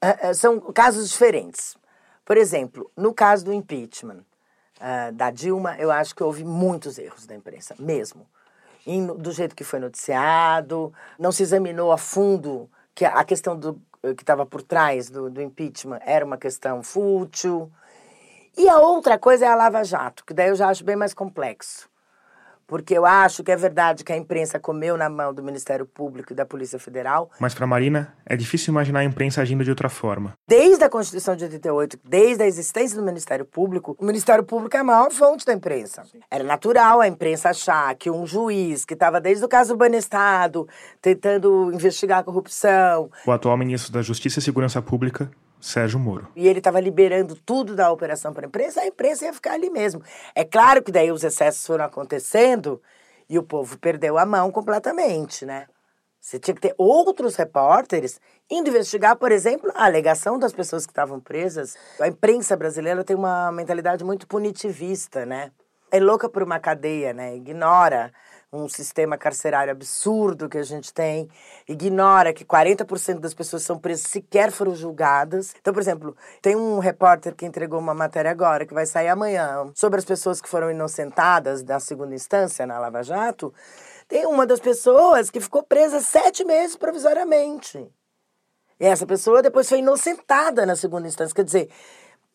É, 0.00 0.28
é, 0.28 0.34
são 0.34 0.58
casos 0.72 1.10
diferentes. 1.10 1.76
Por 2.24 2.38
exemplo, 2.38 2.90
no 2.96 3.12
caso 3.12 3.44
do 3.44 3.52
impeachment 3.52 4.24
uh, 4.80 5.12
da 5.12 5.30
Dilma, 5.30 5.76
eu 5.78 5.90
acho 5.90 6.14
que 6.14 6.22
houve 6.22 6.42
muitos 6.42 6.96
erros 6.96 7.26
da 7.26 7.34
imprensa, 7.34 7.74
mesmo 7.78 8.26
em, 8.86 9.06
do 9.06 9.32
jeito 9.32 9.54
que 9.54 9.64
foi 9.64 9.78
noticiado, 9.78 10.92
não 11.18 11.32
se 11.32 11.42
examinou 11.42 11.92
a 11.92 11.98
fundo 11.98 12.68
que 12.94 13.04
a 13.04 13.24
questão 13.24 13.56
do, 13.56 13.80
que 14.16 14.22
estava 14.22 14.44
por 14.44 14.62
trás 14.62 15.10
do, 15.10 15.30
do 15.30 15.42
impeachment 15.42 16.00
era 16.04 16.24
uma 16.24 16.36
questão 16.36 16.82
fútil. 16.82 17.70
E 18.56 18.68
a 18.68 18.78
outra 18.78 19.18
coisa 19.18 19.46
é 19.46 19.48
a 19.48 19.54
Lava 19.54 19.84
Jato, 19.84 20.24
que 20.24 20.34
daí 20.34 20.48
eu 20.48 20.56
já 20.56 20.68
acho 20.68 20.84
bem 20.84 20.96
mais 20.96 21.14
complexo 21.14 21.90
porque 22.70 22.96
eu 22.96 23.04
acho 23.04 23.42
que 23.42 23.50
é 23.50 23.56
verdade 23.56 24.04
que 24.04 24.12
a 24.12 24.16
imprensa 24.16 24.56
comeu 24.60 24.96
na 24.96 25.10
mão 25.10 25.34
do 25.34 25.42
Ministério 25.42 25.84
Público 25.84 26.32
e 26.32 26.36
da 26.36 26.46
Polícia 26.46 26.78
Federal. 26.78 27.28
Mas 27.40 27.52
para 27.52 27.66
Marina, 27.66 28.14
é 28.24 28.36
difícil 28.36 28.70
imaginar 28.70 29.00
a 29.00 29.04
imprensa 29.04 29.42
agindo 29.42 29.64
de 29.64 29.70
outra 29.70 29.88
forma. 29.88 30.34
Desde 30.46 30.84
a 30.84 30.88
Constituição 30.88 31.34
de 31.34 31.42
88, 31.42 31.98
desde 32.04 32.44
a 32.44 32.46
existência 32.46 32.96
do 32.96 33.04
Ministério 33.04 33.44
Público, 33.44 33.96
o 33.98 34.04
Ministério 34.04 34.44
Público 34.44 34.76
é 34.76 34.78
a 34.78 34.84
maior 34.84 35.10
fonte 35.10 35.44
da 35.44 35.52
imprensa. 35.52 36.04
Era 36.30 36.44
natural 36.44 37.00
a 37.00 37.08
imprensa 37.08 37.50
achar 37.50 37.92
que 37.96 38.08
um 38.08 38.24
juiz 38.24 38.84
que 38.84 38.94
estava 38.94 39.20
desde 39.20 39.44
o 39.44 39.48
caso 39.48 39.74
do 39.74 39.76
Banestado, 39.76 40.68
tentando 41.02 41.72
investigar 41.74 42.20
a 42.20 42.22
corrupção. 42.22 43.10
O 43.26 43.32
atual 43.32 43.56
ministro 43.56 43.92
da 43.92 44.00
Justiça 44.00 44.38
e 44.38 44.42
Segurança 44.42 44.80
Pública 44.80 45.28
Sérgio 45.60 45.98
Moro. 45.98 46.28
E 46.34 46.48
ele 46.48 46.58
estava 46.58 46.80
liberando 46.80 47.34
tudo 47.34 47.76
da 47.76 47.90
operação 47.90 48.32
para 48.32 48.46
a 48.46 48.48
imprensa, 48.48 48.80
a 48.80 48.86
imprensa 48.86 49.26
ia 49.26 49.32
ficar 49.32 49.52
ali 49.52 49.70
mesmo. 49.70 50.02
É 50.34 50.44
claro 50.44 50.82
que 50.82 50.90
daí 50.90 51.12
os 51.12 51.22
excessos 51.22 51.66
foram 51.66 51.84
acontecendo 51.84 52.80
e 53.28 53.38
o 53.38 53.42
povo 53.42 53.78
perdeu 53.78 54.18
a 54.18 54.26
mão 54.26 54.50
completamente, 54.50 55.44
né? 55.44 55.66
Você 56.20 56.38
tinha 56.38 56.54
que 56.54 56.60
ter 56.60 56.74
outros 56.76 57.34
repórteres 57.36 58.20
indo 58.50 58.68
investigar, 58.68 59.16
por 59.16 59.32
exemplo, 59.32 59.72
a 59.74 59.86
alegação 59.86 60.38
das 60.38 60.52
pessoas 60.52 60.84
que 60.84 60.92
estavam 60.92 61.18
presas. 61.18 61.76
A 61.98 62.08
imprensa 62.08 62.56
brasileira 62.56 63.02
tem 63.02 63.16
uma 63.16 63.50
mentalidade 63.52 64.04
muito 64.04 64.26
punitivista, 64.26 65.24
né? 65.24 65.50
É 65.90 65.98
louca 65.98 66.28
por 66.28 66.42
uma 66.42 66.58
cadeia, 66.58 67.14
né? 67.14 67.36
Ignora 67.36 68.12
um 68.52 68.68
sistema 68.68 69.16
carcerário 69.16 69.70
absurdo 69.70 70.48
que 70.48 70.58
a 70.58 70.62
gente 70.62 70.92
tem, 70.92 71.28
ignora 71.68 72.32
que 72.32 72.44
40% 72.44 73.20
das 73.20 73.32
pessoas 73.32 73.62
são 73.62 73.78
presas 73.78 74.10
sequer 74.10 74.50
foram 74.50 74.74
julgadas. 74.74 75.54
Então, 75.60 75.72
por 75.72 75.80
exemplo, 75.80 76.16
tem 76.42 76.56
um 76.56 76.78
repórter 76.78 77.34
que 77.34 77.46
entregou 77.46 77.78
uma 77.78 77.94
matéria 77.94 78.30
agora, 78.30 78.66
que 78.66 78.74
vai 78.74 78.86
sair 78.86 79.08
amanhã, 79.08 79.70
sobre 79.74 79.98
as 79.98 80.04
pessoas 80.04 80.40
que 80.40 80.48
foram 80.48 80.70
inocentadas 80.70 81.62
da 81.62 81.78
segunda 81.78 82.14
instância 82.14 82.66
na 82.66 82.78
Lava 82.78 83.02
Jato. 83.02 83.54
Tem 84.08 84.26
uma 84.26 84.44
das 84.44 84.58
pessoas 84.58 85.30
que 85.30 85.40
ficou 85.40 85.62
presa 85.62 86.00
sete 86.00 86.44
meses 86.44 86.76
provisoriamente. 86.76 87.86
E 88.80 88.84
essa 88.84 89.06
pessoa 89.06 89.42
depois 89.42 89.68
foi 89.68 89.78
inocentada 89.78 90.66
na 90.66 90.74
segunda 90.74 91.06
instância. 91.06 91.34
Quer 91.34 91.44
dizer, 91.44 91.68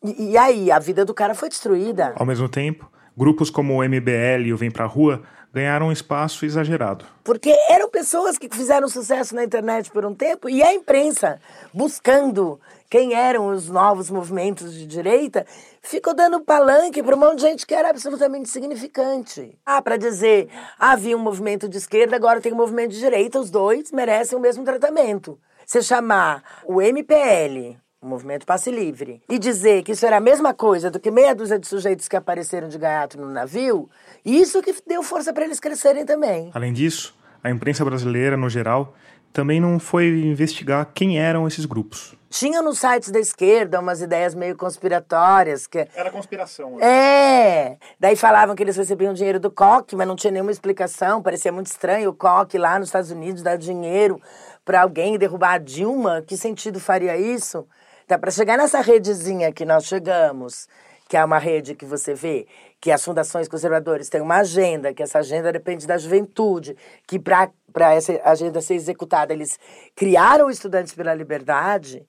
e, 0.02 0.30
e 0.30 0.38
aí? 0.38 0.70
A 0.70 0.78
vida 0.78 1.04
do 1.04 1.12
cara 1.12 1.34
foi 1.34 1.48
destruída. 1.48 2.14
Ao 2.16 2.24
mesmo 2.24 2.48
tempo, 2.48 2.90
grupos 3.16 3.50
como 3.50 3.74
o 3.74 3.84
MBL 3.84 4.46
e 4.46 4.52
o 4.52 4.56
Vem 4.56 4.70
Pra 4.70 4.86
Rua 4.86 5.22
ganharam 5.56 5.86
um 5.86 5.92
espaço 5.92 6.44
exagerado. 6.44 7.06
Porque 7.24 7.48
eram 7.70 7.88
pessoas 7.88 8.36
que 8.36 8.46
fizeram 8.46 8.88
sucesso 8.88 9.34
na 9.34 9.42
internet 9.42 9.90
por 9.90 10.04
um 10.04 10.14
tempo 10.14 10.50
e 10.50 10.62
a 10.62 10.74
imprensa, 10.74 11.40
buscando 11.72 12.60
quem 12.90 13.14
eram 13.14 13.48
os 13.48 13.70
novos 13.70 14.10
movimentos 14.10 14.74
de 14.74 14.86
direita, 14.86 15.46
ficou 15.80 16.14
dando 16.14 16.42
palanque 16.42 17.02
para 17.02 17.16
um 17.16 17.18
monte 17.18 17.36
de 17.36 17.42
gente 17.42 17.66
que 17.66 17.74
era 17.74 17.88
absolutamente 17.88 18.50
insignificante. 18.50 19.58
Ah, 19.64 19.80
para 19.80 19.96
dizer, 19.96 20.50
havia 20.78 21.16
um 21.16 21.20
movimento 21.20 21.70
de 21.70 21.78
esquerda, 21.78 22.16
agora 22.16 22.38
tem 22.38 22.52
um 22.52 22.56
movimento 22.56 22.90
de 22.90 22.98
direita, 22.98 23.40
os 23.40 23.50
dois 23.50 23.90
merecem 23.90 24.36
o 24.36 24.40
mesmo 24.40 24.62
tratamento. 24.62 25.40
Você 25.64 25.80
chamar 25.80 26.44
o 26.66 26.82
MPL, 26.82 27.78
o 28.06 28.08
movimento 28.08 28.46
Passe 28.46 28.70
Livre, 28.70 29.20
e 29.28 29.38
dizer 29.38 29.82
que 29.82 29.92
isso 29.92 30.06
era 30.06 30.16
a 30.16 30.20
mesma 30.20 30.54
coisa 30.54 30.90
do 30.90 31.00
que 31.00 31.10
meia 31.10 31.34
dúzia 31.34 31.58
de 31.58 31.66
sujeitos 31.66 32.06
que 32.08 32.16
apareceram 32.16 32.68
de 32.68 32.78
gaiato 32.78 33.20
no 33.20 33.28
navio, 33.28 33.90
isso 34.24 34.62
que 34.62 34.74
deu 34.86 35.02
força 35.02 35.32
para 35.32 35.44
eles 35.44 35.60
crescerem 35.60 36.06
também. 36.06 36.50
Além 36.54 36.72
disso, 36.72 37.14
a 37.42 37.50
imprensa 37.50 37.84
brasileira, 37.84 38.36
no 38.36 38.48
geral, 38.48 38.94
também 39.32 39.60
não 39.60 39.78
foi 39.78 40.06
investigar 40.06 40.88
quem 40.94 41.18
eram 41.18 41.46
esses 41.46 41.66
grupos. 41.66 42.14
Tinha 42.30 42.62
nos 42.62 42.78
sites 42.78 43.10
da 43.10 43.18
esquerda 43.18 43.80
umas 43.80 44.00
ideias 44.00 44.34
meio 44.34 44.56
conspiratórias. 44.56 45.66
que 45.66 45.86
Era 45.94 46.10
conspiração. 46.10 46.76
Né? 46.76 46.86
É! 46.86 47.76
Daí 48.00 48.16
falavam 48.16 48.54
que 48.54 48.62
eles 48.62 48.76
recebiam 48.76 49.14
dinheiro 49.14 49.38
do 49.38 49.50
Koch, 49.50 49.94
mas 49.94 50.06
não 50.06 50.16
tinha 50.16 50.30
nenhuma 50.30 50.50
explicação. 50.50 51.22
Parecia 51.22 51.52
muito 51.52 51.66
estranho 51.66 52.10
o 52.10 52.14
Koch 52.14 52.56
lá 52.56 52.78
nos 52.78 52.88
Estados 52.88 53.10
Unidos 53.10 53.42
dar 53.42 53.56
dinheiro 53.56 54.20
para 54.64 54.82
alguém 54.82 55.16
derrubar 55.16 55.52
a 55.54 55.58
Dilma. 55.58 56.22
Que 56.26 56.36
sentido 56.36 56.80
faria 56.80 57.16
isso? 57.16 57.66
Então, 58.06 58.20
para 58.20 58.30
chegar 58.30 58.56
nessa 58.56 58.80
redezinha 58.80 59.52
que 59.52 59.64
nós 59.64 59.84
chegamos, 59.84 60.68
que 61.08 61.16
é 61.16 61.24
uma 61.24 61.38
rede 61.38 61.74
que 61.74 61.84
você 61.84 62.14
vê 62.14 62.46
que 62.80 62.92
as 62.92 63.04
fundações 63.04 63.48
conservadoras 63.48 64.08
têm 64.08 64.20
uma 64.20 64.36
agenda, 64.36 64.94
que 64.94 65.02
essa 65.02 65.18
agenda 65.18 65.50
depende 65.50 65.88
da 65.88 65.98
juventude, 65.98 66.76
que 67.04 67.18
para 67.18 67.50
essa 67.94 68.20
agenda 68.24 68.60
ser 68.60 68.74
executada 68.74 69.32
eles 69.32 69.58
criaram 69.96 70.48
Estudantes 70.48 70.94
pela 70.94 71.12
Liberdade 71.14 72.06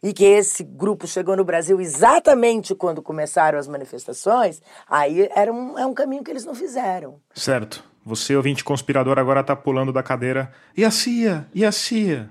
e 0.00 0.12
que 0.12 0.24
esse 0.24 0.62
grupo 0.62 1.08
chegou 1.08 1.36
no 1.36 1.44
Brasil 1.44 1.80
exatamente 1.80 2.72
quando 2.72 3.02
começaram 3.02 3.58
as 3.58 3.66
manifestações, 3.66 4.62
aí 4.88 5.28
era 5.34 5.52
um, 5.52 5.76
é 5.76 5.84
um 5.84 5.92
caminho 5.92 6.22
que 6.22 6.30
eles 6.30 6.44
não 6.44 6.54
fizeram. 6.54 7.20
Certo. 7.34 7.82
Você, 8.04 8.36
ouvinte 8.36 8.62
conspirador, 8.62 9.18
agora 9.18 9.40
está 9.40 9.56
pulando 9.56 9.92
da 9.92 10.02
cadeira. 10.02 10.52
E 10.76 10.84
a 10.84 10.92
CIA? 10.92 11.48
E 11.52 11.64
a 11.64 11.72
CIA? 11.72 12.30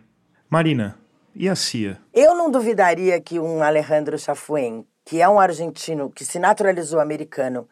Marina, 0.50 0.98
e 1.40 1.48
a 1.48 1.56
CIA? 1.56 1.98
Eu 2.14 2.36
não 2.36 2.52
duvidaria 2.52 3.20
que 3.22 3.40
um 3.40 3.64
Alejandro 3.64 4.20
Chafuen, 4.20 4.86
que 5.06 5.22
é 5.22 5.30
um 5.30 5.40
argentino 5.40 6.10
que 6.10 6.26
se 6.26 6.38
naturalizou 6.38 7.00
americano 7.00 7.66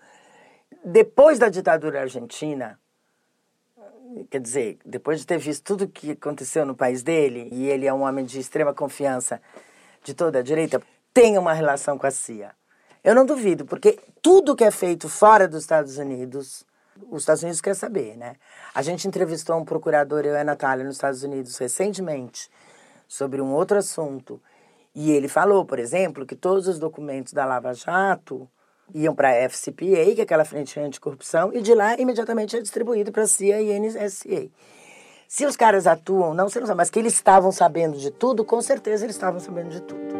depois 0.86 1.38
da 1.38 1.50
ditadura 1.50 2.00
argentina, 2.00 2.80
quer 4.32 4.40
dizer, 4.40 4.78
depois 4.86 5.20
de 5.20 5.28
ter 5.28 5.38
visto 5.38 5.66
tudo 5.66 5.84
o 5.84 5.90
que 5.90 6.12
aconteceu 6.12 6.66
no 6.66 6.76
país 6.76 7.04
dele, 7.04 7.50
e 7.52 7.68
ele 7.68 7.86
é 7.86 7.94
um 7.94 8.04
homem 8.04 8.24
de 8.24 8.40
extrema 8.40 8.74
confiança 8.74 9.42
de 10.02 10.14
toda 10.14 10.40
a 10.40 10.42
direita, 10.42 10.82
tem 11.14 11.38
uma 11.38 11.52
relação 11.52 11.98
com 11.98 12.08
a 12.08 12.12
CIA. 12.12 12.52
Eu 13.04 13.14
não 13.14 13.26
duvido, 13.26 13.66
porque 13.66 14.00
tudo 14.22 14.56
que 14.56 14.64
é 14.64 14.72
feito 14.72 15.10
fora 15.10 15.46
dos 15.46 15.64
Estados 15.64 15.98
Unidos, 15.98 16.66
os 17.12 17.24
Estados 17.24 17.44
Unidos 17.44 17.60
quer 17.60 17.76
saber, 17.76 18.16
né? 18.16 18.38
A 18.74 18.82
gente 18.82 19.10
entrevistou 19.10 19.58
um 19.58 19.66
procurador, 19.66 20.26
eu 20.26 20.36
e 20.36 20.40
a 20.40 20.44
Natália, 20.46 20.86
nos 20.86 20.96
Estados 20.96 21.22
Unidos 21.22 21.58
recentemente, 21.58 22.50
sobre 23.08 23.42
um 23.42 23.54
outro 23.54 23.78
assunto. 23.78 24.42
E 24.94 25.12
ele 25.12 25.28
falou, 25.28 25.64
por 25.64 25.80
exemplo, 25.80 26.26
que 26.26 26.36
todos 26.36 26.68
os 26.68 26.80
documentos 26.80 27.32
da 27.32 27.46
Lava 27.46 27.74
Jato 27.74 28.50
iam 28.94 29.14
para 29.14 29.30
a 29.30 29.50
FCPA, 29.50 30.16
que 30.16 30.22
é 30.22 30.24
aquela 30.24 30.46
frente 30.46 30.80
anticorrupção, 30.80 31.52
e 31.54 31.62
de 31.62 31.74
lá 31.74 32.00
imediatamente 32.00 32.56
é 32.58 32.62
distribuído 32.62 33.12
para 33.12 33.24
a 33.24 33.28
CIA 33.28 33.62
e 33.62 33.80
NSA. 33.80 34.50
Se 35.28 35.46
os 35.46 35.58
caras 35.58 35.86
atuam, 35.86 36.34
não, 36.34 36.48
você 36.50 36.60
não 36.60 36.68
sabe, 36.68 36.78
mas 36.78 36.90
que 36.90 37.00
eles 37.00 37.14
estavam 37.14 37.52
sabendo 37.52 37.98
de 37.98 38.12
tudo, 38.12 38.46
com 38.46 38.62
certeza 38.62 39.06
eles 39.06 39.16
estavam 39.16 39.40
sabendo 39.40 39.70
de 39.70 39.82
tudo. 39.82 40.16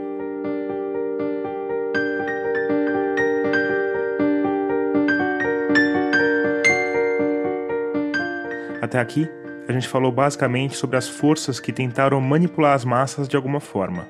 Até 8.82 9.00
aqui, 9.00 9.30
a 9.68 9.74
gente 9.74 9.88
falou 9.88 10.12
basicamente 10.12 10.76
sobre 10.76 10.96
as 10.96 11.08
forças 11.08 11.60
que 11.60 11.74
tentaram 11.74 12.22
manipular 12.22 12.74
as 12.74 12.86
massas 12.86 13.28
de 13.28 13.36
alguma 13.36 13.60
forma. 13.60 14.08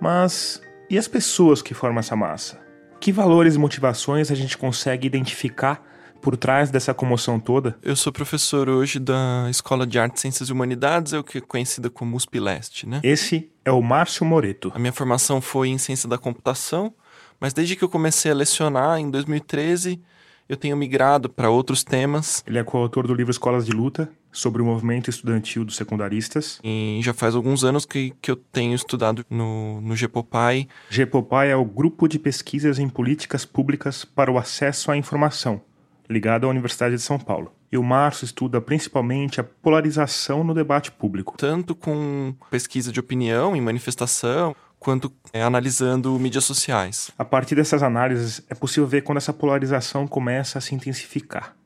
Mas 0.00 0.60
e 0.88 0.98
as 0.98 1.06
pessoas 1.06 1.60
que 1.60 1.74
formam 1.74 2.00
essa 2.00 2.16
massa? 2.16 2.60
Que 3.00 3.12
valores 3.12 3.56
e 3.56 3.58
motivações 3.58 4.30
a 4.30 4.34
gente 4.34 4.56
consegue 4.56 5.06
identificar 5.06 5.82
por 6.20 6.36
trás 6.36 6.70
dessa 6.70 6.94
comoção 6.94 7.38
toda? 7.38 7.76
Eu 7.82 7.94
sou 7.94 8.10
professor 8.10 8.68
hoje 8.68 8.98
da 8.98 9.46
Escola 9.50 9.86
de 9.86 9.98
Artes, 9.98 10.22
Ciências 10.22 10.48
e 10.48 10.52
Humanidades, 10.52 11.12
é 11.12 11.18
o 11.18 11.24
que 11.24 11.38
é 11.38 11.40
conhecida 11.42 11.90
como 11.90 12.16
USP 12.16 12.40
Leste, 12.40 12.88
né? 12.88 13.00
Esse 13.02 13.50
é 13.64 13.70
o 13.70 13.82
Márcio 13.82 14.24
Moreto. 14.24 14.72
A 14.74 14.78
minha 14.78 14.92
formação 14.92 15.40
foi 15.40 15.68
em 15.68 15.76
Ciência 15.76 16.08
da 16.08 16.16
Computação, 16.16 16.94
mas 17.38 17.52
desde 17.52 17.76
que 17.76 17.84
eu 17.84 17.88
comecei 17.90 18.30
a 18.30 18.34
lecionar 18.34 18.98
em 18.98 19.10
2013, 19.10 20.00
eu 20.48 20.56
tenho 20.56 20.76
migrado 20.76 21.28
para 21.28 21.50
outros 21.50 21.84
temas. 21.84 22.42
Ele 22.46 22.58
é 22.58 22.64
coautor 22.64 23.06
do 23.06 23.14
livro 23.14 23.30
Escolas 23.30 23.66
de 23.66 23.72
Luta, 23.72 24.10
sobre 24.34 24.60
o 24.60 24.64
movimento 24.64 25.08
estudantil 25.08 25.64
dos 25.64 25.76
secundaristas. 25.76 26.58
E 26.62 27.00
já 27.02 27.14
faz 27.14 27.34
alguns 27.34 27.64
anos 27.64 27.86
que, 27.86 28.12
que 28.20 28.30
eu 28.30 28.36
tenho 28.36 28.74
estudado 28.74 29.24
no, 29.30 29.80
no 29.80 29.96
GEPOPAI. 29.96 30.68
GEPOPAI 30.90 31.50
é 31.50 31.56
o 31.56 31.64
Grupo 31.64 32.06
de 32.08 32.18
Pesquisas 32.18 32.78
em 32.78 32.88
Políticas 32.88 33.44
Públicas 33.44 34.04
para 34.04 34.30
o 34.30 34.36
Acesso 34.36 34.90
à 34.90 34.96
Informação, 34.96 35.62
ligado 36.10 36.46
à 36.46 36.50
Universidade 36.50 36.96
de 36.96 37.00
São 37.00 37.18
Paulo. 37.18 37.52
E 37.70 37.78
o 37.78 37.82
Márcio 37.82 38.24
estuda 38.24 38.60
principalmente 38.60 39.40
a 39.40 39.44
polarização 39.44 40.44
no 40.44 40.54
debate 40.54 40.92
público. 40.92 41.34
Tanto 41.36 41.74
com 41.74 42.34
pesquisa 42.50 42.92
de 42.92 43.00
opinião 43.00 43.56
e 43.56 43.60
manifestação, 43.60 44.54
quanto 44.78 45.10
é, 45.32 45.42
analisando 45.42 46.16
mídias 46.18 46.44
sociais. 46.44 47.10
A 47.18 47.24
partir 47.24 47.54
dessas 47.54 47.82
análises, 47.82 48.42
é 48.50 48.54
possível 48.54 48.86
ver 48.86 49.02
quando 49.02 49.16
essa 49.16 49.32
polarização 49.32 50.06
começa 50.06 50.58
a 50.58 50.60
se 50.60 50.74
intensificar. 50.74 51.56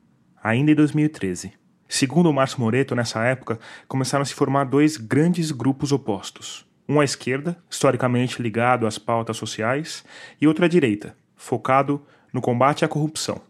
Ainda 0.41 0.71
em 0.71 0.75
2013. 0.75 1.58
Segundo 1.91 2.29
o 2.29 2.33
Márcio 2.33 2.61
Moreto, 2.61 2.93
nessa 2.93 3.23
época, 3.23 3.59
começaram 3.87 4.21
a 4.21 4.25
se 4.25 4.35
formar 4.35 4.65
dois 4.65 4.95
grandes 4.95 5.49
grupos 5.49 5.91
opostos. 5.91 6.63
Um 6.87 6.99
à 6.99 7.03
esquerda, 7.03 7.57
historicamente 7.67 8.39
ligado 8.39 8.85
às 8.85 8.99
pautas 8.99 9.37
sociais, 9.37 10.05
e 10.39 10.47
outro 10.47 10.63
à 10.63 10.67
direita, 10.67 11.17
focado 11.35 12.05
no 12.31 12.41
combate 12.41 12.85
à 12.85 12.87
corrupção. 12.87 13.41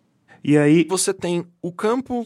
E 0.41 0.57
aí. 0.57 0.85
Você 0.89 1.13
tem 1.13 1.45
o 1.61 1.69
campo 1.73 2.25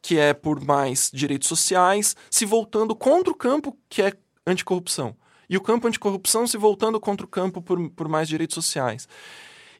que 0.00 0.18
é 0.18 0.32
por 0.32 0.64
mais 0.64 1.10
direitos 1.12 1.46
sociais 1.46 2.16
se 2.30 2.46
voltando 2.46 2.96
contra 2.96 3.30
o 3.30 3.36
campo 3.36 3.76
que 3.86 4.00
é 4.00 4.14
anticorrupção. 4.46 5.14
E 5.46 5.58
o 5.58 5.60
campo 5.60 5.86
anticorrupção 5.86 6.46
se 6.46 6.56
voltando 6.56 6.98
contra 6.98 7.26
o 7.26 7.28
campo 7.28 7.60
por, 7.60 7.90
por 7.90 8.08
mais 8.08 8.26
direitos 8.26 8.54
sociais. 8.54 9.06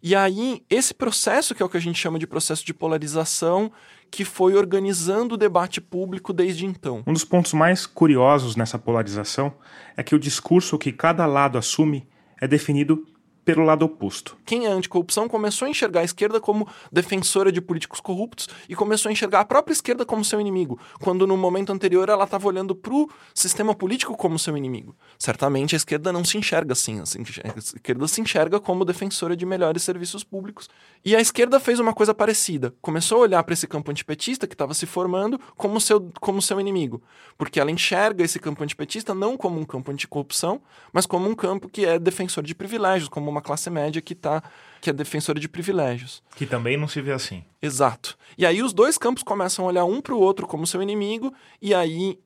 E 0.02 0.16
aí, 0.16 0.64
esse 0.68 0.94
processo, 0.94 1.54
que 1.54 1.62
é 1.62 1.66
o 1.66 1.68
que 1.68 1.76
a 1.76 1.80
gente 1.80 1.98
chama 1.98 2.18
de 2.18 2.26
processo 2.26 2.64
de 2.64 2.72
polarização, 2.72 3.70
que 4.10 4.24
foi 4.24 4.54
organizando 4.54 5.34
o 5.34 5.38
debate 5.38 5.80
público 5.80 6.32
desde 6.32 6.66
então. 6.66 7.02
Um 7.06 7.12
dos 7.12 7.24
pontos 7.24 7.52
mais 7.52 7.86
curiosos 7.86 8.56
nessa 8.56 8.78
polarização 8.78 9.54
é 9.96 10.02
que 10.02 10.14
o 10.14 10.18
discurso 10.18 10.78
que 10.78 10.92
cada 10.92 11.24
lado 11.26 11.56
assume 11.56 12.06
é 12.40 12.48
definido 12.48 13.06
pelo 13.44 13.64
lado 13.64 13.84
oposto. 13.84 14.36
Quem 14.44 14.66
é 14.66 14.68
anticorrupção 14.68 15.28
começou 15.28 15.66
a 15.66 15.70
enxergar 15.70 16.00
a 16.00 16.04
esquerda 16.04 16.40
como 16.40 16.68
defensora 16.92 17.50
de 17.50 17.60
políticos 17.60 18.00
corruptos 18.00 18.48
e 18.68 18.74
começou 18.74 19.08
a 19.08 19.12
enxergar 19.12 19.40
a 19.40 19.44
própria 19.44 19.72
esquerda 19.72 20.04
como 20.04 20.24
seu 20.24 20.40
inimigo, 20.40 20.78
quando 21.00 21.26
no 21.26 21.36
momento 21.36 21.72
anterior 21.72 22.08
ela 22.08 22.24
estava 22.24 22.46
olhando 22.46 22.74
para 22.74 22.94
o 22.94 23.08
sistema 23.34 23.74
político 23.74 24.16
como 24.16 24.38
seu 24.38 24.56
inimigo. 24.56 24.94
Certamente 25.18 25.74
a 25.74 25.78
esquerda 25.78 26.12
não 26.12 26.24
se 26.24 26.38
enxerga 26.38 26.72
assim, 26.72 27.00
a 27.00 27.58
esquerda 27.58 28.08
se 28.08 28.20
enxerga 28.20 28.60
como 28.60 28.84
defensora 28.84 29.36
de 29.36 29.46
melhores 29.46 29.82
serviços 29.82 30.22
públicos. 30.22 30.68
E 31.04 31.16
a 31.16 31.20
esquerda 31.20 31.58
fez 31.58 31.80
uma 31.80 31.94
coisa 31.94 32.12
parecida, 32.12 32.74
começou 32.80 33.18
a 33.18 33.20
olhar 33.22 33.42
para 33.42 33.54
esse 33.54 33.66
campo 33.66 33.90
antipetista 33.90 34.46
que 34.46 34.54
estava 34.54 34.74
se 34.74 34.86
formando 34.86 35.40
como 35.56 35.80
seu, 35.80 36.10
como 36.20 36.42
seu 36.42 36.60
inimigo, 36.60 37.02
porque 37.38 37.58
ela 37.58 37.70
enxerga 37.70 38.22
esse 38.22 38.38
campo 38.38 38.62
antipetista 38.62 39.14
não 39.14 39.36
como 39.36 39.58
um 39.58 39.64
campo 39.64 39.90
anticorrupção, 39.90 40.60
mas 40.92 41.06
como 41.06 41.28
um 41.28 41.34
campo 41.34 41.68
que 41.68 41.86
é 41.86 41.98
defensor 41.98 42.44
de 42.44 42.54
privilégios, 42.54 43.08
como 43.08 43.29
uma 43.30 43.40
classe 43.42 43.70
média 43.70 44.02
que 44.02 44.14
tá 44.14 44.42
que 44.80 44.88
é 44.88 44.92
defensora 44.92 45.38
de 45.38 45.48
privilégios. 45.48 46.22
Que 46.34 46.46
também 46.46 46.76
não 46.76 46.88
se 46.88 47.00
vê 47.02 47.12
assim. 47.12 47.44
Exato. 47.60 48.16
E 48.38 48.46
aí 48.46 48.62
os 48.62 48.72
dois 48.72 48.96
campos 48.96 49.22
começam 49.22 49.64
a 49.64 49.68
olhar 49.68 49.84
um 49.84 50.00
para 50.00 50.14
o 50.14 50.20
outro 50.20 50.46
como 50.46 50.66
seu 50.66 50.82
inimigo 50.82 51.32
e 51.60 51.74
aí 51.74 52.18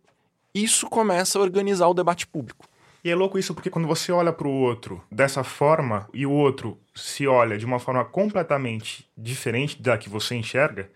isso 0.55 0.89
começa 0.89 1.39
a 1.39 1.43
organizar 1.43 1.89
o 1.89 1.95
debate 1.95 2.27
público. 2.27 2.67
E 3.03 3.11
é 3.11 3.15
louco 3.15 3.39
isso 3.39 3.53
porque 3.53 3.69
quando 3.69 3.89
você 3.89 4.13
olha 4.13 4.33
para 4.33 4.49
o 4.49 4.53
outro 4.53 5.03
dessa 5.11 5.45
forma 5.45 6.09
e 6.15 6.25
o 6.25 6.31
outro 6.31 6.79
se 6.95 7.27
olha 7.27 7.59
de 7.59 7.67
uma 7.67 7.79
forma 7.79 8.05
completamente 8.05 9.07
diferente 9.17 9.83
da 9.83 9.99
que 9.99 10.09
você 10.09 10.35
enxerga, 10.37 10.91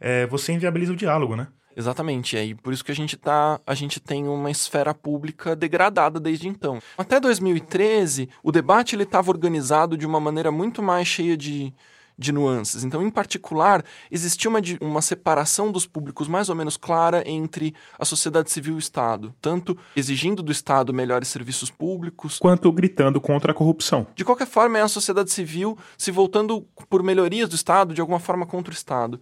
é, 0.00 0.26
você 0.26 0.52
inviabiliza 0.52 0.92
o 0.92 0.96
diálogo, 0.96 1.36
né? 1.36 1.46
Exatamente, 1.76 2.36
é, 2.36 2.44
e 2.44 2.54
por 2.54 2.72
isso 2.72 2.84
que 2.84 2.92
a 2.92 2.94
gente 2.94 3.16
tá, 3.16 3.60
a 3.66 3.74
gente 3.74 4.00
tem 4.00 4.28
uma 4.28 4.50
esfera 4.50 4.94
pública 4.94 5.56
degradada 5.56 6.20
desde 6.20 6.48
então. 6.48 6.80
Até 6.96 7.18
2013, 7.18 8.28
o 8.42 8.52
debate 8.52 8.94
ele 8.94 9.04
estava 9.04 9.30
organizado 9.30 9.96
de 9.96 10.06
uma 10.06 10.20
maneira 10.20 10.50
muito 10.50 10.82
mais 10.82 11.08
cheia 11.08 11.36
de, 11.36 11.72
de 12.16 12.32
nuances. 12.32 12.84
Então, 12.84 13.02
em 13.02 13.10
particular, 13.10 13.84
existia 14.10 14.48
uma, 14.48 14.60
uma 14.80 15.02
separação 15.02 15.72
dos 15.72 15.86
públicos 15.86 16.28
mais 16.28 16.48
ou 16.48 16.54
menos 16.54 16.76
clara 16.76 17.22
entre 17.26 17.74
a 17.98 18.04
sociedade 18.04 18.50
civil 18.50 18.74
e 18.74 18.76
o 18.76 18.78
Estado, 18.78 19.34
tanto 19.40 19.76
exigindo 19.96 20.42
do 20.42 20.52
Estado 20.52 20.92
melhores 20.92 21.28
serviços 21.28 21.70
públicos, 21.70 22.38
quanto 22.38 22.70
gritando 22.72 23.20
contra 23.20 23.52
a 23.52 23.54
corrupção. 23.54 24.06
De 24.14 24.24
qualquer 24.24 24.46
forma, 24.46 24.78
é 24.78 24.82
a 24.82 24.88
sociedade 24.88 25.30
civil 25.30 25.76
se 25.96 26.10
voltando 26.10 26.62
por 26.88 27.02
melhorias 27.02 27.48
do 27.48 27.56
Estado, 27.56 27.94
de 27.94 28.00
alguma 28.00 28.20
forma 28.20 28.46
contra 28.46 28.72
o 28.72 28.76
Estado. 28.76 29.20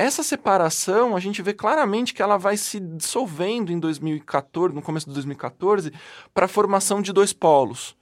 Essa 0.00 0.22
separação, 0.22 1.14
a 1.14 1.20
gente 1.20 1.42
vê 1.42 1.52
claramente 1.52 2.14
que 2.14 2.22
ela 2.22 2.38
vai 2.38 2.56
se 2.56 2.80
dissolvendo 2.80 3.70
em 3.70 3.78
2014, 3.78 4.74
no 4.74 4.80
começo 4.80 5.06
de 5.06 5.12
2014, 5.12 5.92
para 6.32 6.46
a 6.46 6.48
formação 6.48 7.02
de 7.02 7.12
dois 7.12 7.34
polos. 7.34 7.94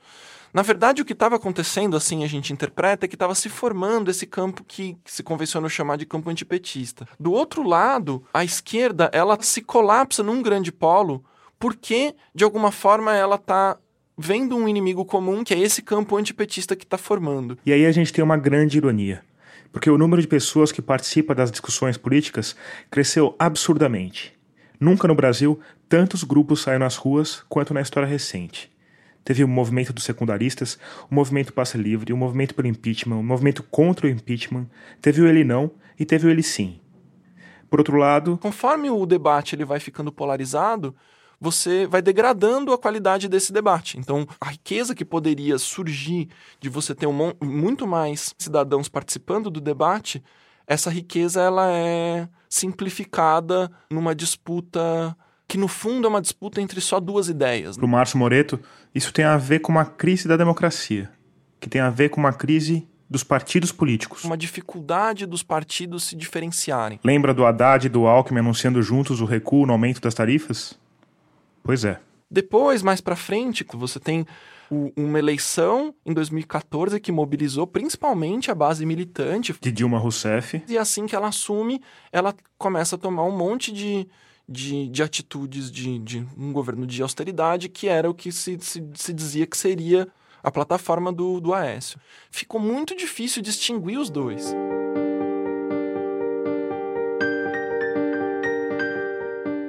Na 0.55 0.62
verdade, 0.62 1.03
o 1.03 1.05
que 1.05 1.12
estava 1.12 1.34
acontecendo, 1.34 1.96
assim 1.96 2.22
a 2.22 2.28
gente 2.28 2.53
interpreta, 2.53 3.05
é 3.05 3.09
que 3.09 3.16
estava 3.16 3.34
se 3.34 3.49
formando 3.49 4.12
esse 4.12 4.28
campo 4.28 4.62
que, 4.62 4.96
se 5.05 5.24
convencionou 5.24 5.68
chamar 5.68 5.96
de 5.96 6.07
campo 6.07 6.30
antipetista. 6.30 7.05
Do 7.18 7.32
outro 7.32 7.64
lado, 7.64 8.22
a 8.32 8.44
esquerda 8.44 9.11
ela 9.12 9.36
se 9.40 9.61
colapsa 9.61 10.22
num 10.22 10.40
grande 10.40 10.70
polo 10.70 11.24
porque, 11.59 12.14
de 12.32 12.44
alguma 12.44 12.70
forma, 12.70 13.12
ela 13.12 13.34
está 13.34 13.76
vendo 14.16 14.57
um 14.57 14.68
inimigo 14.68 15.05
comum, 15.05 15.42
que 15.42 15.53
é 15.53 15.59
esse 15.59 15.82
campo 15.82 16.16
antipetista 16.16 16.76
que 16.76 16.84
está 16.84 16.96
formando. 16.96 17.59
E 17.66 17.72
aí 17.72 17.84
a 17.84 17.90
gente 17.90 18.12
tem 18.12 18.22
uma 18.22 18.36
grande 18.36 18.78
ironia 18.78 19.26
porque 19.72 19.90
o 19.90 19.98
número 19.98 20.20
de 20.20 20.28
pessoas 20.28 20.72
que 20.72 20.82
participa 20.82 21.34
das 21.34 21.50
discussões 21.50 21.96
políticas 21.96 22.56
cresceu 22.90 23.34
absurdamente. 23.38 24.32
Nunca 24.80 25.08
no 25.08 25.14
Brasil 25.14 25.58
tantos 25.88 26.22
grupos 26.22 26.62
saíram 26.62 26.80
nas 26.80 26.96
ruas 26.96 27.42
quanto 27.48 27.74
na 27.74 27.80
história 27.80 28.08
recente. 28.08 28.70
Teve 29.24 29.44
o 29.44 29.48
movimento 29.48 29.92
dos 29.92 30.04
secundaristas, 30.04 30.78
o 31.10 31.14
movimento 31.14 31.52
Passe 31.52 31.76
Livre, 31.76 32.12
o 32.12 32.16
movimento 32.16 32.54
pelo 32.54 32.68
impeachment, 32.68 33.18
o 33.18 33.22
movimento 33.22 33.62
contra 33.62 34.06
o 34.06 34.10
impeachment, 34.10 34.66
teve 35.02 35.20
o 35.20 35.26
ele 35.26 35.44
não 35.44 35.70
e 35.98 36.04
teve 36.04 36.26
o 36.26 36.30
ele 36.30 36.42
sim. 36.42 36.80
Por 37.68 37.80
outro 37.80 37.96
lado, 37.98 38.38
conforme 38.38 38.88
o 38.88 39.04
debate 39.04 39.54
ele 39.54 39.64
vai 39.64 39.80
ficando 39.80 40.10
polarizado, 40.10 40.94
você 41.41 41.86
vai 41.86 42.03
degradando 42.03 42.72
a 42.72 42.78
qualidade 42.78 43.28
desse 43.28 43.53
debate. 43.53 43.99
Então, 43.99 44.26
a 44.41 44.51
riqueza 44.51 44.95
que 44.95 45.05
poderia 45.05 45.59
surgir 45.59 46.28
de 46.61 46.68
você 46.68 46.95
ter 46.95 47.07
um, 47.07 47.32
muito 47.43 47.86
mais 47.86 48.34
cidadãos 48.39 48.89
participando 48.89 49.51
do 49.51 49.61
debate, 49.61 50.22
essa 50.66 50.91
riqueza 50.91 51.41
ela 51.41 51.70
é 51.70 52.28
simplificada 52.49 53.70
numa 53.91 54.14
disputa 54.14 55.16
que 55.47 55.57
no 55.57 55.66
fundo 55.66 56.07
é 56.07 56.11
uma 56.11 56.20
disputa 56.20 56.61
entre 56.61 56.80
só 56.80 57.01
duas 57.01 57.28
ideias. 57.28 57.76
Para 57.76 57.86
o 57.86 57.89
Márcio 57.89 58.18
Moreto, 58.18 58.61
isso 58.95 59.12
tem 59.12 59.24
a 59.24 59.39
ver 59.39 59.61
com 59.61 59.72
uma 59.72 59.86
crise 59.86 60.28
da 60.28 60.36
democracia, 60.36 61.11
que 61.59 61.70
tem 61.70 61.80
a 61.80 61.89
ver 61.89 62.11
com 62.11 62.20
uma 62.20 62.34
crise 62.34 62.86
dos 63.09 63.24
partidos 63.24 63.72
políticos. 63.72 64.24
Uma 64.24 64.36
dificuldade 64.36 65.24
dos 65.24 65.43
partidos 65.43 66.05
se 66.05 66.14
diferenciarem. 66.14 67.01
Lembra 67.03 67.32
do 67.32 67.47
Haddad 67.47 67.86
e 67.86 67.89
do 67.89 68.07
Alckmin 68.07 68.41
anunciando 68.41 68.82
juntos 68.82 69.22
o 69.22 69.24
recuo 69.24 69.64
no 69.64 69.72
aumento 69.72 70.03
das 70.03 70.12
tarifas? 70.12 70.78
Pois 71.68 71.84
é. 71.84 72.00
Depois, 72.30 72.82
mais 72.82 72.98
para 72.98 73.14
frente, 73.14 73.62
você 73.74 74.00
tem 74.00 74.24
o, 74.70 74.90
uma 74.96 75.18
eleição 75.18 75.94
em 76.06 76.14
2014 76.14 76.98
que 76.98 77.12
mobilizou 77.12 77.66
principalmente 77.66 78.50
a 78.50 78.54
base 78.54 78.86
militante 78.86 79.54
de 79.60 79.70
Dilma 79.70 79.98
Rousseff. 79.98 80.62
E 80.66 80.78
assim 80.78 81.04
que 81.04 81.14
ela 81.14 81.28
assume, 81.28 81.82
ela 82.10 82.34
começa 82.56 82.96
a 82.96 82.98
tomar 82.98 83.24
um 83.24 83.36
monte 83.36 83.70
de, 83.70 84.08
de, 84.48 84.88
de 84.88 85.02
atitudes 85.02 85.70
de, 85.70 85.98
de, 85.98 86.26
um 86.38 86.54
governo 86.54 86.86
de 86.86 87.02
austeridade 87.02 87.68
que 87.68 87.86
era 87.86 88.08
o 88.08 88.14
que 88.14 88.32
se, 88.32 88.56
se, 88.62 88.82
se 88.94 89.12
dizia 89.12 89.46
que 89.46 89.58
seria 89.58 90.08
a 90.42 90.50
plataforma 90.50 91.12
do, 91.12 91.38
do 91.38 91.52
Aécio. 91.52 92.00
Ficou 92.30 92.58
muito 92.58 92.96
difícil 92.96 93.42
distinguir 93.42 93.98
os 93.98 94.08
dois. 94.08 94.54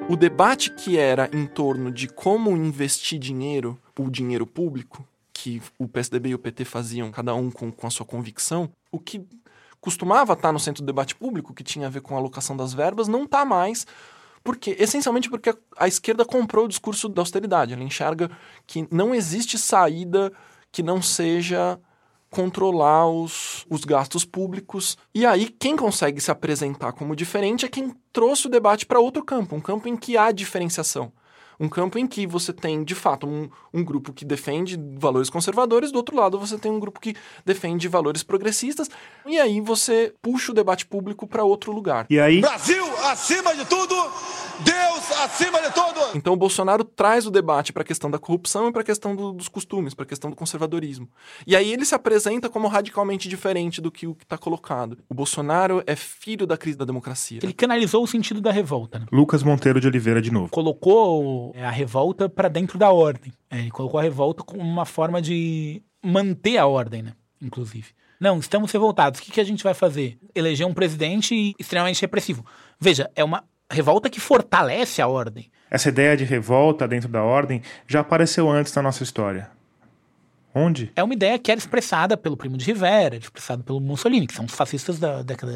O 0.10 0.16
debate 0.16 0.72
que 0.72 0.98
era 0.98 1.30
em 1.32 1.46
torno 1.46 1.92
de 1.92 2.08
como 2.08 2.50
investir 2.58 3.20
dinheiro, 3.20 3.80
o 3.96 4.10
dinheiro 4.10 4.48
público, 4.48 5.08
que 5.32 5.62
o 5.78 5.88
PSDB 5.88 6.30
e 6.30 6.34
o 6.34 6.40
PT 6.40 6.66
faziam, 6.66 7.12
cada 7.12 7.36
um 7.36 7.52
com, 7.52 7.72
com 7.72 7.86
a 7.86 7.92
sua 7.92 8.08
convicção, 8.08 8.72
o 8.92 8.98
que 8.98 9.24
costumava 9.80 10.34
estar 10.34 10.52
no 10.52 10.60
centro 10.60 10.82
do 10.82 10.88
debate 10.88 11.14
público, 11.14 11.54
que 11.54 11.64
tinha 11.64 11.86
a 11.86 11.92
ver 11.92 12.02
com 12.02 12.16
a 12.16 12.18
alocação 12.18 12.58
das 12.58 12.74
verbas, 12.74 13.08
não 13.08 13.26
está 13.26 13.46
mais. 13.46 13.86
Porque, 14.44 14.76
essencialmente 14.80 15.30
porque 15.30 15.56
a 15.78 15.88
esquerda 15.88 16.26
comprou 16.26 16.66
o 16.66 16.68
discurso 16.68 17.08
da 17.08 17.22
austeridade. 17.22 17.74
Ela 17.74 17.84
enxerga 17.84 18.32
que 18.66 18.88
não 18.92 19.14
existe 19.14 19.60
saída 19.60 20.34
que 20.72 20.82
não 20.82 21.04
seja 21.04 21.80
controlar 22.30 23.10
os, 23.10 23.66
os 23.70 23.84
gastos 23.84 24.24
públicos. 24.24 24.98
E 25.14 25.26
aí, 25.26 25.48
quem 25.48 25.76
consegue 25.76 26.22
se 26.22 26.32
apresentar 26.32 26.94
como 26.94 27.16
diferente 27.16 27.66
é 27.66 27.70
quem 27.70 27.94
trouxe 28.14 28.48
o 28.48 28.50
debate 28.50 28.86
para 28.86 29.00
outro 29.00 29.24
campo, 29.24 29.56
um 29.56 29.62
campo 29.62 29.88
em 29.88 29.98
que 29.98 30.18
há 30.18 30.32
diferenciação 30.32 31.12
um 31.60 31.68
campo 31.68 32.00
em 32.00 32.08
que 32.08 32.26
você 32.26 32.54
tem, 32.54 32.84
de 32.84 32.96
fato, 32.96 33.28
um, 33.28 33.50
um 33.74 33.84
grupo 33.84 34.14
que 34.14 34.24
defende 34.24 34.80
valores 34.98 35.30
conservadores, 35.30 35.92
do 35.92 35.98
outro 35.98 36.16
lado 36.16 36.40
você 36.40 36.58
tem 36.58 36.72
um 36.72 36.80
grupo 36.80 37.00
que 37.00 37.16
defende 37.46 37.88
valores 37.88 38.24
progressistas, 38.24 38.90
e 39.26 39.38
aí 39.38 39.60
você 39.60 40.14
puxa 40.22 40.52
o 40.52 40.56
debate 40.56 40.86
público 40.86 41.28
para 41.28 41.44
outro 41.44 41.72
lugar. 41.74 42.06
E 42.10 42.20
aí? 42.20 42.40
Brasil 42.40 42.86
acima 43.06 43.54
de 43.54 43.66
tudo, 43.66 43.96
Deus 44.60 44.99
acima 45.24 45.62
de 45.62 45.74
tudo! 45.74 46.00
Então 46.16 46.34
o 46.34 46.38
Bolsonaro 46.38 46.84
traz 46.84 47.26
o 47.26 47.32
debate 47.32 47.72
para 47.72 47.82
a 47.82 47.86
questão 47.86 48.10
da 48.10 48.18
corrupção 48.18 48.70
e 48.70 48.72
para 48.72 48.82
a 48.82 48.86
questão 48.86 49.16
do, 49.16 49.32
dos 49.32 49.48
costumes, 49.48 49.94
para 49.94 50.04
a 50.04 50.08
questão 50.08 50.30
do 50.30 50.36
conservadorismo. 50.36 51.10
E 51.46 51.56
aí 51.56 51.72
ele 51.72 51.86
se 51.86 51.96
apresenta 51.96 52.50
como 52.50 52.68
radicalmente 52.68 53.28
diferente 53.28 53.82
do 53.82 53.92
que 53.92 54.08
o 54.08 54.16
que 54.16 54.24
está 54.24 54.38
colocado. 54.38 54.98
O 55.10 55.14
Bolsonaro 55.14 55.84
é 55.86 55.96
filho 55.96 56.46
da 56.46 56.58
crise 56.58 56.78
da 56.78 56.86
democracia. 56.86 57.40
Ele 57.42 57.54
canalizou 57.54 58.04
o 58.04 58.08
sentido 58.08 58.42
da 58.42 58.52
revolta. 58.52 59.00
Né? 59.00 59.06
Lucas 59.12 59.44
Monteiro 59.44 59.80
de 59.80 59.88
Oliveira 59.88 60.22
de 60.22 60.32
novo. 60.32 60.50
Colocou 60.50 61.52
é, 61.56 61.66
a 61.66 61.72
revolta 61.72 62.30
para 62.30 62.48
dentro 62.48 62.78
da 62.78 62.92
ordem. 62.92 63.32
É, 63.50 63.60
ele 63.60 63.72
colocou 63.72 64.00
a 64.00 64.04
revolta 64.04 64.44
como 64.44 64.62
uma 64.62 64.86
forma 64.86 65.22
de 65.22 65.82
manter 66.04 66.58
a 66.58 66.66
ordem, 66.66 67.04
né? 67.04 67.14
Inclusive. 67.42 67.88
Não, 68.20 68.38
estamos 68.38 68.72
revoltados. 68.72 69.20
O 69.20 69.24
que, 69.24 69.32
que 69.32 69.40
a 69.40 69.46
gente 69.46 69.64
vai 69.64 69.74
fazer? 69.74 70.20
Eleger 70.36 70.68
um 70.68 70.74
presidente 70.74 71.56
extremamente 71.58 72.02
repressivo. 72.02 72.46
Veja, 72.78 73.10
é 73.16 73.24
uma 73.24 73.46
revolta 73.70 74.10
que 74.10 74.20
fortalece 74.20 75.02
a 75.02 75.08
ordem. 75.08 75.52
Essa 75.70 75.90
ideia 75.90 76.18
de 76.18 76.24
revolta 76.24 76.88
dentro 76.88 77.10
da 77.10 77.24
ordem 77.24 77.62
já 77.88 78.00
apareceu 78.00 78.50
antes 78.50 78.74
na 78.74 78.82
nossa 78.82 79.04
história. 79.04 79.52
Onde? 80.54 80.92
É 80.96 81.04
uma 81.04 81.14
ideia 81.14 81.38
que 81.38 81.52
era 81.52 81.60
expressada 81.60 82.18
pelo 82.18 82.36
Primo 82.36 82.58
de 82.58 82.66
Rivera, 82.66 83.16
expressada 83.16 83.64
pelo 83.64 83.80
Mussolini, 83.80 84.26
que 84.26 84.34
são 84.34 84.46
os 84.46 84.54
fascistas 84.54 84.98
da 84.98 85.22
década 85.22 85.56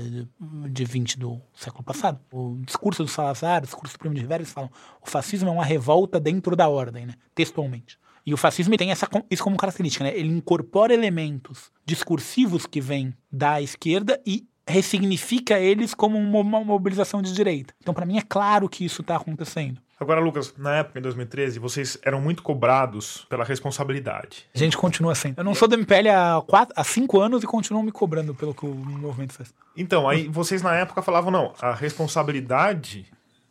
de 0.70 0.86
20 0.86 1.18
do 1.18 1.42
século 1.56 1.84
passado. 1.84 2.20
O 2.32 2.60
discurso 2.64 3.04
do 3.04 3.10
Salazar, 3.10 3.64
o 3.64 3.66
discurso 3.66 3.96
do 3.96 4.00
Primo 4.00 4.14
de 4.14 4.22
Rivera, 4.22 4.44
eles 4.44 4.54
falam 4.54 4.70
o 5.02 5.10
fascismo 5.10 5.50
é 5.50 5.52
uma 5.52 5.66
revolta 5.66 6.20
dentro 6.20 6.56
da 6.56 6.70
ordem, 6.70 7.08
né? 7.08 7.14
textualmente. 7.34 7.98
E 8.26 8.34
o 8.34 8.38
fascismo 8.38 8.78
tem 8.78 8.92
essa, 8.92 9.10
isso 9.30 9.44
como 9.44 9.58
característica, 9.58 10.04
né? 10.06 10.16
Ele 10.16 10.30
incorpora 10.30 10.94
elementos 10.94 11.72
discursivos 11.86 12.66
que 12.66 12.80
vêm 12.80 13.14
da 13.30 13.62
esquerda 13.62 14.22
e 14.26 14.48
ressignifica 14.68 15.60
eles 15.60 15.94
como 15.94 16.18
uma 16.18 16.64
mobilização 16.64 17.22
de 17.22 17.34
direita. 17.34 17.74
Então, 17.82 17.94
para 17.94 18.06
mim, 18.06 18.18
é 18.18 18.22
claro 18.22 18.70
que 18.70 18.86
isso 18.86 19.02
está 19.02 19.16
acontecendo. 19.16 19.82
Agora, 20.00 20.20
Lucas, 20.20 20.54
na 20.58 20.78
época, 20.78 21.00
em 21.00 21.02
2013, 21.02 21.60
vocês 21.60 21.98
eram 22.04 22.20
muito 22.20 22.44
cobrados 22.44 23.26
pela 23.30 23.44
responsabilidade. 23.44 24.46
A 24.54 24.58
gente 24.58 24.76
continua 24.76 25.16
sendo. 25.16 25.38
Eu 25.38 25.44
não 25.44 25.56
sou 25.56 25.68
do 25.68 25.76
MPL 25.76 26.10
há, 26.10 26.44
quatro, 26.46 26.74
há 26.78 26.84
cinco 26.84 27.22
anos 27.22 27.44
e 27.44 27.48
continuam 27.48 27.84
me 27.84 27.92
cobrando 27.92 28.36
pelo 28.36 28.54
que 28.54 28.66
o 28.66 28.74
movimento 28.74 29.34
faz. 29.34 29.54
Então, 29.78 30.10
aí 30.10 30.28
vocês 30.28 30.62
na 30.62 30.76
época 30.76 31.02
falavam, 31.02 31.32
não, 31.32 31.54
a 31.62 31.74
responsabilidade 31.74 33.06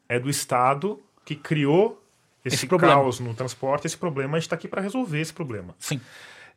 é 0.09 0.19
do 0.19 0.29
Estado 0.29 1.01
que 1.25 1.35
criou 1.35 2.03
esse, 2.45 2.57
esse 2.57 2.67
caos 2.67 3.21
no 3.21 3.33
transporte, 3.35 3.87
esse 3.87 3.97
problema, 3.97 4.37
a 4.37 4.41
gente 4.41 4.47
está 4.47 4.57
aqui 4.57 4.69
para 4.69 4.83
resolver 4.83 5.21
esse 5.21 5.33
problema. 5.33 5.75
Sim. 5.79 6.01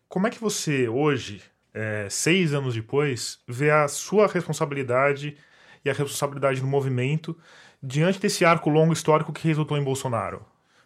Como 0.10 0.28
é 0.28 0.30
que 0.30 0.40
você, 0.40 0.90
hoje, 0.90 1.42
é, 1.76 2.08
seis 2.10 2.54
anos 2.54 2.74
depois, 2.74 3.40
vê 3.46 3.70
a 3.70 3.88
sua 3.90 4.28
responsabilidade 4.28 5.36
e 5.84 5.90
a 5.90 5.94
responsabilidade 5.94 6.62
do 6.62 6.68
movimento 6.68 7.38
diante 7.84 8.18
desse 8.18 8.46
arco 8.46 8.70
longo 8.70 8.94
histórico 8.94 9.34
que 9.34 9.46
resultou 9.46 9.78
em 9.78 9.84
Bolsonaro? 9.84 10.44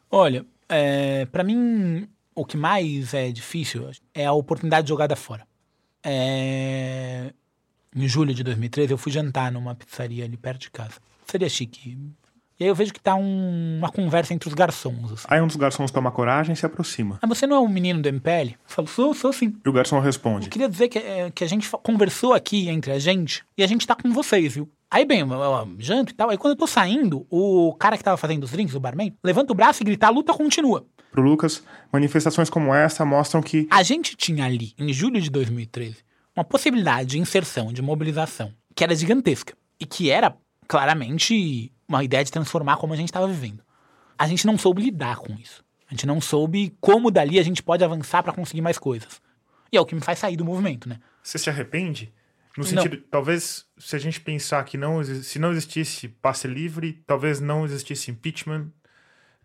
Olha, 0.09 0.43
é, 0.67 1.25
para 1.27 1.43
mim, 1.43 2.09
o 2.33 2.43
que 2.43 2.57
mais 2.57 3.13
é 3.13 3.31
difícil 3.31 3.91
é 4.13 4.25
a 4.25 4.33
oportunidade 4.33 4.85
de 4.85 4.89
jogada 4.89 5.15
fora. 5.15 5.47
É, 6.03 7.31
em 7.95 8.07
julho 8.07 8.33
de 8.33 8.43
2013, 8.43 8.91
eu 8.91 8.97
fui 8.97 9.11
jantar 9.11 9.51
numa 9.51 9.75
pizzaria 9.75 10.25
ali 10.25 10.37
perto 10.37 10.61
de 10.61 10.71
casa. 10.71 10.95
Seria 11.27 11.49
chique. 11.49 11.97
E 12.60 12.66
aí 12.66 12.70
eu 12.70 12.76
vejo 12.76 12.91
que 12.91 12.99
tá 12.99 13.16
um, 13.16 13.78
uma 13.78 13.89
conversa 13.89 14.34
entre 14.34 14.49
os 14.49 14.53
garçons. 14.53 15.14
Assim. 15.14 15.26
Aí 15.30 15.41
um 15.41 15.47
dos 15.47 15.55
garçons 15.55 15.91
toma 15.91 16.12
coragem 16.12 16.51
e 16.51 16.55
se 16.57 16.66
aproxima. 16.66 17.18
Ah, 17.22 17.28
você 17.28 17.47
não 17.47 17.55
é 17.55 17.60
um 17.62 17.70
menino 17.70 18.01
do 18.01 18.10
MPL? 18.10 18.51
Eu 18.51 18.57
falo, 18.66 18.88
sou, 18.88 19.14
sou 19.14 19.32
sim. 19.32 19.55
E 19.66 19.70
o 19.70 19.72
garçom 19.72 19.99
responde. 19.99 20.47
Eu 20.47 20.51
queria 20.51 20.68
dizer 20.68 20.89
que, 20.89 20.99
é, 20.99 21.32
que 21.32 21.43
a 21.43 21.47
gente 21.47 21.70
conversou 21.82 22.34
aqui 22.34 22.68
entre 22.68 22.91
a 22.91 22.99
gente 22.99 23.45
e 23.57 23.64
a 23.64 23.68
gente 23.68 23.88
tá 23.88 23.95
com 23.95 24.12
vocês, 24.12 24.55
viu? 24.55 24.70
Aí, 24.91 25.05
bem, 25.05 25.20
eu, 25.22 25.32
eu, 25.32 25.76
janto 25.78 26.12
e 26.12 26.16
tal. 26.16 26.32
Aí, 26.32 26.38
quando 26.38 26.53
eu 26.53 26.57
tô 26.57 26.68
saindo, 26.68 27.26
o 27.30 27.74
cara 27.76 27.95
que 27.95 28.03
tava 28.03 28.18
fazendo 28.18 28.43
os 28.43 28.51
drinks, 28.51 28.76
o 28.76 28.80
barman, 28.80 29.16
levanta 29.24 29.53
o 29.53 29.55
braço 29.55 29.82
e 29.84 29.86
grita: 29.86 30.07
a 30.07 30.10
luta 30.10 30.34
continua. 30.34 30.86
Pro 31.12 31.22
Lucas, 31.22 31.64
manifestações 31.93 32.49
como 32.49 32.74
essa 32.74 33.05
mostram 33.05 33.41
que. 33.41 33.68
A 33.72 33.84
gente 33.84 34.18
tinha 34.18 34.45
ali, 34.45 34.74
em 34.78 34.91
julho 34.91 35.22
de 35.22 35.30
2013, 35.30 35.97
uma 36.36 36.43
possibilidade 36.43 37.10
de 37.10 37.20
inserção, 37.20 37.72
de 37.72 37.82
mobilização, 37.82 38.51
que 38.76 38.84
era 38.84 38.95
gigantesca. 38.95 39.53
E 39.80 39.86
que 39.86 40.10
era, 40.10 40.36
claramente, 40.68 41.72
uma 41.89 42.03
ideia 42.03 42.23
de 42.23 42.31
transformar 42.31 42.77
como 42.77 42.93
a 42.93 42.95
gente 42.95 43.09
estava 43.09 43.27
vivendo. 43.27 43.63
A 44.17 44.27
gente 44.27 44.45
não 44.45 44.57
soube 44.57 44.83
lidar 44.83 45.17
com 45.17 45.33
isso. 45.33 45.63
A 45.87 45.93
gente 45.93 46.05
não 46.05 46.21
soube 46.21 46.77
como 46.79 47.09
dali 47.09 47.39
a 47.39 47.43
gente 47.43 47.63
pode 47.63 47.83
avançar 47.83 48.21
para 48.21 48.31
conseguir 48.31 48.61
mais 48.61 48.77
coisas. 48.77 49.19
E 49.71 49.77
é 49.77 49.81
o 49.81 49.85
que 49.85 49.95
me 49.95 50.01
faz 50.01 50.19
sair 50.19 50.37
do 50.37 50.45
movimento, 50.45 50.87
né? 50.87 50.99
Você 51.23 51.39
se 51.39 51.49
arrepende? 51.49 52.13
No 52.55 52.63
sentido, 52.63 52.97
não. 52.97 53.03
talvez, 53.09 53.65
se 53.77 53.95
a 53.95 53.99
gente 53.99 54.19
pensar 54.19 54.63
que 54.65 54.77
não, 54.77 55.03
se 55.03 55.39
não 55.39 55.51
existisse 55.51 56.07
passe 56.07 56.47
livre, 56.47 57.01
talvez 57.07 57.39
não 57.39 57.63
existisse 57.65 58.11
impeachment, 58.11 58.67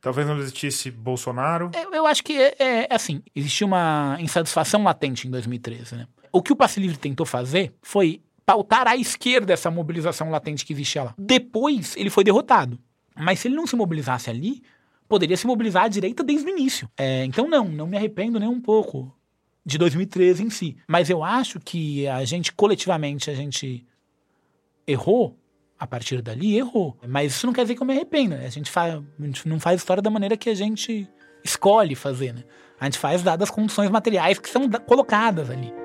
talvez 0.01 0.27
não 0.27 0.39
existisse 0.39 0.91
Bolsonaro. 0.91 1.71
Eu, 1.75 1.95
eu 1.95 2.07
acho 2.07 2.25
que, 2.25 2.37
é, 2.37 2.55
é, 2.59 2.89
assim, 2.91 3.23
existiu 3.35 3.67
uma 3.67 4.17
insatisfação 4.21 4.83
latente 4.83 5.29
em 5.29 5.31
2013, 5.31 5.97
né? 5.97 6.09
O 6.33 6.43
que 6.43 6.53
o 6.53 6.57
passe 6.57 6.81
livre 6.81 6.97
tentou 6.97 7.25
fazer 7.25 7.73
foi 7.81 8.21
pautar 8.47 8.87
à 8.87 8.97
esquerda 8.97 9.53
essa 9.53 9.71
mobilização 9.71 10.31
latente 10.31 10.65
que 10.65 10.73
existia 10.73 11.05
lá. 11.05 11.15
Depois, 11.19 11.97
ele 11.97 12.11
foi 12.11 12.25
derrotado. 12.25 12.79
Mas 13.17 13.41
se 13.41 13.49
ele 13.49 13.57
não 13.57 13.67
se 13.67 13.77
mobilizasse 13.77 14.29
ali, 14.29 14.63
poderia 15.09 15.37
se 15.37 15.47
mobilizar 15.47 15.85
à 15.85 15.89
direita 15.89 16.23
desde 16.23 16.47
o 16.47 16.51
início. 16.51 16.89
É, 16.97 17.25
então, 17.25 17.49
não, 17.49 17.65
não 17.65 17.87
me 17.87 17.97
arrependo 17.97 18.41
nem 18.41 18.49
um 18.49 18.61
pouco 18.61 19.15
de 19.65 19.79
2013 19.79 20.45
em 20.45 20.51
si. 20.51 20.77
Mas 20.87 21.09
eu 21.09 21.23
acho 21.23 21.59
que 21.61 22.07
a 22.09 22.25
gente, 22.25 22.53
coletivamente, 22.53 23.31
a 23.31 23.35
gente 23.35 23.87
errou 24.87 25.39
a 25.79 25.87
partir 25.87 26.21
dali, 26.21 26.57
errou. 26.57 26.97
Mas 27.07 27.35
isso 27.35 27.47
não 27.47 27.53
quer 27.53 27.63
dizer 27.63 27.75
que 27.75 27.83
eu 27.83 27.87
me 27.87 27.95
arrependa. 27.95 28.37
A 28.37 28.49
gente, 28.49 28.71
faz, 28.71 28.95
a 28.95 29.25
gente 29.25 29.49
não 29.49 29.59
faz 29.59 29.81
história 29.81 30.03
da 30.03 30.11
maneira 30.11 30.37
que 30.37 30.51
a 30.51 30.55
gente 30.55 31.09
escolhe 31.43 31.95
fazer, 31.95 32.33
né? 32.33 32.45
A 32.81 32.87
gente 32.87 32.99
faz 32.99 33.23
dadas 33.23 33.49
as 33.49 33.55
condições 33.55 33.91
materiais 33.91 34.39
que 34.39 34.49
são 34.49 34.69
colocadas 34.87 35.51
ali. 35.51 35.84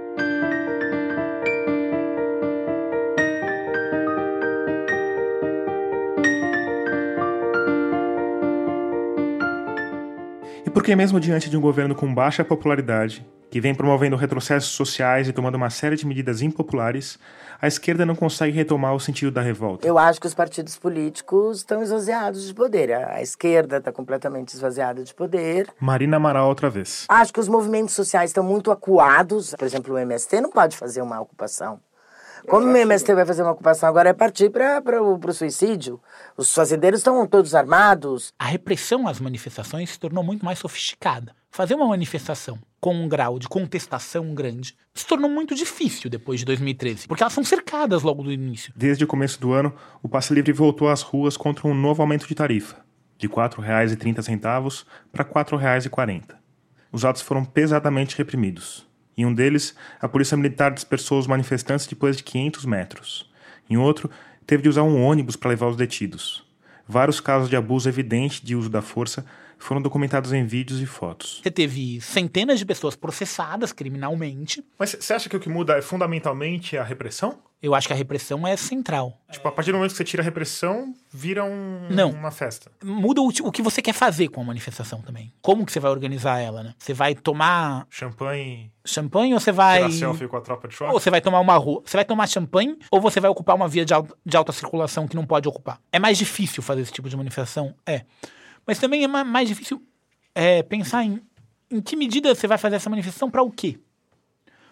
Por 10.70 10.80
Porque, 10.80 10.95
mesmo 10.95 11.20
diante 11.20 11.49
de 11.49 11.57
um 11.57 11.61
governo 11.61 11.93
com 11.93 12.11
baixa 12.11 12.43
popularidade, 12.43 13.24
que 13.51 13.61
vem 13.61 13.76
promovendo 13.76 14.15
retrocessos 14.15 14.72
sociais 14.72 15.28
e 15.28 15.34
tomando 15.34 15.55
uma 15.55 15.70
série 15.70 15.95
de 15.95 16.05
medidas 16.05 16.41
impopulares, 16.41 17.20
a 17.61 17.67
esquerda 17.67 18.05
não 18.05 18.15
consegue 18.15 18.55
retomar 18.55 18.95
o 18.95 18.99
sentido 18.99 19.32
da 19.32 19.41
revolta. 19.41 19.88
Eu 19.88 19.97
acho 19.97 20.20
que 20.20 20.28
os 20.28 20.34
partidos 20.34 20.78
políticos 20.78 21.57
estão 21.57 21.84
esvaziados 21.84 22.47
de 22.47 22.53
poder. 22.53 22.91
A 22.91 23.22
esquerda 23.22 23.78
está 23.78 23.91
completamente 23.91 24.53
esvaziada 24.53 25.03
de 25.03 25.13
poder. 25.13 25.67
Marina 25.80 26.17
Amaral 26.17 26.47
outra 26.47 26.70
vez. 26.70 27.05
Acho 27.09 27.34
que 27.34 27.39
os 27.39 27.47
movimentos 27.47 27.93
sociais 27.93 28.30
estão 28.30 28.43
muito 28.43 28.72
acuados. 28.72 29.53
Por 29.53 29.65
exemplo, 29.65 29.93
o 29.93 29.97
MST 29.99 30.41
não 30.41 30.49
pode 30.49 30.78
fazer 30.78 31.01
uma 31.01 31.20
ocupação. 31.20 31.80
Como 32.48 32.68
o 32.68 32.78
MST 32.78 33.14
vai 33.14 33.26
fazer 33.26 33.42
uma 33.42 33.52
ocupação 33.52 33.90
agora 33.90 34.10
é 34.10 34.14
partir 34.14 34.50
para 34.50 35.02
o 35.02 35.34
suicídio. 35.34 36.00
Os 36.38 36.54
fazendeiros 36.54 37.00
estão 37.00 37.26
todos 37.28 37.54
armados. 37.54 38.34
A 38.40 38.46
repressão 38.46 39.08
às 39.08 39.20
manifestações 39.20 39.92
se 39.92 40.00
tornou 40.00 40.24
muito 40.24 40.46
mais 40.46 40.60
sofisticada. 40.60 41.36
Fazer 41.52 41.76
uma 41.76 41.88
manifestação 41.88 42.60
com 42.80 42.96
um 42.96 43.10
grau 43.10 43.40
de 43.40 43.48
contestação 43.48 44.34
grande 44.34 44.76
se 44.94 45.06
tornou 45.06 45.30
muito 45.30 45.56
difícil 45.56 46.10
depois 46.10 46.40
de 46.40 46.46
2013, 46.46 47.08
porque 47.08 47.24
elas 47.24 47.34
são 47.34 47.44
cercadas 47.44 48.04
logo 48.04 48.24
do 48.24 48.32
início. 48.32 48.72
Desde 48.76 49.04
o 49.04 49.08
começo 49.08 49.42
do 49.42 49.52
ano, 49.52 49.74
o 50.02 50.08
Passe 50.08 50.34
Livre 50.34 50.54
voltou 50.54 50.88
às 50.90 51.02
ruas 51.02 51.36
contra 51.36 51.68
um 51.68 51.74
novo 51.74 52.02
aumento 52.02 52.28
de 52.28 52.36
tarifa, 52.36 52.78
de 53.18 53.28
R$ 53.28 53.34
4,30 53.34 54.86
para 55.12 55.24
R$ 55.24 55.30
4,40. 55.32 56.36
Os 56.92 57.04
atos 57.04 57.22
foram 57.22 57.44
pesadamente 57.44 58.18
reprimidos. 58.18 58.89
Em 59.20 59.26
um 59.26 59.34
deles, 59.34 59.76
a 59.99 60.07
polícia 60.07 60.38
militar 60.38 60.72
dispersou 60.72 61.20
os 61.20 61.28
manifestantes 61.28 61.86
depois 61.86 62.15
de 62.15 62.24
500 62.24 62.63
metros. 62.63 63.30
Em 63.70 63.76
outro, 63.76 64.09
teve 64.47 64.63
de 64.63 64.70
usar 64.70 64.84
um 64.84 65.03
ônibus 65.03 65.36
para 65.36 65.49
levar 65.49 65.67
os 65.67 65.76
detidos. 65.76 66.47
Vários 66.88 67.20
casos 67.20 67.49
de 67.49 67.57
abuso 67.57 67.89
evidente 67.89 68.45
de 68.45 68.55
uso 68.55 68.70
da 68.70 68.82
força 68.82 69.26
foram 69.57 69.82
documentados 69.82 70.32
em 70.32 70.45
vídeos 70.45 70.80
e 70.80 70.86
fotos. 70.86 71.41
Você 71.43 71.51
teve 71.51 71.99
centenas 71.99 72.59
de 72.59 72.65
pessoas 72.65 72.95
processadas 72.95 73.74
criminalmente. 73.74 74.63
Mas 74.80 74.95
você 74.97 75.13
acha 75.13 75.28
que 75.28 75.36
o 75.36 75.39
que 75.41 75.49
muda 75.49 75.78
é 75.78 75.82
fundamentalmente 75.82 76.78
a 76.78 76.84
repressão? 76.86 77.39
Eu 77.62 77.76
acho 77.76 77.88
que 77.88 77.93
a 77.93 77.95
repressão 77.95 78.47
é 78.47 78.55
central. 78.55 79.20
Tipo, 79.30 79.47
a 79.49 79.51
partir 79.51 79.72
do 79.72 79.78
momento 79.78 79.91
que 79.91 79.97
você 79.97 80.03
tira 80.05 80.24
a 80.24 80.26
repressão, 80.26 80.93
vira 81.12 81.43
um, 81.43 81.88
Não. 81.89 82.12
uma 82.12 82.32
festa. 82.32 82.72
Muda 82.82 83.20
o, 83.22 83.28
o 83.28 83.51
que 83.51 83.62
você 83.62 83.82
quer 83.82 83.91
fazer 83.91 84.30
com 84.30 84.39
a 84.39 84.43
manifestação 84.45 85.01
também. 85.01 85.34
Como 85.41 85.66
que 85.66 85.72
você 85.74 85.80
vai 85.80 85.91
organizar 85.91 86.39
ela, 86.39 86.64
né? 86.64 86.74
Você 86.80 86.93
vai 86.93 87.14
tomar 87.14 87.86
Champanhe, 87.89 88.72
champanhe 88.86 89.34
ou 89.34 89.39
você 89.41 89.51
vai... 89.51 89.80
tirar 89.80 89.91
selfie 89.91 90.28
com 90.30 90.38
a 90.38 90.41
tropa 90.41 90.70
de 90.70 90.76
choque? 90.76 90.93
Ou 90.93 90.99
você 91.01 91.10
vai 91.10 91.20
tomar 91.20 91.41
uma 91.41 91.57
rua. 91.57 91.82
Você 91.86 91.97
vai 91.97 92.05
tomar 92.05 92.28
champanhe 92.28 92.78
ou 92.89 93.01
você 93.01 93.20
vai 93.20 93.30
ocupar 93.30 93.57
uma 93.57 93.68
via 93.68 93.84
de 93.84 93.93
alta, 93.93 94.16
de 94.26 94.38
alta 94.38 94.53
circulação 94.53 95.05
que 95.05 95.16
não 95.18 95.26
pode 95.26 95.47
ocupar. 95.49 95.82
É 95.91 95.99
mais 95.99 96.18
difícil 96.18 96.64
fazer 96.64 96.82
esse 96.82 96.93
tipo 96.93 97.10
de 97.10 97.18
manifestação? 97.18 97.76
É. 97.86 98.05
Mas 98.66 98.80
também 98.80 99.03
é 99.03 99.07
ma- 99.07 99.26
mais 99.26 99.49
difícil 99.49 99.82
é, 100.34 100.64
pensar 100.64 101.03
em, 101.03 101.22
em 101.70 101.82
que 101.82 101.97
medida 101.97 102.34
você 102.34 102.47
vai 102.47 102.57
fazer 102.57 102.78
essa 102.78 102.89
manifestação 102.89 103.30
para 103.30 103.43
o 103.43 103.51
quê? 103.51 103.78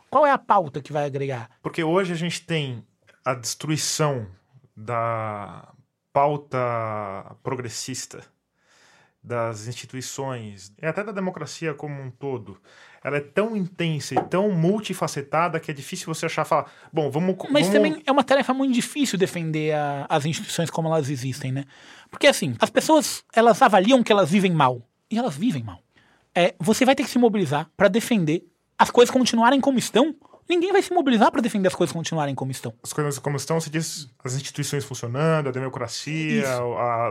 Qual 0.10 0.26
é 0.26 0.32
a 0.32 0.38
pauta 0.38 0.82
que 0.82 0.94
vai 0.94 1.06
agregar? 1.06 1.50
Porque 1.62 1.84
hoje 1.84 2.14
a 2.14 2.16
gente 2.16 2.42
tem 2.46 2.84
a 3.26 3.34
destruição 3.34 4.28
da 4.76 5.68
pauta 6.14 6.58
progressista 7.44 8.24
das 9.22 9.68
instituições 9.68 10.72
e 10.82 10.86
até 10.86 11.04
da 11.04 11.12
democracia 11.12 11.74
como 11.74 12.02
um 12.02 12.10
todo. 12.10 12.58
Ela 13.04 13.18
é 13.18 13.22
tão 13.22 13.58
intensa 13.58 14.16
e 14.16 14.24
tão 14.24 14.50
multifacetada 14.52 15.60
que 15.60 15.70
é 15.70 15.74
difícil 15.74 16.06
você 16.14 16.26
achar 16.26 16.46
falar, 16.46 16.72
bom, 16.94 17.10
vamos 17.10 17.36
Mas 17.52 17.68
vamos... 17.68 17.70
também 17.74 18.04
é 18.06 18.12
uma 18.12 18.24
tarefa 18.24 18.54
muito 18.54 18.74
difícil 18.74 19.18
defender 19.18 19.74
a- 19.74 20.06
as 20.10 20.26
instituições 20.26 20.70
como 20.70 20.88
elas 20.88 21.10
existem, 21.10 21.52
né? 21.52 21.66
Porque 22.10 22.28
assim, 22.28 22.56
as 22.60 22.70
pessoas 22.70 23.24
elas 23.34 23.62
avaliam 23.62 24.02
que 24.02 24.12
elas 24.12 24.30
vivem 24.32 24.52
mal 24.52 24.82
e 25.12 25.18
elas 25.18 25.36
vivem 25.36 25.64
mal. 25.64 25.82
É, 26.34 26.56
você 26.60 26.86
vai 26.86 26.96
ter 26.96 27.04
que 27.04 27.10
se 27.10 27.20
mobilizar 27.20 27.70
para 27.76 27.88
defender 27.90 28.46
as 28.78 28.90
coisas 28.92 29.12
continuarem 29.12 29.60
como 29.62 29.78
estão. 29.80 30.16
Ninguém 30.50 30.72
vai 30.72 30.82
se 30.82 30.94
mobilizar 30.94 31.30
para 31.30 31.42
defender 31.42 31.68
as 31.68 31.76
coisas 31.76 31.94
continuarem 31.94 32.34
como 32.34 32.52
estão. 32.52 32.74
as 32.82 32.94
coisas 32.94 33.20
como 33.20 33.36
estão, 33.36 33.60
você 33.60 33.70
diz 33.70 34.08
as 34.24 34.34
instituições 34.34 34.86
funcionando, 34.86 35.50
a 35.50 35.52
democracia, 35.52 36.46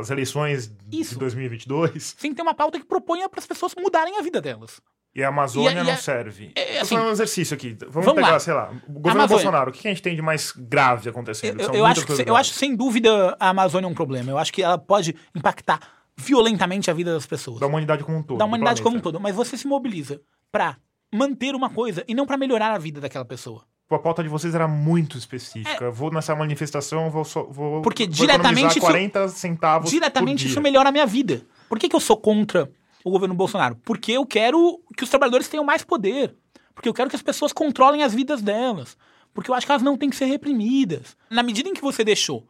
as 0.00 0.08
eleições 0.08 0.68
de 0.86 1.14
2022. 1.18 2.14
Tem 2.14 2.30
que 2.30 2.36
ter 2.36 2.42
uma 2.42 2.54
pauta 2.54 2.78
que 2.78 2.86
proponha 2.86 3.28
para 3.28 3.40
as 3.40 3.46
pessoas 3.46 3.74
mudarem 3.78 4.18
a 4.18 4.22
vida 4.22 4.40
delas. 4.40 4.80
E 5.14 5.22
a 5.22 5.28
Amazônia 5.28 5.70
E 5.70 5.78
a- 5.78 5.82
e 5.82 5.84
não 5.86 5.92
a- 5.92 5.96
serve. 5.96 6.52
é, 6.54 6.80
assim, 6.80 6.96
um 6.96 7.10
exercício 7.10 7.54
aqui. 7.54 7.74
Vamos, 7.88 7.94
vamos 8.06 8.14
pegar, 8.14 8.32
lá. 8.32 8.38
sei 8.40 8.52
lá, 8.54 8.64
o 8.86 8.92
governo 8.92 9.20
Amazônia. 9.20 9.26
Bolsonaro. 9.28 9.70
O 9.70 9.72
que 9.72 9.86
a 9.88 9.90
gente 9.90 10.02
tem 10.02 10.14
de 10.14 10.20
mais 10.22 10.52
grave 10.56 11.08
acontecendo? 11.08 11.60
Eu, 11.60 11.74
eu 11.74 11.86
acho 11.86 12.04
que, 12.06 12.28
eu 12.28 12.36
acho 12.36 12.52
sem 12.52 12.74
dúvida 12.76 13.34
a 13.40 13.48
Amazônia 13.50 13.86
é 13.86 13.90
um 13.90 13.94
problema. 13.94 14.30
Eu 14.30 14.36
acho 14.38 14.52
que 14.52 14.62
ela 14.62 14.76
pode 14.78 15.14
impactar 15.34 15.80
violentamente 16.16 16.90
a 16.90 16.94
vida 16.94 17.12
das 17.14 17.26
pessoas. 17.26 17.60
Da 17.60 17.66
humanidade 17.66 18.04
como 18.04 18.18
um 18.18 18.22
todo. 18.22 18.38
da 18.38 18.44
humanidade 18.44 18.82
como 18.82 18.96
um 18.96 19.00
todo. 19.00 19.18
Mas 19.20 19.34
você 19.34 19.56
se 19.56 19.66
mobiliza 19.66 20.20
para 20.52 20.76
manter 21.12 21.54
uma 21.54 21.70
coisa 21.70 22.04
e 22.08 22.14
não 22.14 22.26
para 22.26 22.36
melhorar 22.36 22.72
a 22.72 22.78
vida 22.78 23.00
daquela 23.00 23.24
pessoa. 23.24 23.64
A 23.88 23.98
pauta 23.98 24.22
de 24.22 24.28
vocês 24.28 24.54
era 24.54 24.66
muito 24.66 25.16
específica. 25.16 25.90
Vou 25.92 26.10
nessa 26.10 26.34
manifestação, 26.34 27.08
vou, 27.08 27.24
só, 27.24 27.44
vou, 27.44 27.78
É. 27.78 27.82
Porque 27.82 28.04
vou 28.04 28.12
diretamente 28.12 28.78
economizar 28.78 28.78
isso- 28.78 28.80
40 28.80 29.28
centavos 29.28 29.90
Diretamente 29.90 30.46
isso 30.48 30.60
melhora 30.60 30.88
a 30.88 30.92
minha 30.92 31.06
vida. 31.06 31.42
Por 31.68 31.78
que, 31.78 31.88
que 31.88 31.94
eu 31.94 32.00
sou 32.00 32.16
contra 32.16 32.68
o 33.04 33.10
governo 33.10 33.34
Bolsonaro? 33.34 33.76
Porque 33.84 34.12
eu 34.12 34.26
quero 34.26 34.80
que 34.96 35.04
os 35.04 35.10
trabalhadores 35.10 35.46
tenham 35.48 35.64
mais 35.64 35.84
poder. 35.84 36.34
Porque 36.74 36.88
eu 36.88 36.94
quero 36.94 37.08
que 37.08 37.16
as 37.16 37.22
pessoas 37.22 37.52
controlem 37.52 38.02
as 38.02 38.12
vidas 38.12 38.42
delas. 38.42 38.96
Porque 39.32 39.50
eu 39.50 39.54
acho 39.54 39.64
que 39.64 39.70
elas 39.72 39.82
não 39.82 39.96
têm 39.96 40.10
que 40.10 40.16
ser 40.16 40.24
reprimidas. 40.26 41.16
Na 41.30 41.42
medida 41.42 41.68
em 41.68 41.74
que 41.74 41.80
você 41.80 42.02
deixou, 42.02 42.46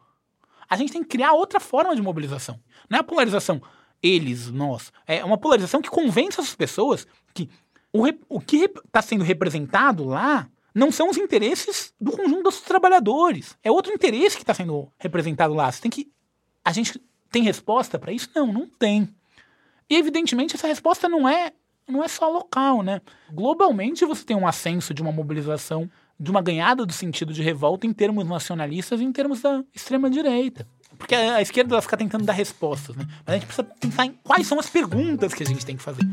a 0.67 0.75
gente 0.75 0.91
tem 0.91 1.03
que 1.03 1.09
criar 1.09 1.33
outra 1.33 1.59
forma 1.59 1.95
de 1.95 2.01
mobilização. 2.01 2.59
Não 2.89 2.97
é 2.97 3.01
a 3.01 3.03
polarização 3.03 3.61
eles, 4.01 4.49
nós. 4.51 4.91
É 5.05 5.23
uma 5.23 5.37
polarização 5.37 5.81
que 5.81 5.89
convence 5.89 6.39
as 6.39 6.55
pessoas 6.55 7.07
que 7.33 7.49
o, 7.93 8.03
o 8.29 8.39
que 8.39 8.69
está 8.85 9.01
sendo 9.01 9.23
representado 9.23 10.03
lá 10.03 10.49
não 10.73 10.91
são 10.91 11.09
os 11.09 11.17
interesses 11.17 11.93
do 11.99 12.11
conjunto 12.11 12.43
dos 12.43 12.61
trabalhadores. 12.61 13.57
É 13.63 13.71
outro 13.71 13.91
interesse 13.91 14.35
que 14.35 14.43
está 14.43 14.53
sendo 14.53 14.91
representado 14.99 15.53
lá. 15.53 15.71
Você 15.71 15.81
tem 15.81 15.89
que. 15.89 16.11
A 16.63 16.71
gente 16.71 17.01
tem 17.31 17.43
resposta 17.43 17.97
para 17.97 18.11
isso? 18.11 18.29
Não, 18.35 18.51
não 18.51 18.67
tem. 18.67 19.09
E 19.89 19.95
evidentemente 19.95 20.55
essa 20.55 20.67
resposta 20.67 21.09
não 21.09 21.27
é 21.27 21.53
não 21.87 22.03
é 22.03 22.07
só 22.07 22.29
local, 22.29 22.83
né? 22.83 23.01
Globalmente 23.31 24.05
você 24.05 24.23
tem 24.23 24.35
um 24.35 24.45
ascenso 24.45 24.93
de 24.93 25.01
uma 25.01 25.11
mobilização, 25.11 25.89
de 26.19 26.29
uma 26.29 26.41
ganhada 26.41 26.85
do 26.85 26.91
sentido 26.91 27.33
de 27.33 27.41
revolta 27.41 27.87
em 27.87 27.93
termos 27.93 28.27
nacionalistas 28.27 28.99
e 28.99 29.05
em 29.05 29.11
termos 29.11 29.41
da 29.41 29.63
extrema 29.73 30.09
direita. 30.09 30.67
Porque 30.97 31.15
a, 31.15 31.41
esquerda 31.41 31.75
ela 31.75 31.81
fica 31.81 31.95
tentando 31.95 32.25
dar 32.25 32.33
respostas, 32.33 32.95
né? 32.95 33.05
Mas 33.25 33.27
a 33.27 33.33
gente 33.33 33.45
precisa 33.45 33.63
pensar 33.63 34.05
em 34.05 34.11
quais 34.23 34.45
são 34.45 34.59
as 34.59 34.69
perguntas 34.69 35.33
que 35.33 35.43
a 35.43 35.45
gente 35.45 35.65
tem 35.65 35.77
que 35.77 35.83
fazer. 35.83 36.03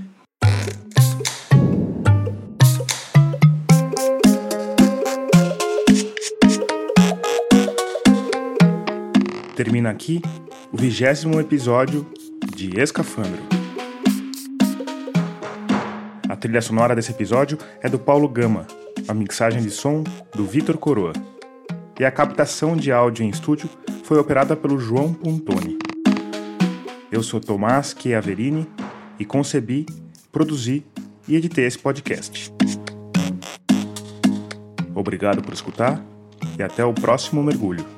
Termina 9.55 9.89
aqui 9.89 10.21
o 10.73 10.77
vigésimo 10.77 11.39
episódio 11.39 12.05
de 12.57 12.81
Escafandro. 12.81 13.41
A 16.29 16.35
trilha 16.35 16.61
sonora 16.61 16.97
desse 16.97 17.13
episódio 17.13 17.57
é 17.81 17.89
do 17.89 17.97
Paulo 17.97 18.29
Gama, 18.29 18.67
a 19.07 19.15
mixagem 19.15 19.63
de 19.63 19.71
som 19.71 20.03
do 20.35 20.45
Vitor 20.45 20.77
Coroa. 20.77 21.13
E 22.01 22.05
a 22.05 22.11
captação 22.11 22.77
de 22.77 22.91
áudio 22.91 23.25
em 23.25 23.29
estúdio 23.29 23.71
foi 24.03 24.19
operada 24.19 24.57
pelo 24.57 24.77
João 24.77 25.15
Pontoni. 25.15 25.79
Eu 27.13 27.23
sou 27.23 27.39
Tomás 27.39 27.95
Chiaverini 27.97 28.67
e 29.21 29.25
concebi, 29.25 29.87
produzi 30.33 30.85
e 31.29 31.37
editei 31.37 31.65
esse 31.65 31.79
podcast. 31.79 32.53
Obrigado 34.93 35.43
por 35.43 35.55
escutar 35.55 36.05
e 36.59 36.63
até 36.63 36.85
o 36.85 36.93
próximo 36.93 37.41
mergulho. 37.41 37.94